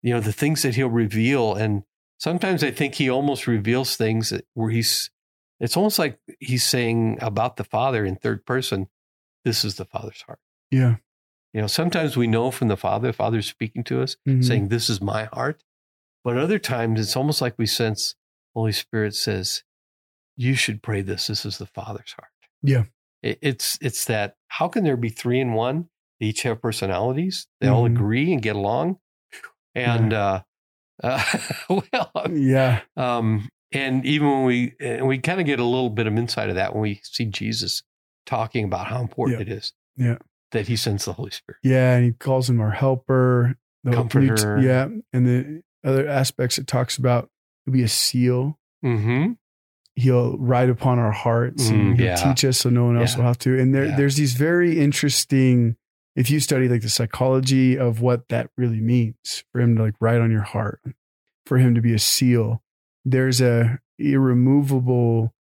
you 0.00 0.12
know 0.14 0.20
the 0.20 0.32
things 0.32 0.62
that 0.62 0.76
he'll 0.76 0.88
reveal 0.90 1.54
and 1.54 1.82
sometimes 2.18 2.62
i 2.64 2.70
think 2.70 2.94
he 2.96 3.08
almost 3.10 3.46
reveals 3.48 3.96
things 3.96 4.30
that 4.30 4.44
where 4.54 4.70
he's 4.70 5.10
it's 5.62 5.76
almost 5.76 5.98
like 5.98 6.18
he's 6.40 6.64
saying 6.64 7.16
about 7.22 7.56
the 7.56 7.64
father 7.64 8.04
in 8.04 8.16
third 8.16 8.44
person 8.44 8.88
this 9.44 9.64
is 9.64 9.76
the 9.76 9.84
father's 9.86 10.22
heart 10.22 10.40
Yeah. 10.70 10.96
you 11.54 11.60
know 11.62 11.66
sometimes 11.68 12.16
we 12.16 12.26
know 12.26 12.50
from 12.50 12.68
the 12.68 12.76
father 12.76 13.08
the 13.08 13.12
father's 13.14 13.46
speaking 13.48 13.84
to 13.84 14.02
us 14.02 14.16
Mhm. 14.28 14.44
saying 14.44 14.68
this 14.68 14.90
is 14.90 15.00
my 15.00 15.24
heart 15.32 15.62
but 16.24 16.36
other 16.36 16.58
times 16.58 17.00
it's 17.00 17.16
almost 17.16 17.40
like 17.40 17.54
we 17.58 17.66
sense 17.66 18.14
holy 18.54 18.72
spirit 18.72 19.14
says 19.14 19.62
you 20.36 20.54
should 20.54 20.82
pray 20.82 21.00
this 21.02 21.28
this 21.28 21.44
is 21.46 21.58
the 21.58 21.66
father's 21.66 22.12
heart 22.12 22.30
Yeah. 22.62 22.84
It- 23.22 23.38
it's 23.40 23.78
it's 23.80 24.04
that 24.06 24.36
how 24.48 24.68
can 24.68 24.84
there 24.84 24.96
be 24.96 25.08
three 25.10 25.40
in 25.40 25.52
one 25.54 25.88
they 26.20 26.26
each 26.26 26.42
have 26.42 26.60
personalities 26.62 27.46
they 27.60 27.68
all 27.68 27.84
Mhm. 27.84 27.94
agree 27.94 28.32
and 28.32 28.42
get 28.42 28.56
along 28.56 28.98
and 29.74 30.12
uh, 30.12 30.42
uh 31.02 31.22
well 31.68 32.12
Yeah. 32.30 32.82
um 32.96 33.48
and 33.72 34.04
even 34.04 34.28
when 34.30 34.44
we 34.44 34.74
and 34.80 35.06
we 35.06 35.18
kind 35.18 35.40
of 35.40 35.46
get 35.46 35.58
a 35.60 35.64
little 35.64 35.90
bit 35.90 36.06
of 36.06 36.16
insight 36.16 36.48
of 36.48 36.54
that 36.56 36.72
when 36.74 36.82
we 36.82 37.00
see 37.04 37.24
jesus 37.26 37.82
talking 38.26 38.64
about 38.64 38.86
how 38.86 39.00
important 39.00 39.38
Yeah. 39.38 39.42
it 39.54 39.58
is 39.58 39.72
Yeah. 39.96 40.18
that 40.52 40.68
he 40.68 40.76
sends 40.76 41.04
the 41.04 41.12
holy 41.14 41.30
spirit 41.30 41.58
Yeah. 41.62 41.94
And 41.96 42.04
he 42.04 42.12
calls 42.12 42.48
him 42.48 42.60
our 42.60 42.70
helper. 42.70 43.56
The 43.84 43.90
Comforter. 43.92 44.60
yeah. 44.60 44.88
And 45.12 45.26
the 45.26 45.62
other 45.84 46.06
aspects 46.06 46.56
it 46.58 46.66
talks 46.68 46.96
about 46.98 47.30
he'll 47.64 47.72
be 47.74 47.82
a 47.82 47.88
seal. 47.88 48.58
mm-hmm 48.84 49.32
He'll 49.94 50.38
ride 50.38 50.70
upon 50.70 50.98
our 50.98 51.12
hearts 51.12 51.68
Mm, 51.68 51.72
and 51.74 51.96
he'll 51.98 52.06
yeah. 52.06 52.14
teach 52.16 52.44
us 52.46 52.56
so 52.58 52.70
no 52.70 52.84
one 52.86 52.96
else 52.96 53.12
Yeah. 53.12 53.18
will 53.18 53.26
have 53.26 53.38
to. 53.40 53.58
And 53.60 53.74
there, 53.74 53.94
there's 53.94 54.16
these 54.16 54.32
very 54.34 54.80
interesting, 54.80 55.76
if 56.16 56.30
you 56.30 56.40
study 56.40 56.66
like 56.68 56.80
the 56.80 56.88
psychology 56.88 57.76
of 57.76 58.00
what 58.00 58.28
that 58.28 58.48
really 58.56 58.80
means 58.80 59.44
for 59.52 59.60
him 59.60 59.76
to 59.76 59.82
like 59.82 59.94
ride 60.00 60.20
on 60.22 60.30
your 60.30 60.40
heart, 60.42 60.80
for 61.44 61.58
him 61.58 61.74
to 61.74 61.82
be 61.82 61.92
a 61.92 61.98
seal, 61.98 62.61
there's 63.04 63.40
a 63.40 63.78
irremovable 63.98 65.34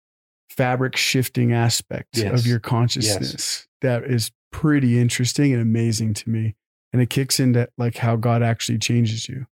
fabric 0.49 0.97
shifting 0.97 1.53
aspect 1.53 2.17
Yes. 2.17 2.39
of 2.39 2.45
your 2.47 2.59
consciousness 2.59 3.67
that 3.81 4.03
is 4.03 4.31
pretty 4.51 4.99
interesting 4.99 5.53
and 5.53 5.61
amazing 5.61 6.13
to 6.15 6.29
me. 6.29 6.55
And 6.93 7.01
it 7.01 7.09
kicks 7.09 7.39
into 7.39 7.69
like 7.77 7.97
how 7.97 8.17
God 8.17 8.43
actually 8.43 8.77
changes 8.79 9.29
you. 9.29 9.47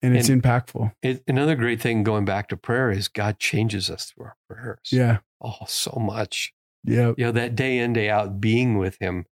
And 0.00 0.16
it's 0.16 0.28
impactful. 0.28 0.92
it, 1.02 1.22
another 1.28 1.54
great 1.54 1.80
thing 1.80 2.02
going 2.02 2.24
back 2.24 2.48
to 2.48 2.56
prayer 2.56 2.90
is 2.90 3.06
god 3.06 3.38
changes 3.38 3.88
us 3.88 4.06
through 4.06 4.26
our 4.26 4.36
prayers 4.50 4.88
Yeah. 4.90 5.18
oh 5.40 5.64
so 5.68 5.96
much 6.00 6.52
Yeah. 6.82 7.12
you 7.16 7.24
know 7.26 7.30
that 7.32 7.54
day 7.54 7.78
in 7.78 7.92
day 7.92 8.10
out 8.10 8.40
being 8.40 8.78
with 8.78 8.96
him 9.00 9.26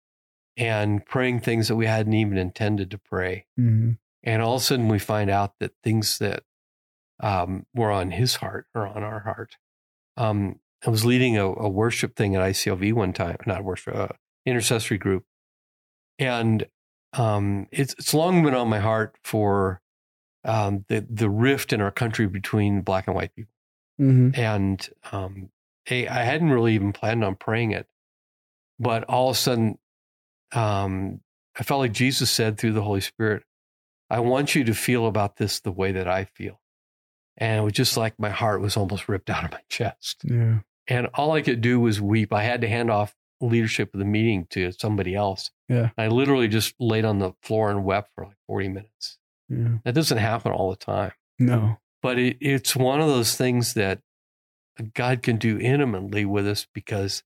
and 0.56 1.04
praying 1.04 1.40
things 1.40 1.66
that 1.66 1.74
we 1.74 1.86
hadn't 1.86 2.12
even 2.12 2.38
intended 2.38 2.88
to 2.92 2.98
pray 2.98 3.46
Mhm. 3.58 3.98
and 4.22 4.42
all 4.42 4.54
of 4.56 4.60
a 4.62 4.64
sudden 4.64 4.86
we 4.86 5.00
find 5.00 5.28
out 5.28 5.54
that 5.58 5.72
things 5.82 6.18
that 6.18 6.44
um, 7.20 7.66
were 7.74 7.90
on 7.90 8.10
his 8.10 8.36
heart 8.36 8.66
or 8.74 8.86
on 8.86 9.02
our 9.02 9.20
heart. 9.20 9.56
Um, 10.16 10.58
i 10.86 10.90
was 10.90 11.04
leading 11.04 11.36
a, 11.36 11.46
a 11.46 11.68
worship 11.68 12.16
thing 12.16 12.34
at 12.34 12.42
iclv 12.42 12.92
one 12.94 13.12
time 13.12 13.36
not 13.46 13.62
worship 13.64 13.94
uh, 13.94 14.08
intercessory 14.46 14.96
group. 14.98 15.24
And 16.18 16.66
um, 17.12 17.66
it's, 17.70 17.94
it's 17.94 18.14
long 18.14 18.42
been 18.42 18.54
on 18.54 18.68
my 18.68 18.78
heart 18.78 19.16
for 19.24 19.80
um, 20.44 20.84
the, 20.88 21.06
the 21.10 21.28
rift 21.28 21.72
in 21.72 21.80
our 21.80 21.90
country 21.90 22.26
between 22.26 22.80
black 22.82 23.06
and 23.06 23.16
white 23.16 23.34
people. 23.34 23.52
Mhm. 24.00 24.38
and 24.38 24.88
um, 25.12 25.50
hey, 25.84 26.08
I 26.08 26.22
hadn't 26.22 26.50
really 26.50 26.74
even 26.74 26.94
planned 26.94 27.22
on 27.22 27.34
praying 27.36 27.72
it, 27.72 27.86
but 28.78 29.04
all 29.04 29.28
of 29.28 29.36
a 29.36 29.38
sudden, 29.38 29.78
um, 30.52 31.20
I 31.58 31.64
felt 31.64 31.80
like 31.80 31.92
Jesus 31.92 32.30
said 32.30 32.56
through 32.56 32.72
the 32.72 32.82
Holy 32.82 33.02
Spirit, 33.02 33.42
"I 34.08 34.20
want 34.20 34.54
you 34.54 34.64
to 34.64 34.72
feel 34.74 35.06
about 35.06 35.36
this 35.36 35.60
the 35.60 35.70
way 35.72 35.92
that 35.92 36.08
I 36.08 36.24
feel," 36.24 36.62
and 37.40 37.58
it 37.58 37.62
was 37.64 37.72
just 37.72 37.96
like 37.96 38.14
my 38.18 38.30
heart 38.30 38.60
was 38.60 38.76
almost 38.76 39.08
ripped 39.08 39.30
out 39.30 39.44
of 39.44 39.50
my 39.50 39.62
chest, 39.68 40.22
Yeah. 40.24 40.58
and 40.86 41.06
all 41.14 41.32
I 41.32 41.42
could 41.42 41.60
do 41.60 41.80
was 41.80 42.00
weep. 42.00 42.32
I 42.32 42.42
had 42.44 42.60
to 42.60 42.68
hand 42.68 42.90
off 42.90 43.14
leadership 43.40 43.92
of 43.94 43.98
the 43.98 44.04
meeting 44.06 44.46
to 44.50 44.70
somebody 44.72 45.14
else. 45.14 45.50
Yeah. 45.68 45.90
I 45.96 46.08
literally 46.08 46.46
just 46.48 46.74
laid 46.78 47.04
on 47.06 47.18
the 47.18 47.32
floor 47.42 47.70
and 47.70 47.84
wept 47.84 48.10
for 48.14 48.24
like 48.26 48.36
forty 48.46 48.68
minutes. 48.68 49.18
Yeah. 49.48 49.78
That 49.84 49.94
doesn't 49.94 50.18
happen 50.18 50.52
all 50.52 50.70
the 50.70 50.76
time 50.76 51.12
No. 51.38 51.78
but 52.02 52.18
it, 52.20 52.36
it's 52.40 52.76
one 52.76 53.00
of 53.00 53.08
those 53.08 53.34
things 53.36 53.74
that 53.74 54.00
God 54.94 55.22
can 55.22 55.36
do 55.38 55.58
intimately 55.58 56.24
with 56.24 56.46
us 56.46 56.66
because 56.72 57.22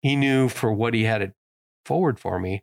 He 0.00 0.14
knew 0.16 0.48
for 0.48 0.72
what 0.72 0.94
He 0.94 1.02
had 1.04 1.20
it 1.22 1.34
forward 1.84 2.18
for 2.20 2.38
me, 2.38 2.62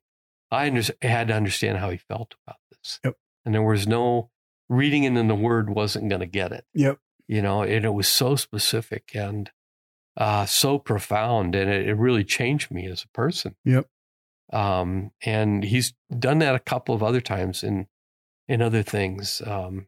I 0.49 0.67
under, 0.67 0.81
had 1.01 1.27
to 1.27 1.33
understand 1.35 1.77
how 1.79 1.89
He 1.89 1.97
felt 1.97 2.35
about 2.45 2.57
this. 2.71 2.99
Yep. 3.03 3.15
And 3.45 3.53
there 3.53 3.61
was 3.63 3.87
no 3.87 4.30
reading 4.71 5.03
it 5.03 5.15
in 5.17 5.27
the 5.27 5.35
Word 5.35 5.69
wasn't 5.69 6.09
going 6.09 6.21
to 6.21 6.25
get 6.25 6.51
it. 6.51 6.65
Yep. 6.73 6.97
You 7.27 7.41
know, 7.41 7.61
and 7.61 7.85
it 7.85 7.93
was 7.93 8.07
so 8.07 8.35
specific 8.35 9.11
and 9.13 9.51
uh, 10.17 10.45
so 10.45 10.77
profound, 10.79 11.55
and 11.55 11.69
it, 11.69 11.87
it 11.89 11.93
really 11.95 12.23
changed 12.23 12.71
me 12.71 12.85
as 12.87 13.03
a 13.03 13.07
person. 13.09 13.55
Yep. 13.65 13.87
Um, 14.51 15.11
and 15.25 15.63
He's 15.63 15.93
done 16.17 16.39
that 16.39 16.55
a 16.55 16.59
couple 16.59 16.93
of 16.95 17.03
other 17.03 17.21
times 17.21 17.63
in 17.63 17.87
in 18.47 18.61
other 18.61 18.83
things. 18.83 19.41
Um, 19.45 19.87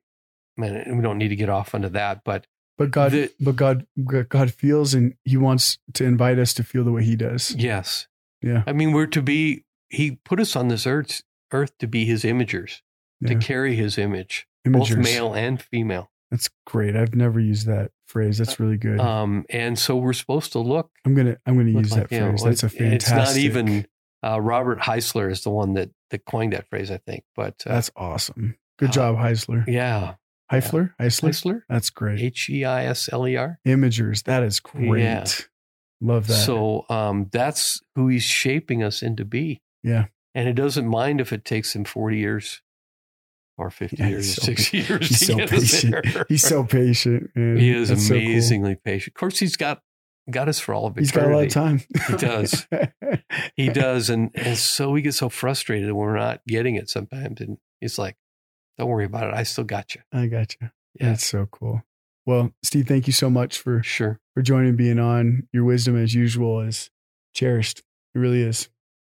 man, 0.57 0.95
we 0.95 1.01
don't 1.03 1.17
need 1.17 1.29
to 1.29 1.35
get 1.35 1.49
off 1.49 1.75
onto 1.75 1.89
that, 1.89 2.23
but 2.23 2.47
But 2.77 2.91
God, 2.91 3.11
The- 3.11 3.31
but 3.39 3.55
God, 3.55 3.85
God 4.29 4.53
feels, 4.53 4.93
and 4.93 5.15
He 5.25 5.35
wants 5.37 5.79
to 5.95 6.05
invite 6.05 6.39
us 6.39 6.53
to 6.55 6.63
feel 6.63 6.83
the 6.83 6.91
way 6.93 7.03
He 7.03 7.15
does. 7.15 7.53
yes, 7.55 8.07
Yeah. 8.41 8.63
I 8.67 8.71
mean, 8.73 8.91
we're 8.93 9.07
to 9.07 9.21
be. 9.21 9.65
He 9.89 10.19
put 10.25 10.39
us 10.39 10.55
on 10.55 10.69
this 10.69 10.87
earth 10.87 11.21
earth 11.51 11.77
to 11.79 11.87
be 11.87 12.05
His 12.05 12.23
imagers, 12.23 12.81
to 13.27 13.35
carry 13.35 13.75
His 13.75 13.97
image, 13.97 14.47
Imagers. 14.67 14.95
both 14.95 14.97
male 14.97 15.33
and 15.33 15.61
female. 15.61 16.09
That's 16.31 16.49
great. 16.65 16.95
I've 16.95 17.15
never 17.15 17.39
used 17.39 17.67
that 17.67 17.91
phrase. 18.07 18.39
That's 18.39 18.59
really 18.59 18.77
good. 18.77 18.99
Um, 18.99 19.45
and 19.49 19.77
so 19.77 19.97
we're 19.97 20.13
supposed 20.13 20.53
to 20.53 20.59
look. 20.59 20.89
I'm 21.05 21.13
gonna, 21.13 21.37
I'm 21.45 21.57
gonna 21.57 21.69
use 21.69 21.91
like 21.91 22.09
that 22.09 22.09
phrase. 22.09 22.43
That's 22.43 22.63
a 22.63 22.69
fantastic. 22.69 22.93
It's 22.93 23.11
not 23.11 23.37
even 23.37 23.87
uh, 24.23 24.41
Robert 24.41 24.79
Heisler 24.79 25.31
is 25.31 25.43
the 25.43 25.51
one 25.51 25.73
that 25.73 25.91
that 26.09 26.25
coined 26.25 26.53
that 26.53 26.67
phrase, 26.69 26.89
I 26.89 26.97
think. 26.97 27.23
But 27.35 27.61
uh, 27.67 27.73
That's 27.73 27.91
awesome. 27.95 28.57
Good 28.79 28.89
uh, 28.89 28.93
job, 28.93 29.17
Heisler. 29.17 29.67
yeah, 29.67 30.15
Heifler, 30.51 30.93
Heisler. 30.99 31.29
Heisler, 31.29 31.61
That's 31.69 31.89
great. 31.89 32.19
H 32.19 32.49
E 32.49 32.65
I 32.65 32.85
S 32.85 33.09
L 33.11 33.27
E 33.27 33.35
R. 33.35 33.59
Imagers. 33.67 34.23
That 34.23 34.43
is 34.43 34.59
great. 34.59 35.01
Yeah. 35.01 35.25
Love 36.01 36.27
that. 36.27 36.33
So 36.33 36.85
um, 36.89 37.29
that's 37.31 37.81
who 37.95 38.07
he's 38.09 38.23
shaping 38.23 38.83
us 38.83 39.01
into 39.01 39.23
be. 39.23 39.61
Yeah. 39.83 40.07
And 40.35 40.49
it 40.49 40.53
doesn't 40.53 40.87
mind 40.87 41.21
if 41.21 41.31
it 41.31 41.45
takes 41.45 41.75
him 41.75 41.85
40 41.85 42.17
years 42.17 42.61
or 43.57 43.69
50 43.69 43.97
Yeah, 43.97 44.07
years, 44.09 44.35
so 44.35 44.41
six 44.43 44.73
years 44.73 45.07
he's 45.07 45.25
so 45.27 45.37
patient. 45.37 46.05
He's 46.29 46.41
so 46.47 46.63
patient. 46.63 47.29
Man. 47.35 47.57
he 47.57 47.71
is 47.71 47.89
That's 47.89 48.07
so 48.07 48.13
cool. 48.15 48.23
amazingly 48.23 48.75
patient. 48.83 49.15
Of 49.15 49.19
course, 49.19 49.39
he's 49.39 49.55
got 49.55 49.81
got 50.31 50.47
us 50.47 50.57
for 50.59 50.73
all 50.73 50.85
of 50.87 50.97
it. 50.97 51.01
He's 51.01 51.11
got 51.11 51.25
a 51.25 51.35
lot 51.35 51.43
of 51.45 51.51
time. 51.51 51.81
He 52.07 52.17
does. 52.17 52.67
He 53.55 53.69
does. 53.69 54.09
And, 54.09 54.31
and 54.35 54.57
so 54.57 54.89
we 54.91 55.01
get 55.01 55.13
so 55.13 55.27
frustrated 55.29 55.87
when 55.91 55.95
we're 56.07 56.17
not 56.17 56.41
getting 56.47 56.75
it 56.75 56.89
sometimes. 56.89 57.41
And 57.41 57.57
he's 57.81 57.97
like, 57.99 58.15
don't 58.77 58.87
worry 58.89 59.05
about 59.05 59.27
it. 59.27 59.33
I 59.33 59.43
still 59.43 59.63
got 59.63 59.93
you. 59.95 60.01
I 60.11 60.27
got 60.27 60.55
you. 60.61 60.69
Yeah. 60.99 61.09
That's 61.09 61.25
so 61.25 61.47
cool. 61.51 61.81
Well, 62.25 62.51
Steve, 62.63 62.87
thank 62.87 63.05
you 63.07 63.13
so 63.13 63.29
much 63.29 63.57
for 63.59 63.83
Sure. 63.83 64.19
for 64.33 64.41
joining 64.41 64.75
being 64.75 64.97
on. 64.99 65.47
Your 65.51 65.63
wisdom, 65.65 65.97
as 66.01 66.13
usual, 66.13 66.61
is 66.61 66.89
cherished. 67.35 67.79
It 68.15 68.19
really 68.19 68.41
is. 68.43 68.69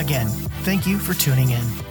Again, 0.00 0.28
thank 0.64 0.86
you 0.86 0.98
for 0.98 1.12
tuning 1.12 1.50
in. 1.50 1.89